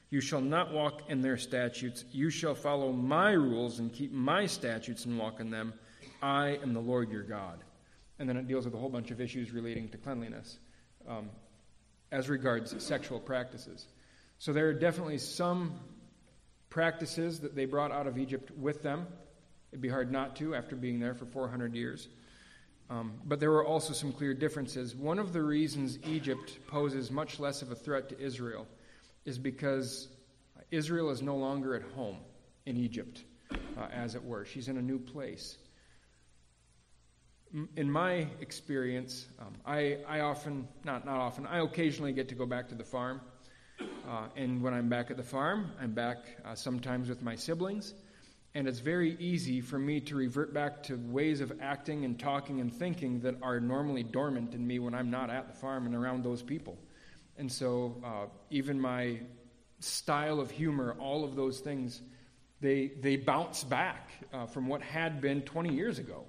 You 0.09 0.21
shall 0.21 0.39
not 0.39 0.71
walk 0.71 1.09
in 1.09 1.21
their 1.21 1.35
statutes. 1.35 2.05
You 2.11 2.29
shall 2.29 2.55
follow 2.55 2.93
my 2.93 3.31
rules 3.31 3.79
and 3.79 3.91
keep 3.91 4.13
my 4.13 4.45
statutes 4.45 5.03
and 5.05 5.17
walk 5.17 5.41
in 5.41 5.49
them. 5.49 5.73
I 6.21 6.59
am 6.63 6.73
the 6.73 6.79
Lord 6.79 7.11
your 7.11 7.23
God. 7.23 7.59
And 8.19 8.29
then 8.29 8.37
it 8.37 8.47
deals 8.47 8.65
with 8.65 8.73
a 8.73 8.77
whole 8.77 8.89
bunch 8.89 9.11
of 9.11 9.19
issues 9.19 9.51
relating 9.51 9.89
to 9.89 9.97
cleanliness 9.97 10.59
um, 11.07 11.29
as 12.11 12.29
regards 12.29 12.81
sexual 12.83 13.19
practices. 13.19 13.87
So 14.39 14.53
there 14.53 14.67
are 14.67 14.73
definitely 14.73 15.17
some 15.17 15.73
practices 16.69 17.39
that 17.39 17.55
they 17.55 17.65
brought 17.65 17.91
out 17.91 18.07
of 18.07 18.17
Egypt 18.17 18.51
with 18.57 18.83
them. 18.83 19.07
It'd 19.71 19.81
be 19.81 19.89
hard 19.89 20.11
not 20.11 20.35
to 20.37 20.55
after 20.55 20.75
being 20.75 20.99
there 20.99 21.13
for 21.13 21.25
400 21.25 21.73
years. 21.75 22.07
Um, 22.89 23.13
but 23.25 23.39
there 23.39 23.51
were 23.51 23.65
also 23.65 23.93
some 23.93 24.13
clear 24.13 24.33
differences. 24.33 24.95
One 24.95 25.19
of 25.19 25.33
the 25.33 25.41
reasons 25.41 25.99
Egypt 26.05 26.59
poses 26.67 27.11
much 27.11 27.39
less 27.39 27.61
of 27.61 27.71
a 27.71 27.75
threat 27.75 28.07
to 28.09 28.19
Israel 28.19 28.65
is 29.25 29.37
because 29.37 30.07
Israel 30.71 31.09
is 31.09 31.21
no 31.21 31.35
longer 31.35 31.75
at 31.75 31.83
home 31.95 32.17
in 32.65 32.77
Egypt, 32.77 33.23
uh, 33.51 33.87
as 33.91 34.15
it 34.15 34.23
were. 34.23 34.45
She's 34.45 34.69
in 34.69 34.77
a 34.77 34.81
new 34.81 34.99
place. 34.99 35.57
In 37.75 37.89
my 37.89 38.27
experience, 38.41 39.27
um, 39.39 39.53
I, 39.65 39.99
I 40.07 40.19
often, 40.21 40.67
not, 40.83 41.05
not 41.05 41.17
often, 41.17 41.45
I 41.45 41.59
occasionally 41.59 42.11
get 42.13 42.29
to 42.29 42.35
go 42.35 42.45
back 42.45 42.69
to 42.69 42.75
the 42.75 42.83
farm. 42.83 43.21
Uh, 43.79 44.27
and 44.35 44.61
when 44.61 44.73
I'm 44.73 44.89
back 44.89 45.11
at 45.11 45.17
the 45.17 45.23
farm, 45.23 45.71
I'm 45.81 45.93
back 45.93 46.17
uh, 46.45 46.55
sometimes 46.55 47.09
with 47.09 47.21
my 47.21 47.35
siblings. 47.35 47.93
And 48.55 48.67
it's 48.67 48.79
very 48.79 49.15
easy 49.19 49.61
for 49.61 49.77
me 49.77 49.99
to 50.01 50.15
revert 50.15 50.53
back 50.53 50.81
to 50.83 50.95
ways 50.95 51.41
of 51.41 51.53
acting 51.61 52.05
and 52.05 52.19
talking 52.19 52.59
and 52.59 52.73
thinking 52.73 53.19
that 53.19 53.35
are 53.41 53.59
normally 53.59 54.03
dormant 54.03 54.53
in 54.53 54.65
me 54.65 54.79
when 54.79 54.95
I'm 54.95 55.11
not 55.11 55.29
at 55.29 55.47
the 55.47 55.53
farm 55.53 55.85
and 55.85 55.93
around 55.93 56.23
those 56.23 56.41
people. 56.41 56.77
And 57.37 57.51
so, 57.51 58.01
uh, 58.03 58.25
even 58.49 58.79
my 58.79 59.19
style 59.79 60.39
of 60.39 60.49
humor, 60.49 60.95
all 60.99 61.23
of 61.23 61.35
those 61.35 61.59
things, 61.59 62.01
they, 62.61 62.93
they 62.99 63.15
bounce 63.15 63.63
back 63.63 64.09
uh, 64.33 64.47
from 64.47 64.67
what 64.67 64.81
had 64.81 65.21
been 65.21 65.41
20 65.43 65.73
years 65.73 65.99
ago, 65.99 66.23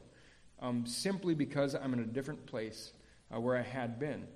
um, 0.61 0.85
simply 0.87 1.35
because 1.35 1.75
I'm 1.75 1.95
in 1.95 2.01
a 2.01 2.07
different 2.07 2.45
place 2.47 2.93
uh, 3.35 3.41
where 3.41 3.57
I 3.57 3.63
had 3.63 3.99
been. 3.99 4.27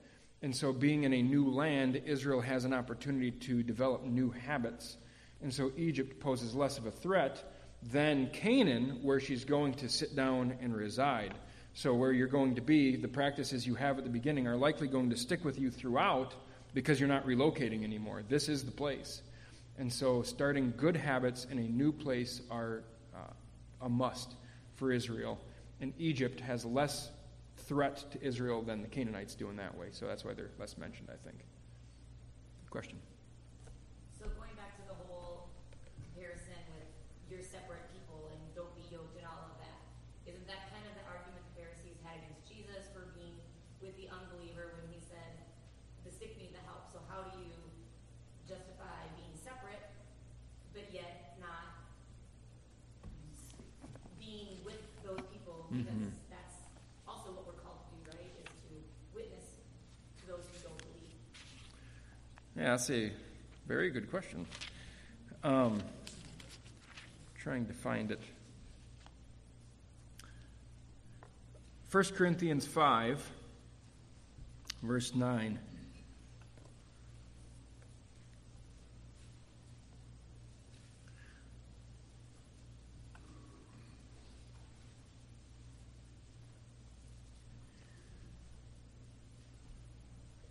And 0.43 0.55
so, 0.55 0.73
being 0.73 1.05
in 1.05 1.13
a 1.13 1.23
new 1.23 1.49
land, 1.49 2.03
Israel 2.05 2.41
has 2.41 2.65
an 2.65 2.75
opportunity 2.75 3.31
to 3.31 3.63
develop 3.63 4.05
new 4.05 4.31
habits. 4.31 4.97
And 5.41 5.55
so, 5.55 5.71
Egypt 5.77 6.19
poses 6.19 6.53
less 6.53 6.79
of 6.79 6.87
a 6.87 6.91
threat 6.91 7.45
than 7.93 8.29
Canaan, 8.33 8.99
where 9.03 9.21
she's 9.21 9.45
going 9.45 9.75
to 9.75 9.89
sit 9.89 10.17
down 10.17 10.57
and 10.61 10.75
reside. 10.75 11.35
So, 11.75 11.95
where 11.95 12.13
you're 12.13 12.27
going 12.27 12.57
to 12.57 12.61
be, 12.61 12.97
the 12.97 13.07
practices 13.07 13.65
you 13.67 13.77
have 13.77 13.99
at 13.99 14.05
the 14.05 14.11
beginning 14.11 14.49
are 14.49 14.57
likely 14.57 14.89
going 14.89 15.11
to 15.11 15.17
stick 15.17 15.45
with 15.45 15.61
you 15.61 15.71
throughout 15.71 16.35
because 16.75 16.99
you're 16.99 17.09
not 17.09 17.25
relocating 17.25 17.85
anymore. 17.85 18.25
This 18.29 18.49
is 18.49 18.65
the 18.65 18.73
place. 18.73 19.23
And 19.79 19.93
so, 19.93 20.23
starting 20.23 20.75
good 20.77 20.97
habits 20.97 21.47
in 21.53 21.59
a 21.59 21.69
new 21.69 21.93
place 21.93 22.43
are 22.51 22.83
uh, 23.15 23.33
a 23.81 23.89
must 23.89 24.35
for 24.75 24.91
Israel. 24.91 25.39
And 25.81 25.93
Egypt 25.99 26.41
has 26.41 26.65
less 26.65 27.11
threat 27.69 28.05
to 28.13 28.23
Israel 28.23 28.63
than 28.63 28.83
the 28.83 28.89
Canaanites 28.89 29.35
do 29.35 29.49
in 29.51 29.57
that 29.57 29.77
way. 29.77 29.89
So, 29.91 30.07
that's 30.07 30.25
why 30.25 30.35
they're 30.35 30.51
less 30.59 30.77
mentioned, 30.79 31.09
I 31.11 31.17
think. 31.27 31.39
Question? 32.71 32.99
Yeah, 62.63 62.71
that's 62.77 62.91
a 62.91 63.11
very 63.67 63.91
good 63.91 64.09
question. 64.09 64.47
Um, 65.43 65.83
trying 67.37 67.67
to 67.67 67.73
find 67.73 68.13
it. 68.13 68.21
1 71.91 72.05
Corinthians 72.15 72.65
5, 72.65 73.29
verse 74.81 75.13
9. 75.13 75.59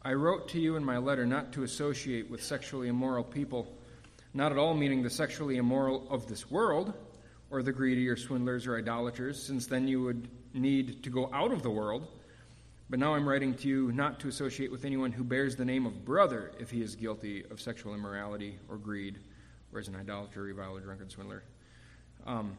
I 0.03 0.13
wrote 0.13 0.49
to 0.49 0.59
you 0.59 0.77
in 0.77 0.83
my 0.83 0.97
letter 0.97 1.27
not 1.27 1.51
to 1.53 1.63
associate 1.63 2.29
with 2.29 2.43
sexually 2.43 2.87
immoral 2.87 3.23
people, 3.23 3.67
not 4.33 4.51
at 4.51 4.57
all 4.57 4.73
meaning 4.73 5.03
the 5.03 5.11
sexually 5.11 5.57
immoral 5.57 6.07
of 6.09 6.27
this 6.27 6.49
world, 6.49 6.93
or 7.51 7.61
the 7.61 7.71
greedy, 7.71 8.07
or 8.07 8.15
swindlers, 8.15 8.65
or 8.65 8.77
idolaters, 8.77 9.41
since 9.41 9.67
then 9.67 9.87
you 9.87 10.01
would 10.01 10.27
need 10.55 11.03
to 11.03 11.11
go 11.11 11.29
out 11.31 11.51
of 11.51 11.61
the 11.61 11.69
world. 11.69 12.07
But 12.89 12.97
now 12.97 13.13
I'm 13.13 13.29
writing 13.29 13.53
to 13.55 13.67
you 13.67 13.91
not 13.91 14.19
to 14.21 14.27
associate 14.27 14.71
with 14.71 14.85
anyone 14.85 15.11
who 15.11 15.23
bears 15.23 15.55
the 15.55 15.65
name 15.65 15.85
of 15.85 16.03
brother 16.03 16.51
if 16.59 16.71
he 16.71 16.81
is 16.81 16.95
guilty 16.95 17.43
of 17.51 17.61
sexual 17.61 17.93
immorality 17.93 18.57
or 18.69 18.77
greed, 18.77 19.19
or 19.71 19.79
is 19.79 19.87
an 19.87 19.95
idolater, 19.95 20.41
reviler, 20.41 20.79
drunkard, 20.79 21.11
swindler. 21.11 21.43
Um, 22.25 22.57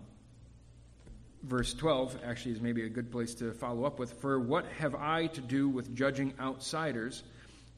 verse 1.42 1.74
12 1.74 2.18
actually 2.24 2.52
is 2.52 2.60
maybe 2.60 2.84
a 2.84 2.88
good 2.88 3.10
place 3.10 3.34
to 3.36 3.52
follow 3.52 3.84
up 3.84 3.98
with. 3.98 4.12
For 4.14 4.38
what 4.38 4.66
have 4.78 4.94
I 4.94 5.26
to 5.28 5.40
do 5.40 5.68
with 5.68 5.94
judging 5.94 6.34
outsiders? 6.40 7.24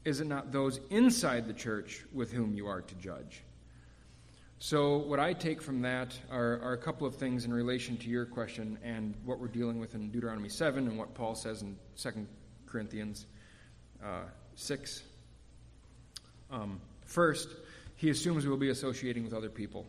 Is 0.03 0.21
it 0.21 0.27
not 0.27 0.51
those 0.51 0.79
inside 0.89 1.47
the 1.47 1.53
church 1.53 2.03
with 2.13 2.31
whom 2.31 2.53
you 2.53 2.67
are 2.67 2.81
to 2.81 2.95
judge? 2.95 3.43
So, 4.59 4.97
what 4.97 5.19
I 5.19 5.33
take 5.33 5.61
from 5.61 5.81
that 5.81 6.17
are, 6.31 6.61
are, 6.61 6.73
a 6.73 6.77
couple 6.77 7.05
of 7.05 7.15
things 7.15 7.43
in 7.43 7.53
relation 7.53 7.97
to 7.97 8.09
your 8.09 8.25
question 8.25 8.79
and 8.83 9.13
what 9.25 9.37
we're 9.37 9.47
dealing 9.47 9.79
with 9.79 9.95
in 9.95 10.09
Deuteronomy 10.09 10.47
7 10.47 10.87
and 10.87 10.97
what 10.97 11.13
Paul 11.13 11.35
says 11.35 11.61
in 11.61 11.75
2 11.97 12.25
Corinthians 12.65 13.25
uh, 14.03 14.21
6. 14.55 15.03
Um, 16.49 16.79
first, 17.05 17.49
he 17.97 18.09
assumes 18.09 18.45
we 18.45 18.49
will 18.49 18.57
be 18.57 18.69
associating 18.69 19.23
with 19.25 19.33
other 19.33 19.49
people 19.49 19.85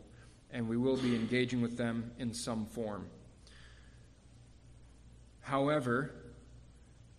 and 0.50 0.68
we 0.68 0.76
will 0.76 0.96
be 0.96 1.14
engaging 1.14 1.60
with 1.62 1.76
them 1.76 2.10
in 2.18 2.34
some 2.34 2.66
form. 2.66 3.06
However, 5.46 6.10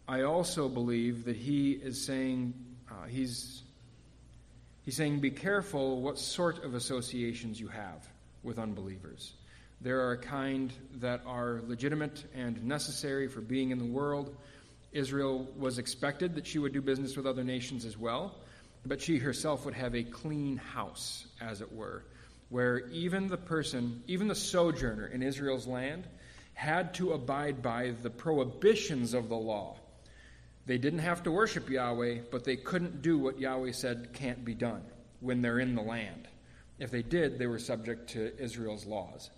I 0.06 0.24
also 0.24 0.68
believe 0.68 1.24
that 1.24 1.38
he 1.38 1.72
is 1.72 2.06
saying, 2.06 2.54
uh, 2.92 3.06
he's, 3.08 3.64
he's 4.82 4.98
saying, 4.98 5.22
be 5.22 5.32
careful 5.32 6.02
what 6.02 6.20
sort 6.20 6.62
of 6.66 6.74
associations 6.74 7.58
you 7.58 7.70
have 7.70 8.06
with 8.44 8.60
unbelievers. 8.60 9.32
There 9.80 10.02
are 10.02 10.12
a 10.12 10.18
kind 10.18 10.74
that 10.96 11.22
are 11.26 11.62
legitimate 11.68 12.26
and 12.36 12.62
necessary 12.66 13.30
for 13.30 13.40
being 13.40 13.72
in 13.72 13.78
the 13.78 13.86
world. 13.86 14.36
Israel 14.92 15.48
was 15.58 15.78
expected 15.78 16.36
that 16.36 16.46
she 16.46 16.60
would 16.60 16.74
do 16.74 16.82
business 16.82 17.16
with 17.16 17.28
other 17.28 17.46
nations 17.46 17.86
as 17.86 17.98
well, 17.98 18.36
but 18.86 19.00
she 19.00 19.20
herself 19.20 19.64
would 19.64 19.74
have 19.74 19.96
a 19.96 20.04
clean 20.04 20.58
house, 20.58 21.28
as 21.40 21.62
it 21.62 21.72
were, 21.72 22.04
where 22.50 22.90
even 22.90 23.30
the 23.30 23.38
person, 23.38 24.04
even 24.06 24.28
the 24.28 24.36
sojourner 24.36 25.08
in 25.08 25.24
Israel's 25.24 25.66
land, 25.66 26.06
had 26.58 26.92
to 26.96 27.14
abide 27.14 27.62
by 27.62 27.94
the 28.02 28.10
prohibitions 28.10 29.14
of 29.14 29.30
the 29.30 29.36
law. 29.36 29.78
They 30.66 30.80
didn't 30.80 31.00
have 31.00 31.22
to 31.24 31.32
worship 31.32 31.70
Yahweh, 31.70 32.22
but 32.32 32.46
they 32.46 32.56
couldn't 32.56 33.04
do 33.04 33.20
what 33.20 33.40
Yahweh 33.40 33.74
said 33.74 34.10
can't 34.12 34.44
be 34.44 34.56
done 34.56 34.82
when 35.20 35.44
they're 35.44 35.60
in 35.60 35.76
the 35.76 35.84
land. 35.84 36.28
If 36.80 36.90
they 36.90 37.04
did, 37.04 37.38
they 37.38 37.46
were 37.46 37.60
subject 37.60 38.10
to 38.14 38.36
Israel's 38.42 38.88
laws. 38.88 39.30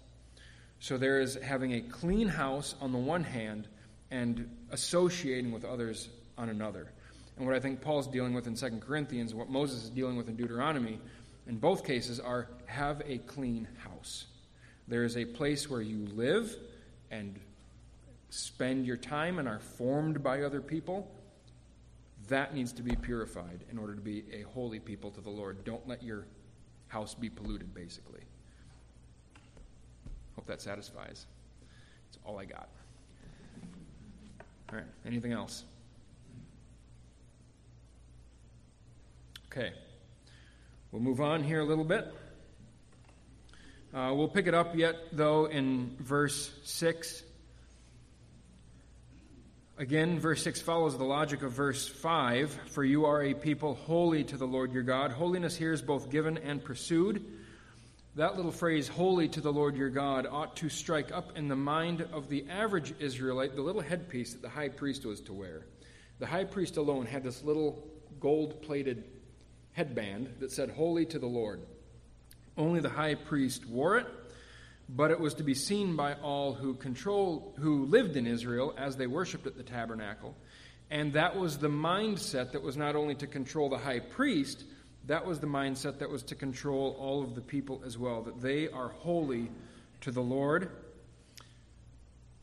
So 0.80 0.98
there 0.98 1.20
is 1.20 1.36
having 1.36 1.74
a 1.74 1.82
clean 1.82 2.30
house 2.30 2.74
on 2.80 2.94
the 2.94 2.98
one 2.98 3.26
hand 3.26 3.68
and 4.12 4.50
associating 4.72 5.52
with 5.52 5.66
others 5.66 6.08
on 6.38 6.48
another. 6.48 6.90
And 7.36 7.46
what 7.46 7.54
I 7.54 7.60
think 7.60 7.82
Paul's 7.82 8.08
dealing 8.08 8.34
with 8.34 8.48
in 8.48 8.56
2 8.56 8.80
Corinthians, 8.80 9.36
what 9.36 9.50
Moses 9.50 9.84
is 9.84 9.90
dealing 9.90 10.16
with 10.16 10.30
in 10.30 10.38
Deuteronomy, 10.38 11.02
in 11.48 11.58
both 11.58 11.84
cases 11.84 12.22
are 12.22 12.48
have 12.66 13.02
a 13.06 13.18
clean 13.18 13.68
house. 13.84 14.26
There 14.88 15.04
is 15.04 15.18
a 15.18 15.26
place 15.26 15.70
where 15.70 15.82
you 15.82 16.08
live 16.16 16.56
and 17.12 17.40
spend 18.30 18.86
your 18.86 18.98
time 18.98 19.40
and 19.40 19.48
are 19.48 19.60
formed 19.60 20.22
by 20.24 20.44
other 20.44 20.62
people, 20.62 21.10
that 22.28 22.54
needs 22.54 22.72
to 22.74 22.84
be 22.84 22.96
purified 22.96 23.64
in 23.72 23.78
order 23.78 23.96
to 23.96 24.02
be 24.02 24.24
a 24.32 24.42
holy 24.54 24.80
people 24.80 25.10
to 25.12 25.22
the 25.22 25.30
Lord. 25.30 25.64
Don't 25.64 25.88
let 25.88 26.04
your 26.04 26.26
house 26.88 27.16
be 27.16 27.30
polluted, 27.30 27.74
basically. 27.74 28.22
Hope 30.36 30.46
that 30.46 30.62
satisfies. 30.62 31.26
That's 32.06 32.20
all 32.24 32.40
I 32.40 32.46
got. 32.46 32.70
All 34.72 34.78
right, 34.78 34.88
anything 35.06 35.32
else? 35.32 35.64
Okay, 39.52 39.74
we'll 40.92 41.02
move 41.02 41.22
on 41.22 41.44
here 41.44 41.62
a 41.62 41.66
little 41.66 41.84
bit. 41.84 42.14
Uh, 43.92 44.14
we'll 44.14 44.28
pick 44.28 44.46
it 44.46 44.54
up 44.54 44.76
yet, 44.76 44.96
though, 45.12 45.46
in 45.46 45.96
verse 46.00 46.52
6. 46.64 47.24
Again, 49.80 50.20
verse 50.20 50.44
6 50.44 50.62
follows 50.62 50.96
the 50.96 51.04
logic 51.04 51.42
of 51.42 51.54
verse 51.54 51.88
5 51.88 52.52
For 52.68 52.84
you 52.84 53.06
are 53.06 53.24
a 53.24 53.34
people 53.34 53.74
holy 53.74 54.24
to 54.26 54.38
the 54.38 54.46
Lord 54.46 54.74
your 54.74 54.84
God. 54.84 55.12
Holiness 55.12 55.56
here 55.56 55.74
is 55.74 55.82
both 55.82 56.12
given 56.12 56.38
and 56.38 56.64
pursued. 56.64 57.26
that 58.16 58.36
little 58.36 58.52
phrase, 58.52 58.88
holy 58.88 59.28
to 59.30 59.42
the 59.42 59.52
Lord 59.52 59.76
your 59.76 59.90
God, 59.90 60.28
ought 60.30 60.56
to 60.58 60.70
strike 60.70 61.12
up 61.12 61.36
in 61.36 61.48
the 61.48 61.56
mind 61.56 62.06
of 62.14 62.30
the 62.30 62.46
average 62.48 62.94
Israelite 63.00 63.56
the 63.56 63.64
little 63.64 63.82
headpiece 63.82 64.34
that 64.34 64.44
the 64.44 64.50
high 64.50 64.70
priest 64.70 65.04
was 65.04 65.20
to 65.22 65.34
wear. 65.34 65.66
The 66.20 66.28
high 66.28 66.44
priest 66.44 66.78
alone 66.78 67.08
had 67.08 67.24
this 67.24 67.44
little 67.44 67.88
gold 68.20 68.62
plated 68.62 69.06
headband 69.72 70.36
that 70.42 70.52
said, 70.52 70.70
Holy 70.70 71.08
to 71.08 71.18
the 71.18 71.26
Lord. 71.26 71.62
Only 72.60 72.82
the 72.82 72.90
high 72.90 73.16
priest 73.16 73.66
wore 73.66 73.98
it, 73.98 74.06
but 74.90 75.12
it 75.12 75.20
was 75.20 75.34
to 75.36 75.44
be 75.44 75.54
seen 75.54 75.96
by 75.96 76.16
all 76.16 76.54
who 76.54 76.74
control 76.74 77.56
who 77.58 77.86
lived 77.86 78.18
in 78.18 78.28
Israel 78.28 78.74
as 78.78 78.98
they 78.98 79.08
worshiped 79.08 79.48
at 79.48 79.56
the 79.56 79.64
tabernacle. 79.64 80.36
And 80.92 81.14
that 81.14 81.38
was 81.38 81.58
the 81.58 81.70
mindset 81.70 82.52
that 82.52 82.62
was 82.62 82.76
not 82.76 82.98
only 82.98 83.16
to 83.16 83.28
control 83.28 83.70
the 83.70 83.78
high 83.78 84.00
priest, 84.00 84.66
that 85.06 85.26
was 85.26 85.40
the 85.40 85.48
mindset 85.48 86.00
that 86.00 86.10
was 86.10 86.22
to 86.24 86.36
control 86.36 86.98
all 87.00 87.24
of 87.24 87.34
the 87.34 87.42
people 87.42 87.82
as 87.86 87.98
well, 87.98 88.24
that 88.24 88.42
they 88.42 88.68
are 88.68 88.90
holy 88.90 89.50
to 90.02 90.12
the 90.12 90.22
Lord. 90.22 90.70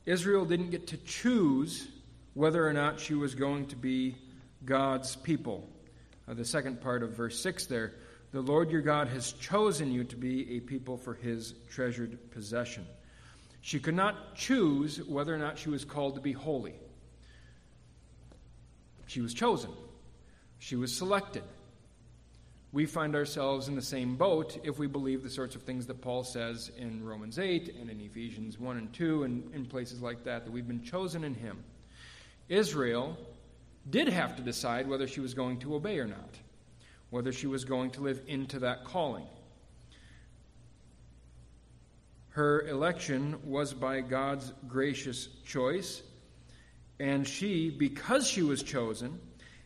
Israel 0.07 0.47
didn't 0.47 0.71
get 0.71 0.87
to 0.89 0.97
choose 0.97 1.89
whether 2.33 2.67
or 2.67 2.73
not 2.73 3.01
she 3.01 3.15
was 3.15 3.35
going 3.35 3.67
to 3.67 3.77
be 3.77 4.17
God's 4.65 5.15
people. 5.15 5.69
Uh, 6.27 6.33
the 6.33 6.45
second 6.45 6.81
part 6.81 7.03
of 7.03 7.11
verse 7.11 7.39
6 7.41 7.67
there 7.67 7.93
the 8.37 8.43
Lord 8.43 8.71
your 8.71 8.83
God 8.83 9.09
has 9.09 9.33
chosen 9.33 9.91
you 9.91 10.05
to 10.05 10.15
be 10.15 10.59
a 10.59 10.61
people 10.61 10.99
for 10.99 11.15
his 11.15 11.55
treasured 11.71 12.19
possession. 12.33 12.87
She 13.63 13.81
could 13.81 13.95
not 13.95 14.35
choose 14.35 15.03
whether 15.03 15.35
or 15.35 15.39
not 15.39 15.59
she 15.59 15.71
was 15.71 15.87
called 15.87 16.17
to 16.17 16.21
be 16.21 16.33
holy. 16.33 16.75
She 19.07 19.23
was 19.23 19.33
chosen, 19.33 19.71
she 20.59 20.77
was 20.77 20.95
selected. 20.95 21.45
We 22.73 22.85
find 22.85 23.17
ourselves 23.17 23.69
in 23.69 23.75
the 23.75 23.81
same 23.81 24.17
boat 24.17 24.59
if 24.65 24.79
we 24.79 24.87
believe 24.87 25.23
the 25.23 25.31
sorts 25.31 25.57
of 25.57 25.63
things 25.63 25.87
that 25.87 26.03
Paul 26.03 26.23
says 26.23 26.71
in 26.77 27.03
Romans 27.03 27.39
8 27.39 27.75
and 27.81 27.89
in 27.89 28.03
Ephesians 28.03 28.59
1 28.59 28.77
and 28.77 28.93
2 28.93 29.23
and 29.23 29.55
in 29.55 29.65
places 29.65 30.03
like 30.03 30.25
that, 30.25 30.45
that 30.45 30.51
we've 30.51 30.69
been 30.69 30.83
chosen 30.83 31.25
in 31.25 31.33
him. 31.33 31.65
Israel 32.51 33.17
did 33.89 34.09
have 34.09 34.37
to 34.37 34.43
decide 34.43 34.87
whether 34.87 35.07
she 35.07 35.21
was 35.21 35.33
going 35.33 35.59
to 35.61 35.75
obey 35.75 35.99
or 35.99 36.07
not 36.07 36.35
whether 37.11 37.33
she 37.33 37.47
was 37.47 37.65
going 37.65 37.91
to 37.93 38.01
live 38.01 38.21
into 38.27 38.59
that 38.61 38.85
calling. 38.85 39.27
Her 42.31 42.67
election 42.69 43.39
was 43.45 43.73
by 43.73 44.01
God's 44.03 44.53
gracious 44.69 45.29
choice, 45.47 46.03
and 47.01 47.27
she, 47.27 47.71
because 47.71 48.27
she 48.27 48.43
was 48.43 48.63
chosen, 48.63 49.19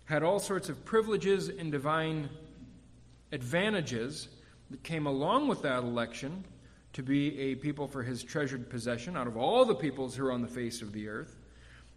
had 0.04 0.22
all 0.22 0.38
sorts 0.38 0.68
of 0.68 0.84
privileges 0.84 1.48
and 1.48 1.72
divine 1.72 2.28
advantages 3.32 4.28
that 4.70 4.82
came 4.82 5.06
along 5.06 5.48
with 5.48 5.62
that 5.62 5.82
election 5.82 6.44
to 6.92 7.02
be 7.02 7.38
a 7.40 7.54
people 7.56 7.86
for 7.86 8.02
his 8.02 8.22
treasured 8.22 8.68
possession 8.68 9.16
out 9.16 9.26
of 9.26 9.36
all 9.36 9.64
the 9.64 9.74
peoples 9.74 10.14
who 10.14 10.26
are 10.26 10.32
on 10.32 10.42
the 10.42 10.48
face 10.48 10.82
of 10.82 10.92
the 10.92 11.08
earth. 11.08 11.36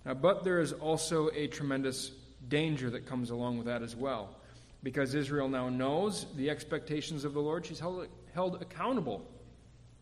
Uh, 0.05 0.13
but 0.13 0.43
there 0.43 0.59
is 0.59 0.73
also 0.73 1.29
a 1.35 1.47
tremendous 1.47 2.11
danger 2.47 2.89
that 2.89 3.05
comes 3.05 3.29
along 3.29 3.57
with 3.57 3.67
that 3.67 3.81
as 3.81 3.95
well 3.95 4.35
because 4.83 5.15
Israel 5.15 5.47
now 5.47 5.69
knows 5.69 6.27
the 6.35 6.49
expectations 6.49 7.23
of 7.23 7.33
the 7.33 7.39
Lord, 7.39 7.65
she's 7.65 7.79
held, 7.79 8.07
held 8.33 8.61
accountable 8.61 9.25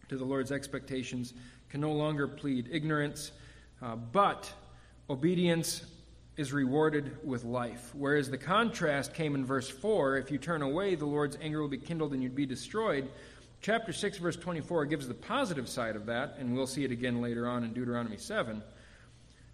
to 0.09 0.17
the 0.17 0.25
Lord's 0.25 0.51
expectations, 0.51 1.33
can 1.69 1.79
no 1.79 1.91
longer 1.93 2.27
plead 2.27 2.67
ignorance, 2.71 3.31
uh, 3.81 3.95
but 3.95 4.51
obedience 5.09 5.85
is 6.35 6.51
rewarded 6.51 7.17
with 7.23 7.43
life. 7.43 7.91
Whereas 7.93 8.29
the 8.29 8.37
contrast 8.37 9.13
came 9.13 9.35
in 9.35 9.45
verse 9.45 9.69
4 9.69 10.17
if 10.17 10.31
you 10.31 10.37
turn 10.37 10.63
away, 10.63 10.95
the 10.95 11.05
Lord's 11.05 11.37
anger 11.41 11.61
will 11.61 11.67
be 11.67 11.77
kindled 11.77 12.13
and 12.13 12.23
you'd 12.23 12.35
be 12.35 12.45
destroyed. 12.45 13.09
Chapter 13.61 13.93
6, 13.93 14.17
verse 14.17 14.35
24 14.35 14.85
gives 14.85 15.07
the 15.07 15.13
positive 15.13 15.69
side 15.69 15.95
of 15.95 16.07
that, 16.07 16.37
and 16.39 16.55
we'll 16.55 16.65
see 16.65 16.83
it 16.83 16.91
again 16.91 17.21
later 17.21 17.47
on 17.47 17.63
in 17.63 17.73
Deuteronomy 17.73 18.17
7. 18.17 18.63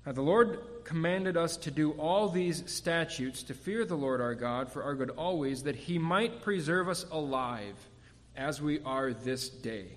Now, 0.07 0.13
the 0.13 0.21
Lord 0.21 0.61
commanded 0.85 1.35
us 1.35 1.57
to 1.57 1.69
do 1.69 1.91
all 1.91 2.29
these 2.29 2.63
statutes 2.71 3.43
to 3.43 3.53
fear 3.53 3.83
the 3.83 3.97
Lord 3.97 4.21
our 4.21 4.35
God 4.35 4.71
for 4.71 4.81
our 4.81 4.95
good 4.95 5.09
always, 5.09 5.63
that 5.63 5.75
he 5.75 5.99
might 5.99 6.41
preserve 6.41 6.87
us 6.87 7.05
alive 7.11 7.75
as 8.33 8.61
we 8.61 8.79
are 8.85 9.11
this 9.11 9.49
day. 9.49 9.87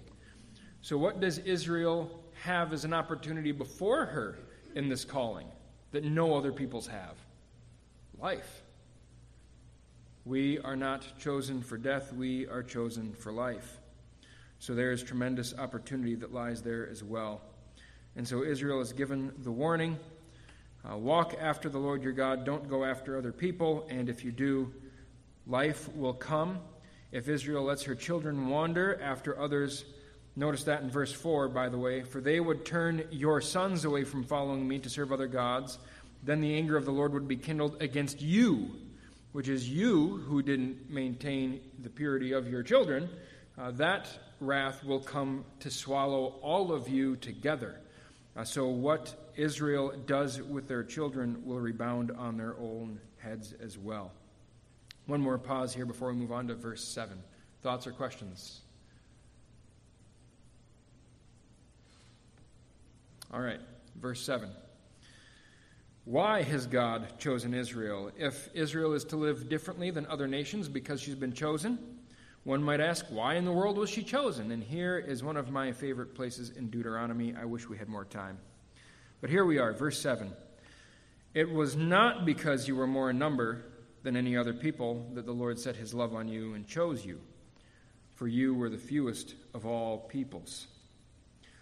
So, 0.83 0.99
what 0.99 1.21
does 1.21 1.39
Israel 1.39 2.25
have 2.43 2.73
as 2.73 2.85
an 2.85 2.93
opportunity 2.93 3.53
before 3.53 4.05
her 4.05 4.41
in 4.75 4.89
this 4.89 5.05
calling 5.05 5.47
that 5.93 6.03
no 6.03 6.37
other 6.37 6.51
peoples 6.51 6.89
have? 6.89 7.15
Life. 8.19 8.63
We 10.25 10.59
are 10.59 10.75
not 10.75 11.07
chosen 11.21 11.63
for 11.63 11.79
death, 11.79 12.13
we 12.13 12.49
are 12.49 12.65
chosen 12.65 13.13
for 13.13 13.31
life. 13.31 13.79
So, 14.59 14.75
there 14.75 14.91
is 14.91 15.05
tremendous 15.05 15.55
opportunity 15.57 16.17
that 16.17 16.35
lies 16.35 16.63
there 16.63 16.89
as 16.89 17.05
well. 17.05 17.43
And 18.17 18.27
so 18.27 18.43
Israel 18.43 18.81
is 18.81 18.93
given 18.93 19.33
the 19.43 19.53
warning 19.53 19.99
uh, 20.89 20.97
walk 20.97 21.35
after 21.39 21.69
the 21.69 21.79
Lord 21.79 22.03
your 22.03 22.13
God, 22.13 22.45
don't 22.45 22.69
go 22.69 22.85
after 22.85 23.19
other 23.19 23.33
people, 23.33 23.87
and 23.91 24.09
if 24.09 24.25
you 24.25 24.33
do, 24.33 24.73
life 25.47 25.95
will 25.95 26.15
come. 26.15 26.59
If 27.13 27.29
Israel 27.29 27.65
lets 27.65 27.83
her 27.83 27.95
children 27.95 28.49
wander 28.49 28.99
after 29.03 29.39
others, 29.39 29.85
notice 30.37 30.65
that 30.65 30.81
in 30.81 30.91
verse 30.91 31.13
4, 31.13 31.49
by 31.49 31.69
the 31.69 31.77
way, 31.77 32.03
for 32.03 32.23
they 32.23 32.41
would 32.41 32.65
turn 32.65 33.05
your 33.11 33.43
sons 33.43 33.85
away 33.85 34.05
from 34.05 34.25
following 34.25 34.67
me 34.67 34.79
to 34.79 34.89
serve 34.89 35.13
other 35.13 35.27
gods, 35.27 35.79
then 36.23 36.41
the 36.41 36.55
anger 36.55 36.79
of 36.79 36.87
the 36.87 36.93
Lord 36.93 37.13
would 37.13 37.29
be 37.29 37.37
kindled 37.37 37.83
against 37.83 38.23
you, 38.23 38.71
which 39.33 39.49
is 39.49 39.69
you 39.69 40.19
who 40.29 40.41
didn't 40.41 40.89
maintain 40.89 41.61
the 41.83 41.91
purity 41.91 42.33
of 42.33 42.49
your 42.49 42.63
children. 42.63 43.11
Uh, 43.59 43.71
that 43.73 44.09
wrath 44.41 44.83
will 44.83 45.01
come 45.01 45.45
to 45.61 45.71
swallow 45.71 46.37
all 46.41 46.73
of 46.73 46.89
you 46.89 47.17
together. 47.17 47.81
Uh, 48.37 48.45
so, 48.45 48.69
what 48.69 49.33
Israel 49.37 49.93
does 50.07 50.41
with 50.41 50.69
their 50.69 50.85
children 50.85 51.43
will 51.45 51.59
rebound 51.59 52.11
on 52.13 52.37
their 52.37 52.57
own 52.59 53.01
heads 53.19 53.55
as 53.61 53.77
well. 53.77 54.13
One 55.07 55.21
more 55.21 55.39
pause 55.39 55.75
here 55.75 55.87
before 55.87 56.09
we 56.11 56.15
move 56.15 56.33
on 56.33 56.47
to 56.49 56.55
verse 56.55 56.85
7. 56.85 57.19
Thoughts 57.63 57.87
or 57.87 57.93
questions? 57.93 58.61
All 63.33 63.41
right, 63.41 63.61
verse 64.01 64.21
7. 64.23 64.51
Why 66.05 66.43
has 66.43 66.67
God 66.67 67.19
chosen 67.19 67.55
Israel? 67.55 68.11
If 68.19 68.49
Israel 68.55 68.95
is 68.95 69.05
to 69.07 69.17
live 69.17 69.49
differently 69.49 69.91
than 69.91 70.07
other 70.07 70.27
nations 70.27 70.69
because 70.69 71.01
she's 71.01 71.15
been 71.15 71.33
chosen, 71.33 71.79
one 72.45 72.63
might 72.63 72.81
ask, 72.81 73.07
why 73.11 73.35
in 73.35 73.45
the 73.45 73.53
world 73.53 73.77
was 73.77 73.91
she 73.91 74.03
chosen? 74.03 74.51
And 74.51 74.63
here 74.63 74.99
is 74.99 75.23
one 75.23 75.37
of 75.37 75.51
my 75.51 75.73
favorite 75.73 76.15
places 76.15 76.51
in 76.51 76.71
Deuteronomy. 76.71 77.35
I 77.39 77.45
wish 77.45 77.69
we 77.69 77.77
had 77.77 77.89
more 77.89 78.05
time. 78.05 78.39
But 79.21 79.31
here 79.31 79.45
we 79.45 79.59
are, 79.59 79.73
verse 79.73 80.01
7. 80.01 80.33
It 81.35 81.51
was 81.51 81.77
not 81.77 82.25
because 82.25 82.67
you 82.67 82.77
were 82.77 82.87
more 82.87 83.11
in 83.11 83.19
number 83.19 83.65
than 84.03 84.17
any 84.17 84.37
other 84.37 84.55
people 84.55 85.07
that 85.15 85.27
the 85.27 85.33
Lord 85.33 85.59
set 85.59 85.77
his 85.77 85.93
love 85.93 86.15
on 86.15 86.29
you 86.29 86.55
and 86.55 86.67
chose 86.67 87.05
you, 87.05 87.21
for 88.15 88.27
you 88.27 88.55
were 88.55 88.71
the 88.71 88.79
fewest 88.79 89.35
of 89.53 89.67
all 89.67 89.99
peoples. 89.99 90.67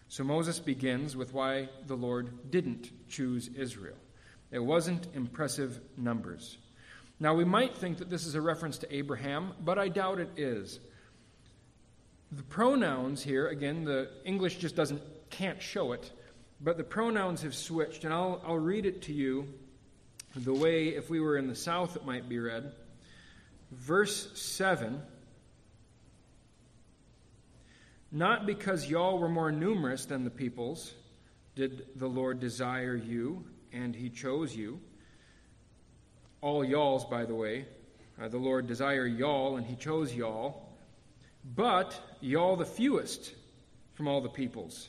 So 0.09 0.25
Moses 0.25 0.61
begins 0.61 1.17
with 1.17 1.35
why 1.35 1.69
the 1.87 1.97
Lord 1.97 2.51
didn't 2.51 2.93
choose 3.09 3.49
Israel. 3.49 3.97
It 4.51 4.61
wasn't 4.61 5.09
impressive 5.15 5.81
numbers. 5.97 6.57
Now, 7.21 7.35
we 7.35 7.45
might 7.45 7.75
think 7.75 7.99
that 7.99 8.11
this 8.11 8.27
is 8.27 8.35
a 8.35 8.41
reference 8.41 8.79
to 8.79 8.95
Abraham, 8.95 9.53
but 9.65 9.79
I 9.79 9.89
doubt 9.89 10.21
it 10.21 10.31
is. 10.37 10.79
The 12.31 12.45
pronouns 12.45 13.23
here, 13.23 13.49
again, 13.49 13.85
the 13.85 14.11
English 14.25 14.59
just 14.59 14.77
doesn't, 14.77 15.03
can't 15.31 15.61
show 15.61 15.93
it, 15.93 16.13
but 16.61 16.77
the 16.77 16.85
pronouns 16.85 17.43
have 17.43 17.55
switched, 17.55 18.05
and 18.05 18.15
I'll, 18.15 18.41
I'll 18.47 18.59
read 18.59 18.87
it 18.87 19.03
to 19.03 19.13
you 19.13 19.49
the 20.37 20.55
way, 20.55 20.89
if 20.89 21.11
we 21.11 21.21
were 21.21 21.37
in 21.37 21.49
the 21.49 21.55
South, 21.55 21.97
it 21.97 22.05
might 22.05 22.29
be 22.29 22.39
read. 22.39 22.73
Verse 23.73 24.39
7 24.39 25.03
Not 28.13 28.47
because 28.47 28.89
y'all 28.89 29.19
were 29.19 29.29
more 29.29 29.51
numerous 29.51 30.05
than 30.05 30.25
the 30.25 30.31
peoples 30.31 30.93
did 31.57 31.87
the 31.97 32.07
Lord 32.07 32.39
desire 32.39 32.95
you, 32.95 33.45
and 33.73 33.97
he 33.97 34.11
chose 34.11 34.55
you 34.55 34.81
all 36.41 36.65
y'alls, 36.65 37.05
by 37.05 37.25
the 37.25 37.35
way. 37.35 37.67
Uh, 38.21 38.29
the 38.29 38.39
Lord 38.39 38.67
desired 38.67 39.17
y'all, 39.17 39.57
and 39.57 39.67
He 39.67 39.77
chose 39.77 40.15
y'all. 40.15 40.69
But 41.55 41.99
y'all 42.21 42.57
the 42.57 42.67
fewest 42.67 43.33
from 43.95 44.09
all 44.09 44.21
the 44.21 44.29
peoples. 44.29 44.89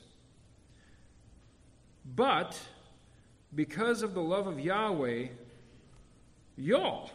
But 2.16 2.60
because 3.54 4.02
of 4.02 4.14
the 4.14 4.22
love 4.22 4.48
of 4.48 4.60
Yahweh, 4.60 5.28
y'all, 6.58 7.12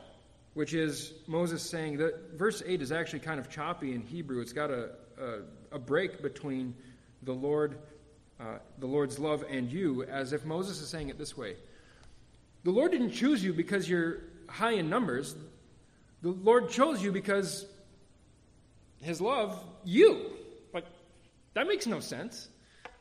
which 0.54 0.72
is 0.72 1.12
Moses 1.26 1.62
saying 1.62 1.98
that 1.98 2.38
verse 2.38 2.62
8 2.64 2.80
is 2.80 2.92
actually 2.92 3.20
kind 3.20 3.40
of 3.40 3.50
choppy 3.50 3.94
in 3.94 4.02
Hebrew. 4.02 4.40
It's 4.40 4.52
got 4.52 4.70
a, 4.70 4.90
a, 5.20 5.38
a 5.72 5.78
break 5.78 6.22
between 6.22 6.74
the 7.22 7.32
Lord, 7.32 7.78
uh, 8.40 8.58
the 8.78 8.86
Lord's 8.86 9.18
love 9.18 9.44
and 9.48 9.70
you, 9.70 10.04
as 10.04 10.32
if 10.32 10.44
Moses 10.44 10.80
is 10.80 10.88
saying 10.88 11.08
it 11.08 11.18
this 11.18 11.36
way 11.36 11.56
the 12.64 12.70
Lord 12.70 12.92
didn't 12.92 13.12
choose 13.12 13.44
you 13.44 13.52
because 13.52 13.88
you're 13.88 14.22
high 14.48 14.72
in 14.72 14.88
numbers. 14.88 15.36
The 16.22 16.30
Lord 16.30 16.70
chose 16.70 17.02
you 17.02 17.12
because 17.12 17.66
His 19.00 19.20
love, 19.20 19.62
you. 19.84 20.30
Like, 20.72 20.86
That 21.52 21.66
makes 21.66 21.86
no 21.86 22.00
sense. 22.00 22.48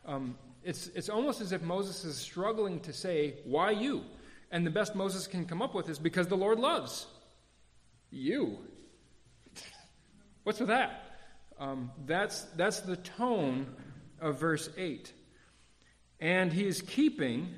Um, 0.05 0.37
it's, 0.63 0.87
it's 0.87 1.09
almost 1.09 1.41
as 1.41 1.51
if 1.53 1.61
Moses 1.61 2.03
is 2.03 2.17
struggling 2.17 2.81
to 2.81 2.93
say, 2.93 3.35
Why 3.45 3.71
you? 3.71 4.03
And 4.51 4.67
the 4.67 4.71
best 4.71 4.95
Moses 4.95 5.25
can 5.27 5.45
come 5.45 5.61
up 5.61 5.73
with 5.73 5.89
is 5.89 5.97
because 5.97 6.27
the 6.27 6.37
Lord 6.37 6.59
loves 6.59 7.07
you. 8.11 8.59
What's 10.43 10.59
with 10.59 10.69
that? 10.69 11.17
Um, 11.57 11.91
that's, 12.05 12.41
that's 12.55 12.81
the 12.81 12.97
tone 12.97 13.67
of 14.19 14.39
verse 14.39 14.69
8. 14.77 15.11
And 16.19 16.51
he 16.51 16.67
is 16.67 16.81
keeping 16.81 17.55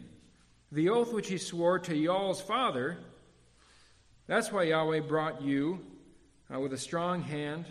the 0.76 0.89
oath 0.89 1.13
which 1.13 1.30
he 1.30 1.38
swore 1.38 1.80
to 1.80 1.95
Yaal's 1.95 2.41
father. 2.41 2.97
That's 4.28 4.51
why 4.51 4.63
Yahweh 4.63 4.99
brought 4.99 5.41
you 5.41 5.80
uh, 6.53 6.59
with 6.59 6.73
a 6.73 6.78
strong 6.78 7.21
hand. 7.21 7.63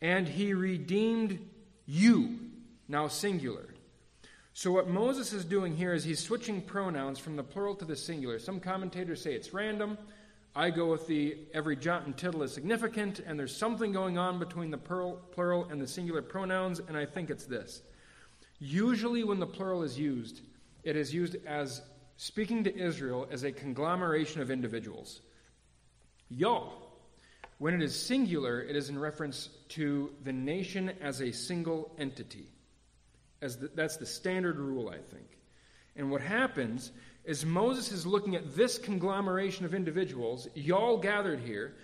And 0.00 0.26
he 0.26 0.54
redeemed 0.54 1.38
you, 1.86 2.36
now 2.88 3.06
singular. 3.06 3.68
So, 4.54 4.72
what 4.72 4.88
Moses 4.88 5.32
is 5.32 5.44
doing 5.44 5.76
here 5.76 5.94
is 5.94 6.02
he's 6.02 6.18
switching 6.18 6.60
pronouns 6.60 7.20
from 7.20 7.36
the 7.36 7.44
plural 7.44 7.76
to 7.76 7.84
the 7.84 7.94
singular. 7.94 8.40
Some 8.40 8.58
commentators 8.58 9.22
say 9.22 9.32
it's 9.32 9.54
random. 9.54 9.96
I 10.56 10.70
go 10.70 10.90
with 10.90 11.06
the 11.06 11.38
every 11.54 11.76
jot 11.76 12.06
and 12.06 12.16
tittle 12.16 12.42
is 12.42 12.52
significant, 12.52 13.20
and 13.20 13.38
there's 13.38 13.56
something 13.56 13.92
going 13.92 14.18
on 14.18 14.40
between 14.40 14.72
the 14.72 14.78
plural 14.78 15.68
and 15.70 15.80
the 15.80 15.86
singular 15.86 16.22
pronouns, 16.22 16.80
and 16.80 16.96
I 16.96 17.06
think 17.06 17.30
it's 17.30 17.46
this. 17.46 17.82
Usually, 18.58 19.22
when 19.22 19.38
the 19.38 19.46
plural 19.46 19.84
is 19.84 19.96
used, 19.96 20.42
it 20.84 20.96
is 20.96 21.14
used 21.14 21.36
as 21.46 21.82
speaking 22.16 22.64
to 22.64 22.76
Israel 22.76 23.26
as 23.30 23.42
a 23.42 23.52
conglomeration 23.52 24.40
of 24.40 24.50
individuals. 24.50 25.20
Y'all. 26.28 26.78
When 27.58 27.74
it 27.74 27.82
is 27.82 27.94
singular, 27.94 28.60
it 28.60 28.74
is 28.74 28.88
in 28.88 28.98
reference 28.98 29.48
to 29.68 30.12
the 30.24 30.32
nation 30.32 30.90
as 31.00 31.20
a 31.20 31.30
single 31.30 31.94
entity. 31.96 32.48
As 33.40 33.56
the, 33.56 33.68
that's 33.68 33.98
the 33.98 34.06
standard 34.06 34.58
rule, 34.58 34.88
I 34.88 34.98
think. 34.98 35.38
And 35.94 36.10
what 36.10 36.22
happens 36.22 36.90
is 37.24 37.46
Moses 37.46 37.92
is 37.92 38.04
looking 38.04 38.34
at 38.34 38.56
this 38.56 38.78
conglomeration 38.78 39.64
of 39.64 39.74
individuals, 39.74 40.48
y'all 40.54 40.98
gathered 40.98 41.38
here. 41.38 41.74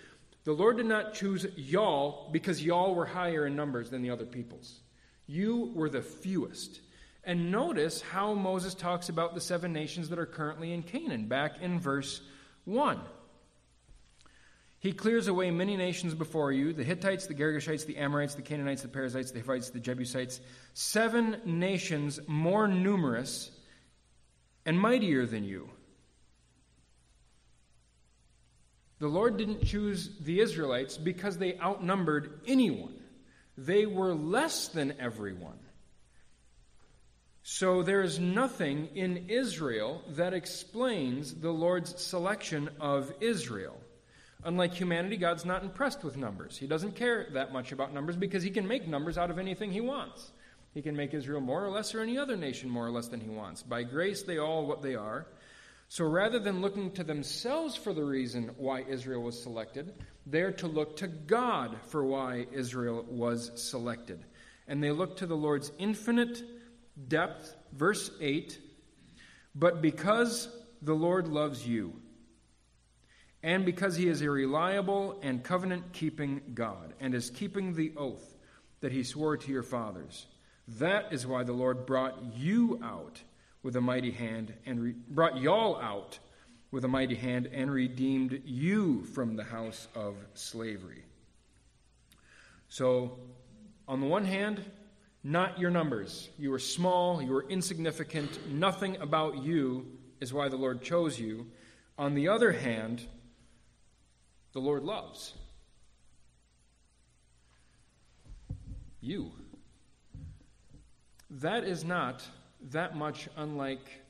The 0.43 0.51
Lord 0.51 0.77
did 0.77 0.85
not 0.85 1.13
choose 1.13 1.45
y'all 1.55 2.29
because 2.31 2.63
y'all 2.63 2.93
were 2.95 3.05
higher 3.05 3.45
in 3.45 3.55
numbers 3.55 3.89
than 3.89 4.01
the 4.01 4.09
other 4.09 4.25
peoples. 4.25 4.81
You 5.27 5.71
were 5.75 5.89
the 5.89 6.01
fewest. 6.01 6.81
And 7.29 7.51
notice 7.51 8.01
how 8.01 8.33
Moses 8.33 8.73
talks 8.73 9.07
about 9.09 9.35
the 9.35 9.39
seven 9.39 9.71
nations 9.71 10.09
that 10.09 10.17
are 10.17 10.25
currently 10.25 10.73
in 10.73 10.81
Canaan, 10.81 11.27
back 11.27 11.61
in 11.61 11.79
verse 11.79 12.21
1. 12.65 12.99
He 14.79 14.93
clears 14.93 15.27
away 15.27 15.51
many 15.51 15.77
nations 15.77 16.15
before 16.15 16.51
you 16.51 16.73
the 16.73 16.83
Hittites, 16.83 17.27
the 17.27 17.35
Girgashites, 17.35 17.85
the 17.85 17.97
Amorites, 17.97 18.33
the 18.33 18.41
Canaanites, 18.41 18.81
the 18.81 18.87
Perizzites, 18.87 19.29
the 19.29 19.41
Hivites, 19.41 19.69
the 19.69 19.79
Jebusites. 19.79 20.41
Seven 20.73 21.39
nations 21.45 22.19
more 22.25 22.67
numerous 22.67 23.51
and 24.65 24.79
mightier 24.79 25.27
than 25.27 25.43
you. 25.43 25.69
The 28.97 29.07
Lord 29.07 29.37
didn't 29.37 29.63
choose 29.65 30.09
the 30.19 30.39
Israelites 30.39 30.97
because 30.97 31.37
they 31.37 31.59
outnumbered 31.59 32.39
anyone, 32.47 32.95
they 33.55 33.85
were 33.85 34.15
less 34.15 34.69
than 34.69 34.95
everyone. 34.99 35.59
So 37.51 37.81
there 37.81 38.03
is 38.03 38.19
nothing 38.19 38.89
in 38.93 39.25
Israel 39.27 40.03
that 40.09 40.35
explains 40.35 41.33
the 41.33 41.49
Lord's 41.49 41.99
selection 41.99 42.69
of 42.79 43.11
Israel. 43.21 43.75
Unlike 44.43 44.75
humanity, 44.75 45.17
God's 45.17 45.45
not 45.45 45.63
impressed 45.63 46.03
with 46.03 46.15
numbers. 46.15 46.59
He 46.59 46.67
doesn't 46.67 46.95
care 46.95 47.25
that 47.33 47.51
much 47.51 47.71
about 47.71 47.91
numbers 47.91 48.15
because 48.15 48.43
he 48.43 48.51
can 48.51 48.67
make 48.67 48.87
numbers 48.87 49.17
out 49.17 49.31
of 49.31 49.39
anything 49.39 49.71
he 49.71 49.81
wants. 49.81 50.31
He 50.75 50.83
can 50.83 50.95
make 50.95 51.15
Israel 51.15 51.41
more 51.41 51.65
or 51.65 51.71
less 51.71 51.95
or 51.95 52.01
any 52.01 52.19
other 52.19 52.37
nation 52.37 52.69
more 52.69 52.85
or 52.85 52.91
less 52.91 53.07
than 53.07 53.19
he 53.19 53.29
wants. 53.29 53.63
By 53.63 53.81
grace, 53.81 54.21
they 54.21 54.37
all 54.37 54.67
what 54.67 54.83
they 54.83 54.93
are. 54.93 55.25
So 55.87 56.05
rather 56.05 56.37
than 56.37 56.61
looking 56.61 56.91
to 56.91 57.03
themselves 57.03 57.75
for 57.75 57.93
the 57.93 58.03
reason 58.05 58.51
why 58.57 58.83
Israel 58.87 59.23
was 59.23 59.41
selected, 59.41 59.95
they're 60.27 60.51
to 60.51 60.67
look 60.67 60.97
to 60.97 61.07
God 61.07 61.77
for 61.87 62.05
why 62.05 62.45
Israel 62.51 63.07
was 63.09 63.51
selected. 63.55 64.23
And 64.67 64.83
they 64.83 64.91
look 64.91 65.17
to 65.17 65.25
the 65.25 65.35
Lord's 65.35 65.71
infinite 65.79 66.43
depth, 67.07 67.55
verse 67.73 68.11
8, 68.19 68.59
but 69.55 69.81
because 69.81 70.49
the 70.81 70.93
Lord 70.93 71.27
loves 71.27 71.67
you, 71.67 71.93
and 73.41 73.65
because 73.65 73.95
he 73.95 74.07
is 74.07 74.21
a 74.21 74.29
reliable 74.29 75.17
and 75.21 75.43
covenant 75.43 75.93
keeping 75.93 76.41
God, 76.53 76.93
and 76.99 77.15
is 77.15 77.29
keeping 77.29 77.73
the 77.73 77.93
oath 77.95 78.37
that 78.81 78.91
he 78.91 79.03
swore 79.03 79.37
to 79.37 79.51
your 79.51 79.63
fathers. 79.63 80.27
That 80.67 81.11
is 81.11 81.25
why 81.25 81.43
the 81.43 81.53
Lord 81.53 81.85
brought 81.85 82.17
you 82.35 82.79
out 82.83 83.21
with 83.63 83.75
a 83.75 83.81
mighty 83.81 84.11
hand, 84.11 84.53
and 84.65 84.81
re- 84.81 84.95
brought 85.09 85.37
y'all 85.37 85.77
out 85.81 86.19
with 86.71 86.85
a 86.85 86.87
mighty 86.87 87.15
hand, 87.15 87.49
and 87.51 87.71
redeemed 87.71 88.41
you 88.45 89.03
from 89.03 89.35
the 89.35 89.43
house 89.43 89.87
of 89.95 90.15
slavery. 90.33 91.03
So, 92.67 93.17
on 93.87 93.99
the 93.99 94.05
one 94.05 94.23
hand, 94.23 94.63
not 95.23 95.59
your 95.59 95.69
numbers. 95.69 96.29
You 96.37 96.53
are 96.53 96.59
small, 96.59 97.21
you 97.21 97.35
are 97.35 97.49
insignificant, 97.49 98.47
nothing 98.51 98.97
about 98.97 99.43
you 99.43 99.85
is 100.19 100.33
why 100.33 100.49
the 100.49 100.57
Lord 100.57 100.81
chose 100.81 101.19
you. 101.19 101.47
On 101.97 102.15
the 102.15 102.27
other 102.27 102.51
hand, 102.51 103.05
the 104.53 104.59
Lord 104.59 104.83
loves. 104.83 105.33
You. 109.01 109.31
That 111.29 111.63
is 111.63 111.83
not 111.83 112.25
that 112.71 112.95
much 112.95 113.29
unlike 113.37 114.01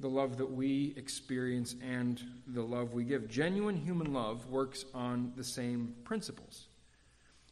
the 0.00 0.08
love 0.08 0.36
that 0.38 0.50
we 0.50 0.94
experience 0.96 1.76
and 1.80 2.20
the 2.48 2.62
love 2.62 2.92
we 2.92 3.04
give. 3.04 3.28
Genuine 3.28 3.76
human 3.76 4.12
love 4.12 4.48
works 4.48 4.84
on 4.92 5.32
the 5.36 5.44
same 5.44 5.94
principles. 6.02 6.66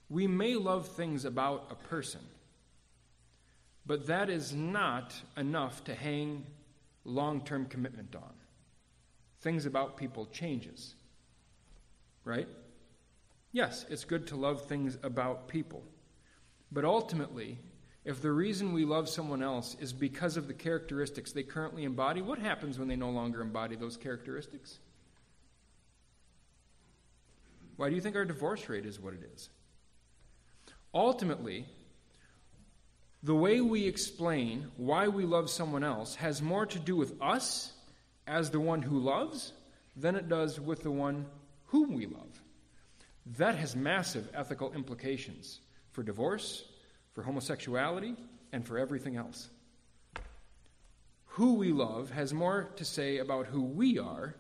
We 0.09 0.27
may 0.27 0.57
love 0.57 0.89
things 0.89 1.25
about 1.25 1.69
a 1.71 1.77
person, 1.77 2.21
but 3.91 4.07
that 4.07 4.31
is 4.31 4.55
not 4.55 5.13
enough 5.37 5.83
to 5.83 5.93
hang 5.93 6.47
long 7.05 7.41
term 7.45 7.67
commitment 7.67 8.15
on. 8.15 8.33
Things 9.41 9.67
about 9.67 9.97
people 9.97 10.27
changes 10.27 10.95
right? 12.25 12.47
Yes, 13.51 13.85
it's 13.91 14.05
good 14.05 14.29
to 14.29 14.37
love 14.37 14.67
things 14.67 14.97
about 15.03 15.49
people. 15.49 15.83
But 16.71 16.85
ultimately, 16.85 17.59
if 18.05 18.23
the 18.23 18.31
reason 18.31 18.73
we 18.73 18.85
love 18.85 19.09
someone 19.09 19.43
else 19.43 19.77
is 19.81 19.93
because 19.93 20.37
of 20.37 20.47
the 20.47 20.55
characteristics 20.55 21.33
they 21.33 21.43
currently 21.43 21.83
embody, 21.83 22.23
what 22.23 22.39
happens 22.39 22.79
when 22.79 22.87
they 22.87 22.95
no 22.95 23.11
longer 23.11 23.43
embody 23.43 23.75
those 23.75 23.97
characteristics? 23.97 24.79
Why 27.75 27.89
do 27.89 27.97
you 27.97 28.01
think 28.01 28.15
our 28.15 28.25
divorce 28.25 28.69
rate 28.69 28.87
is 28.87 29.01
what 29.01 29.15
it 29.15 29.29
is? 29.35 29.49
Ultimately, 30.95 31.67
the 33.23 33.35
way 33.35 33.61
we 33.61 33.87
explain 33.87 34.71
why 34.77 35.09
we 35.09 35.25
love 35.25 35.51
someone 35.51 35.85
else 35.85 36.15
has 36.17 36.41
more 36.41 36.67
to 36.67 36.79
do 36.79 36.97
with 36.97 37.21
us 37.21 37.73
as 38.27 38.51
the 38.51 38.61
one 38.61 38.81
who 38.81 38.99
loves 38.99 39.53
than 39.97 40.17
it 40.17 40.29
does 40.29 40.59
with 40.59 40.83
the 40.83 40.91
one 40.91 41.27
whom 41.67 41.95
we 41.95 42.07
love. 42.07 42.43
That 43.37 43.57
has 43.57 43.77
massive 43.77 44.29
ethical 44.35 44.73
implications 44.73 45.61
for 45.93 46.03
divorce, 46.03 46.65
for 47.13 47.23
homosexuality, 47.23 48.17
and 48.53 48.67
for 48.67 48.79
everything 48.79 49.17
else. 49.17 49.51
Who 51.35 51.55
we 51.55 51.73
love 51.73 52.11
has 52.11 52.33
more 52.33 52.71
to 52.77 52.85
say 52.85 53.19
about 53.19 53.47
who 53.47 53.63
we 53.63 53.99
are 53.99 54.35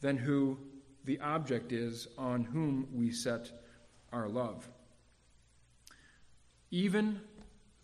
than 0.00 0.16
who 0.16 0.58
the 1.04 1.20
object 1.20 1.72
is 1.72 2.08
on 2.16 2.44
whom 2.44 2.88
we 2.92 3.10
set 3.10 3.50
our 4.12 4.28
love. 4.28 4.68
Even 6.70 7.20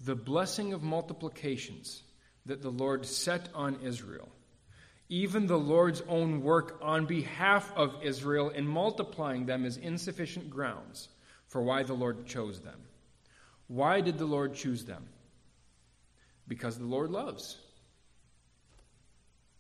the 0.05 0.14
blessing 0.14 0.72
of 0.72 0.82
multiplications 0.82 2.03
that 2.46 2.62
the 2.62 2.70
Lord 2.70 3.05
set 3.05 3.49
on 3.55 3.78
Israel 3.82 4.28
even 5.09 5.46
the 5.46 5.59
Lord's 5.59 6.03
own 6.09 6.42
work 6.42 6.78
on 6.82 7.07
behalf 7.07 7.72
of 7.74 8.03
Israel 8.03 8.51
in 8.51 8.66
multiplying 8.66 9.46
them 9.46 9.64
is 9.64 9.78
insufficient 9.78 10.51
grounds 10.51 11.09
for 11.46 11.62
why 11.62 11.82
the 11.82 11.94
Lord 11.94 12.26
chose 12.26 12.61
them. 12.61 12.78
Why 13.68 14.03
did 14.03 14.18
the 14.18 14.26
Lord 14.26 14.55
choose 14.55 14.84
them? 14.84 15.09
Because 16.46 16.78
the 16.78 16.84
Lord 16.84 17.11
loves 17.11 17.57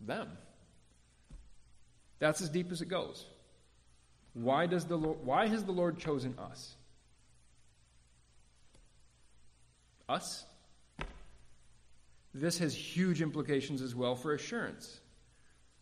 them. 0.00 0.28
That's 2.18 2.42
as 2.42 2.50
deep 2.50 2.70
as 2.70 2.82
it 2.82 2.88
goes. 2.88 3.24
Why, 4.34 4.66
does 4.66 4.84
the 4.84 4.96
Lord, 4.96 5.18
why 5.24 5.46
has 5.46 5.64
the 5.64 5.72
Lord 5.72 5.98
chosen 5.98 6.34
us? 6.38 6.74
Us? 10.08 10.44
This 12.34 12.58
has 12.58 12.74
huge 12.74 13.20
implications 13.22 13.82
as 13.82 13.94
well 13.94 14.14
for 14.14 14.34
assurance. 14.34 15.00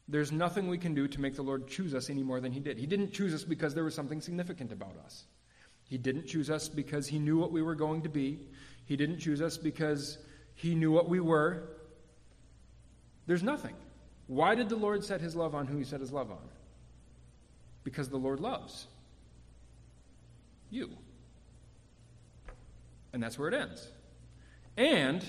There's 0.08 0.32
nothing 0.32 0.68
we 0.68 0.78
can 0.78 0.94
do 0.94 1.08
to 1.08 1.20
make 1.20 1.34
the 1.34 1.42
Lord 1.42 1.66
choose 1.66 1.94
us 1.94 2.10
any 2.10 2.22
more 2.22 2.40
than 2.40 2.52
He 2.52 2.60
did. 2.60 2.78
He 2.78 2.86
didn't 2.86 3.12
choose 3.12 3.34
us 3.34 3.44
because 3.44 3.74
there 3.74 3.84
was 3.84 3.94
something 3.94 4.20
significant 4.20 4.72
about 4.72 4.96
us. 5.04 5.24
He 5.88 5.98
didn't 5.98 6.26
choose 6.26 6.50
us 6.50 6.68
because 6.68 7.08
He 7.08 7.18
knew 7.18 7.38
what 7.38 7.52
we 7.52 7.62
were 7.62 7.74
going 7.74 8.02
to 8.02 8.08
be. 8.08 8.40
He 8.86 8.96
didn't 8.96 9.18
choose 9.18 9.42
us 9.42 9.58
because 9.58 10.18
he 10.56 10.74
knew 10.74 10.90
what 10.90 11.08
we 11.08 11.20
were. 11.20 11.62
There's 13.26 13.42
nothing. 13.42 13.74
Why 14.26 14.54
did 14.54 14.68
the 14.68 14.76
Lord 14.76 15.04
set 15.04 15.20
his 15.20 15.36
love 15.36 15.54
on 15.54 15.66
who 15.66 15.76
he 15.76 15.84
set 15.84 16.00
his 16.00 16.12
love 16.12 16.30
on? 16.30 16.48
Because 17.84 18.08
the 18.08 18.16
Lord 18.16 18.40
loves 18.40 18.86
you. 20.70 20.90
And 23.12 23.22
that's 23.22 23.38
where 23.38 23.48
it 23.48 23.54
ends. 23.54 23.88
And 24.76 25.24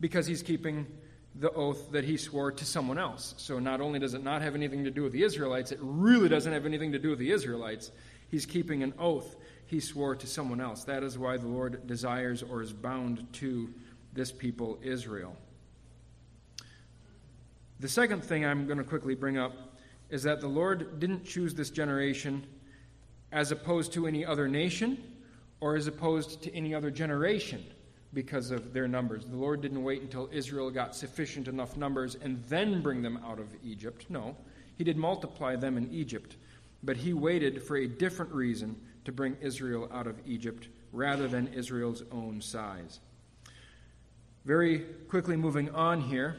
because 0.00 0.26
he's 0.26 0.42
keeping 0.42 0.86
the 1.34 1.52
oath 1.52 1.92
that 1.92 2.04
he 2.04 2.16
swore 2.16 2.50
to 2.52 2.64
someone 2.64 2.98
else. 2.98 3.34
So 3.36 3.58
not 3.58 3.80
only 3.80 3.98
does 3.98 4.14
it 4.14 4.24
not 4.24 4.42
have 4.42 4.54
anything 4.54 4.84
to 4.84 4.90
do 4.90 5.02
with 5.02 5.12
the 5.12 5.22
Israelites, 5.22 5.70
it 5.70 5.78
really 5.80 6.28
doesn't 6.28 6.52
have 6.52 6.66
anything 6.66 6.92
to 6.92 6.98
do 6.98 7.10
with 7.10 7.18
the 7.18 7.30
Israelites. 7.30 7.92
He's 8.30 8.46
keeping 8.46 8.82
an 8.82 8.94
oath 8.98 9.36
he 9.66 9.78
swore 9.78 10.16
to 10.16 10.26
someone 10.26 10.60
else. 10.60 10.82
That 10.84 11.04
is 11.04 11.16
why 11.16 11.36
the 11.36 11.46
Lord 11.46 11.86
desires 11.86 12.42
or 12.42 12.60
is 12.60 12.72
bound 12.72 13.32
to 13.34 13.72
this 14.12 14.32
people, 14.32 14.78
Israel. 14.82 15.36
The 17.78 17.88
second 17.88 18.24
thing 18.24 18.44
I'm 18.44 18.66
going 18.66 18.78
to 18.78 18.84
quickly 18.84 19.14
bring 19.14 19.38
up 19.38 19.52
is 20.10 20.24
that 20.24 20.40
the 20.40 20.48
Lord 20.48 20.98
didn't 20.98 21.24
choose 21.24 21.54
this 21.54 21.70
generation 21.70 22.44
as 23.30 23.52
opposed 23.52 23.92
to 23.92 24.08
any 24.08 24.26
other 24.26 24.48
nation 24.48 25.00
or 25.60 25.76
as 25.76 25.86
opposed 25.86 26.42
to 26.42 26.54
any 26.54 26.74
other 26.74 26.90
generation 26.90 27.64
because 28.12 28.50
of 28.50 28.72
their 28.72 28.88
numbers. 28.88 29.24
The 29.24 29.36
Lord 29.36 29.60
didn't 29.60 29.84
wait 29.84 30.02
until 30.02 30.28
Israel 30.32 30.70
got 30.70 30.96
sufficient 30.96 31.46
enough 31.48 31.76
numbers 31.76 32.16
and 32.20 32.42
then 32.48 32.82
bring 32.82 33.02
them 33.02 33.20
out 33.24 33.38
of 33.38 33.48
Egypt. 33.64 34.06
No, 34.08 34.36
He 34.76 34.84
did 34.84 34.96
multiply 34.96 35.56
them 35.56 35.76
in 35.76 35.90
Egypt, 35.92 36.36
but 36.82 36.96
He 36.96 37.12
waited 37.12 37.62
for 37.62 37.76
a 37.76 37.86
different 37.86 38.32
reason 38.32 38.76
to 39.04 39.12
bring 39.12 39.36
Israel 39.40 39.88
out 39.92 40.06
of 40.06 40.18
Egypt 40.26 40.68
rather 40.92 41.28
than 41.28 41.48
Israel's 41.48 42.02
own 42.10 42.40
size. 42.40 43.00
Very 44.44 44.80
quickly 45.08 45.36
moving 45.36 45.70
on 45.70 46.00
here. 46.00 46.36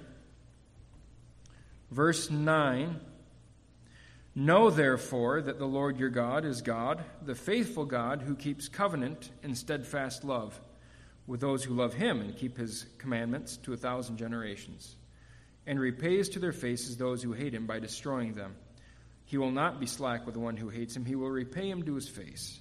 Verse 1.89 2.29
9 2.29 2.99
Know 4.33 4.69
therefore 4.69 5.41
that 5.41 5.59
the 5.59 5.65
Lord 5.65 5.99
your 5.99 6.09
God 6.09 6.45
is 6.45 6.61
God, 6.61 7.03
the 7.21 7.35
faithful 7.35 7.83
God 7.83 8.21
who 8.21 8.33
keeps 8.33 8.69
covenant 8.69 9.29
and 9.43 9.57
steadfast 9.57 10.23
love 10.23 10.59
with 11.27 11.39
those 11.39 11.63
who 11.63 11.73
love 11.73 11.93
him 11.93 12.21
and 12.21 12.35
keep 12.35 12.57
his 12.57 12.85
commandments 12.97 13.57
to 13.57 13.73
a 13.73 13.77
thousand 13.77 14.17
generations, 14.17 14.95
and 15.67 15.79
repays 15.79 16.29
to 16.29 16.39
their 16.39 16.51
faces 16.51 16.97
those 16.97 17.21
who 17.21 17.33
hate 17.33 17.53
him 17.53 17.67
by 17.67 17.79
destroying 17.79 18.33
them. 18.33 18.55
He 19.25 19.37
will 19.37 19.51
not 19.51 19.79
be 19.79 19.85
slack 19.85 20.25
with 20.25 20.33
the 20.33 20.41
one 20.41 20.57
who 20.57 20.69
hates 20.69 20.95
him, 20.95 21.05
he 21.05 21.15
will 21.15 21.29
repay 21.29 21.69
him 21.69 21.83
to 21.83 21.95
his 21.95 22.09
face. 22.09 22.59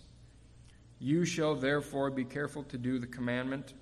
You 0.98 1.24
shall 1.24 1.54
therefore 1.54 2.10
be 2.10 2.24
careful 2.24 2.62
to 2.64 2.78
do 2.78 2.98
the 2.98 3.06
commandment 3.06 3.72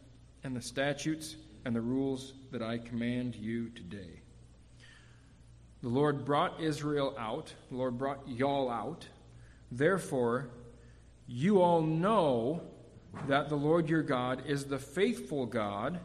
and 0.45 0.55
the 0.55 0.63
statutes 0.63 1.37
and 1.65 1.75
the 1.75 1.81
rules 1.81 2.33
that 2.53 2.63
I 2.63 2.79
command 2.79 3.35
you 3.35 3.71
today. 3.71 4.21
The 5.83 5.89
Lord 5.89 6.25
brought 6.25 6.61
Israel 6.61 7.15
out, 7.19 7.53
the 7.71 7.77
Lord 7.77 7.99
brought 7.99 8.29
y'all 8.29 8.71
out. 8.71 9.07
Therefore, 9.71 10.49
you 11.27 11.61
all 11.61 11.83
know 11.83 12.63
that 13.27 13.49
the 13.49 13.57
Lord 13.57 13.89
your 13.89 14.03
God 14.03 14.43
is 14.47 14.65
the 14.65 14.79
faithful 14.79 15.47
God, 15.47 16.01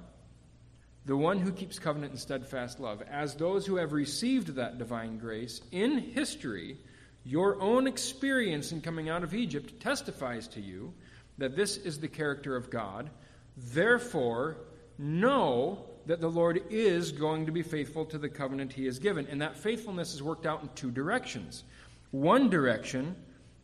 the 1.05 1.17
one 1.17 1.39
who 1.39 1.51
keeps 1.51 1.79
covenant 1.79 2.11
and 2.11 2.19
steadfast 2.19 2.79
love. 2.79 3.01
As 3.03 3.35
those 3.35 3.65
who 3.65 3.75
have 3.75 3.93
received 3.93 4.55
that 4.55 4.77
divine 4.77 5.17
grace 5.17 5.61
in 5.71 5.97
history, 5.97 6.77
your 7.25 7.61
own 7.61 7.87
experience 7.87 8.71
in 8.71 8.81
coming 8.81 9.09
out 9.09 9.23
of 9.23 9.33
Egypt 9.33 9.79
testifies 9.79 10.47
to 10.49 10.61
you 10.61 10.93
that 11.37 11.55
this 11.55 11.77
is 11.77 11.99
the 11.99 12.07
character 12.07 12.55
of 12.55 12.69
God. 12.69 13.09
Therefore, 13.57 14.57
know 14.97 15.85
that 16.05 16.21
the 16.21 16.29
Lord 16.29 16.61
is 16.69 17.11
going 17.11 17.45
to 17.45 17.51
be 17.51 17.63
faithful 17.63 18.05
to 18.05 18.17
the 18.17 18.29
covenant 18.29 18.73
he 18.73 18.85
has 18.85 18.99
given. 18.99 19.27
And 19.27 19.41
that 19.41 19.57
faithfulness 19.57 20.13
is 20.13 20.21
worked 20.21 20.45
out 20.45 20.61
in 20.61 20.69
two 20.75 20.91
directions. 20.91 21.63
One 22.11 22.49
direction 22.49 23.15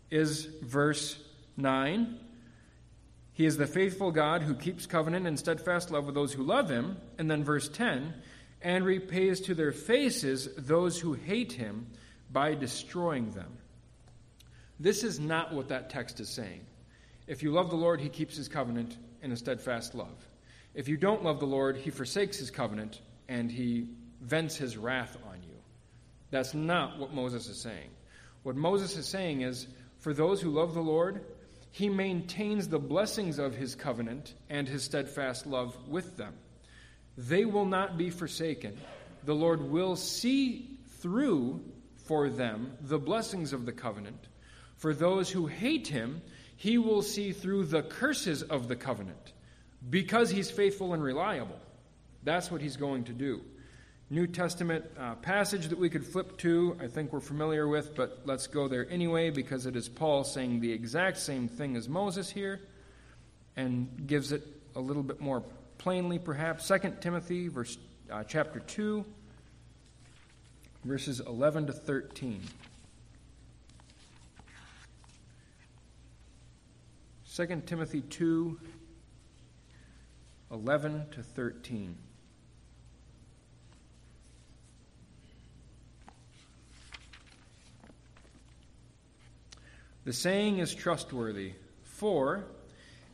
is 0.09 0.45
verse 0.63 1.21
9 1.57 2.17
He 3.39 3.45
is 3.45 3.55
the 3.55 3.67
faithful 3.67 4.11
God 4.11 4.41
who 4.41 4.53
keeps 4.53 4.85
covenant 4.85 5.25
and 5.25 5.39
steadfast 5.39 5.91
love 5.91 6.05
with 6.05 6.13
those 6.13 6.33
who 6.33 6.43
love 6.43 6.69
him. 6.69 6.97
And 7.17 7.31
then 7.31 7.45
verse 7.45 7.69
10 7.69 8.13
and 8.61 8.83
repays 8.83 9.39
to 9.39 9.55
their 9.55 9.71
faces 9.71 10.49
those 10.57 10.99
who 10.99 11.13
hate 11.13 11.53
him 11.53 11.87
by 12.29 12.53
destroying 12.53 13.31
them. 13.31 13.57
This 14.77 15.05
is 15.05 15.21
not 15.21 15.53
what 15.53 15.69
that 15.69 15.89
text 15.89 16.19
is 16.19 16.27
saying. 16.27 16.65
If 17.27 17.41
you 17.41 17.51
love 17.53 17.69
the 17.69 17.77
Lord, 17.77 18.01
he 18.01 18.09
keeps 18.09 18.35
his 18.35 18.49
covenant 18.49 18.97
in 19.23 19.31
a 19.31 19.37
steadfast 19.37 19.95
love. 19.95 20.27
If 20.73 20.89
you 20.89 20.97
don't 20.97 21.23
love 21.23 21.39
the 21.39 21.47
Lord, 21.47 21.77
he 21.77 21.91
forsakes 21.91 22.37
his 22.37 22.51
covenant 22.51 22.99
and 23.29 23.49
he 23.49 23.87
vents 24.19 24.57
his 24.57 24.75
wrath 24.75 25.15
on 25.31 25.37
you. 25.43 25.55
That's 26.29 26.53
not 26.53 26.99
what 26.99 27.13
Moses 27.13 27.47
is 27.47 27.61
saying. 27.61 27.91
What 28.43 28.57
Moses 28.57 28.97
is 28.97 29.07
saying 29.07 29.43
is 29.43 29.65
for 29.99 30.13
those 30.13 30.41
who 30.41 30.49
love 30.49 30.73
the 30.73 30.81
Lord, 30.81 31.23
he 31.71 31.89
maintains 31.89 32.67
the 32.67 32.79
blessings 32.79 33.39
of 33.39 33.55
his 33.55 33.75
covenant 33.75 34.33
and 34.49 34.67
his 34.67 34.83
steadfast 34.83 35.45
love 35.45 35.75
with 35.87 36.17
them. 36.17 36.33
They 37.17 37.45
will 37.45 37.65
not 37.65 37.97
be 37.97 38.09
forsaken. 38.09 38.77
The 39.25 39.35
Lord 39.35 39.61
will 39.61 39.95
see 39.95 40.79
through 40.99 41.61
for 42.05 42.29
them 42.29 42.73
the 42.81 42.99
blessings 42.99 43.53
of 43.53 43.65
the 43.65 43.71
covenant. 43.71 44.27
For 44.77 44.93
those 44.93 45.29
who 45.29 45.47
hate 45.47 45.87
him, 45.87 46.21
he 46.55 46.77
will 46.77 47.01
see 47.01 47.31
through 47.31 47.65
the 47.65 47.83
curses 47.83 48.41
of 48.41 48.67
the 48.67 48.75
covenant 48.75 49.33
because 49.89 50.29
he's 50.29 50.51
faithful 50.51 50.93
and 50.93 51.03
reliable. 51.03 51.59
That's 52.23 52.51
what 52.51 52.61
he's 52.61 52.77
going 52.77 53.05
to 53.05 53.13
do. 53.13 53.41
New 54.11 54.25
Testament 54.25 54.85
uh, 54.97 55.13
passage 55.15 55.67
that 55.67 55.77
we 55.77 55.87
could 55.87 56.03
flip 56.03 56.35
to, 56.39 56.75
I 56.81 56.87
think 56.87 57.13
we're 57.13 57.19
familiar 57.19 57.67
with, 57.67 57.95
but 57.95 58.21
let's 58.25 58.47
go 58.47 58.67
there 58.67 58.89
anyway 58.89 59.29
because 59.29 59.67
it 59.67 59.75
is 59.75 59.87
Paul 59.87 60.23
saying 60.23 60.61
the 60.61 60.71
exact 60.71 61.17
same 61.17 61.47
thing 61.47 61.75
as 61.75 61.87
Moses 61.87 62.27
here 62.29 62.59
and 63.55 64.07
gives 64.07 64.31
it 64.31 64.41
a 64.75 64.79
little 64.79 65.03
bit 65.03 65.19
more 65.21 65.43
plainly, 65.77 66.17
perhaps. 66.17 66.67
2 66.67 66.95
Timothy, 67.01 67.49
verse, 67.49 67.77
uh, 68.11 68.23
chapter 68.23 68.59
2, 68.61 69.05
verses 70.85 71.19
11 71.19 71.67
to 71.67 71.73
13. 71.73 72.41
2 77.35 77.61
Timothy 77.65 78.01
2 78.01 78.59
11 80.51 81.05
to 81.11 81.21
13. 81.21 81.95
The 90.05 90.13
saying 90.13 90.59
is 90.59 90.73
trustworthy, 90.73 91.53
for 91.83 92.45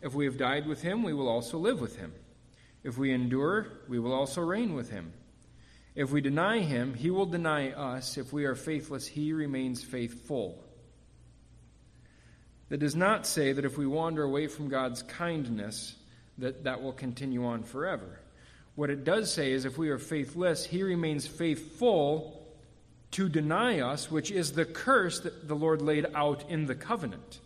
if 0.01 0.13
we 0.13 0.25
have 0.25 0.37
died 0.37 0.67
with 0.67 0.81
him, 0.81 1.03
we 1.03 1.13
will 1.13 1.27
also 1.27 1.57
live 1.57 1.81
with 1.81 1.97
him. 1.97 2.13
If 2.83 2.97
we 2.97 3.11
endure, 3.11 3.67
we 3.87 3.99
will 3.99 4.13
also 4.13 4.41
reign 4.41 4.75
with 4.75 4.91
him. 4.91 5.11
If 5.95 6.11
we 6.11 6.21
deny 6.21 6.59
him, 6.59 6.93
he 6.93 7.09
will 7.09 7.25
deny 7.25 7.71
us. 7.71 8.17
If 8.17 8.31
we 8.31 8.45
are 8.45 8.55
faithless, 8.55 9.07
he 9.07 9.33
remains 9.33 9.83
faithful 9.83 10.61
that 12.69 12.79
does 12.79 12.95
not 12.95 13.27
say 13.27 13.53
that 13.53 13.65
if 13.65 13.77
we 13.77 13.85
wander 13.85 14.23
away 14.23 14.47
from 14.47 14.69
God's 14.69 15.03
kindness, 15.03 15.95
that 16.37 16.63
that 16.63 16.81
will 16.81 16.93
continue 16.93 17.45
on 17.45 17.63
forever. 17.63 18.19
What 18.75 18.89
it 18.89 19.03
does 19.03 19.31
say 19.31 19.51
is 19.51 19.65
if 19.65 19.77
we 19.77 19.89
are 19.89 19.99
faithless, 19.99 20.65
he 20.65 20.83
remains 20.83 21.27
faithful 21.27 22.44
to 23.11 23.29
deny 23.29 23.79
us, 23.79 24.11
which 24.11 24.31
is 24.31 24.51
the 24.51 24.65
curse 24.65 25.19
that 25.19 25.47
the 25.47 25.55
Lord 25.55 25.81
laid 25.81 26.05
out 26.13 26.43
in 26.49 26.65
the 26.65 26.75
covenant. 26.75 27.39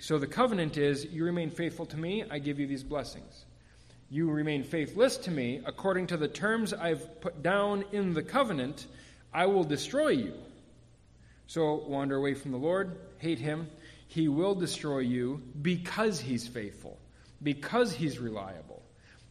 So 0.00 0.18
the 0.18 0.26
covenant 0.26 0.76
is 0.76 1.06
you 1.06 1.24
remain 1.24 1.50
faithful 1.50 1.86
to 1.86 1.96
me, 1.96 2.24
I 2.30 2.38
give 2.38 2.60
you 2.60 2.66
these 2.66 2.84
blessings. 2.84 3.44
You 4.10 4.30
remain 4.30 4.62
faithless 4.62 5.16
to 5.18 5.30
me, 5.30 5.62
according 5.64 6.08
to 6.08 6.16
the 6.16 6.28
terms 6.28 6.72
I've 6.72 7.20
put 7.20 7.42
down 7.42 7.84
in 7.90 8.14
the 8.14 8.22
covenant, 8.22 8.86
I 9.32 9.46
will 9.46 9.64
destroy 9.64 10.08
you. 10.08 10.34
So 11.46 11.84
wander 11.86 12.16
away 12.16 12.34
from 12.34 12.52
the 12.52 12.58
Lord, 12.58 12.96
hate 13.18 13.38
him, 13.38 13.68
he 14.08 14.28
will 14.28 14.54
destroy 14.54 15.00
you 15.00 15.42
because 15.60 16.20
he's 16.20 16.46
faithful, 16.46 16.98
because 17.42 17.92
he's 17.92 18.18
reliable. 18.18 18.82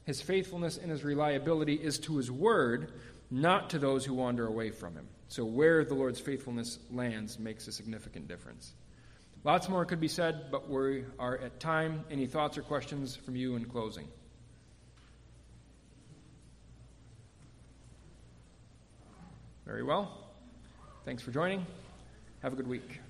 His 0.06 0.22
faithfulness 0.22 0.78
and 0.78 0.92
his 0.92 1.04
reliability 1.04 1.76
is 1.76 2.00
to 2.00 2.18
his 2.18 2.30
word, 2.30 2.92
not 3.32 3.70
to 3.70 3.80
those 3.80 4.04
who 4.04 4.14
wander 4.14 4.46
away 4.46 4.72
from 4.72 4.96
him. 4.96 5.08
So, 5.28 5.46
where 5.46 5.84
the 5.84 5.96
Lord's 5.96 6.20
faithfulness 6.20 6.78
lands 6.92 7.40
makes 7.40 7.68
a 7.68 7.72
significant 7.72 8.28
difference. 8.28 8.74
Lots 9.44 9.68
more 9.68 9.84
could 9.84 10.00
be 10.00 10.08
said, 10.08 10.52
but 10.52 10.70
we 10.70 11.04
are 11.20 11.38
at 11.38 11.60
time. 11.60 12.06
Any 12.10 12.28
thoughts 12.28 12.58
or 12.58 12.62
questions 12.62 13.16
from 13.16 13.36
you 13.36 13.56
in 13.56 13.66
closing? 13.66 14.08
Very 19.66 19.84
well. 19.84 20.18
Thanks 21.06 21.24
for 21.24 21.32
joining. 21.32 21.66
Have 22.42 22.54
a 22.54 22.56
good 22.56 22.68
week. 22.68 23.03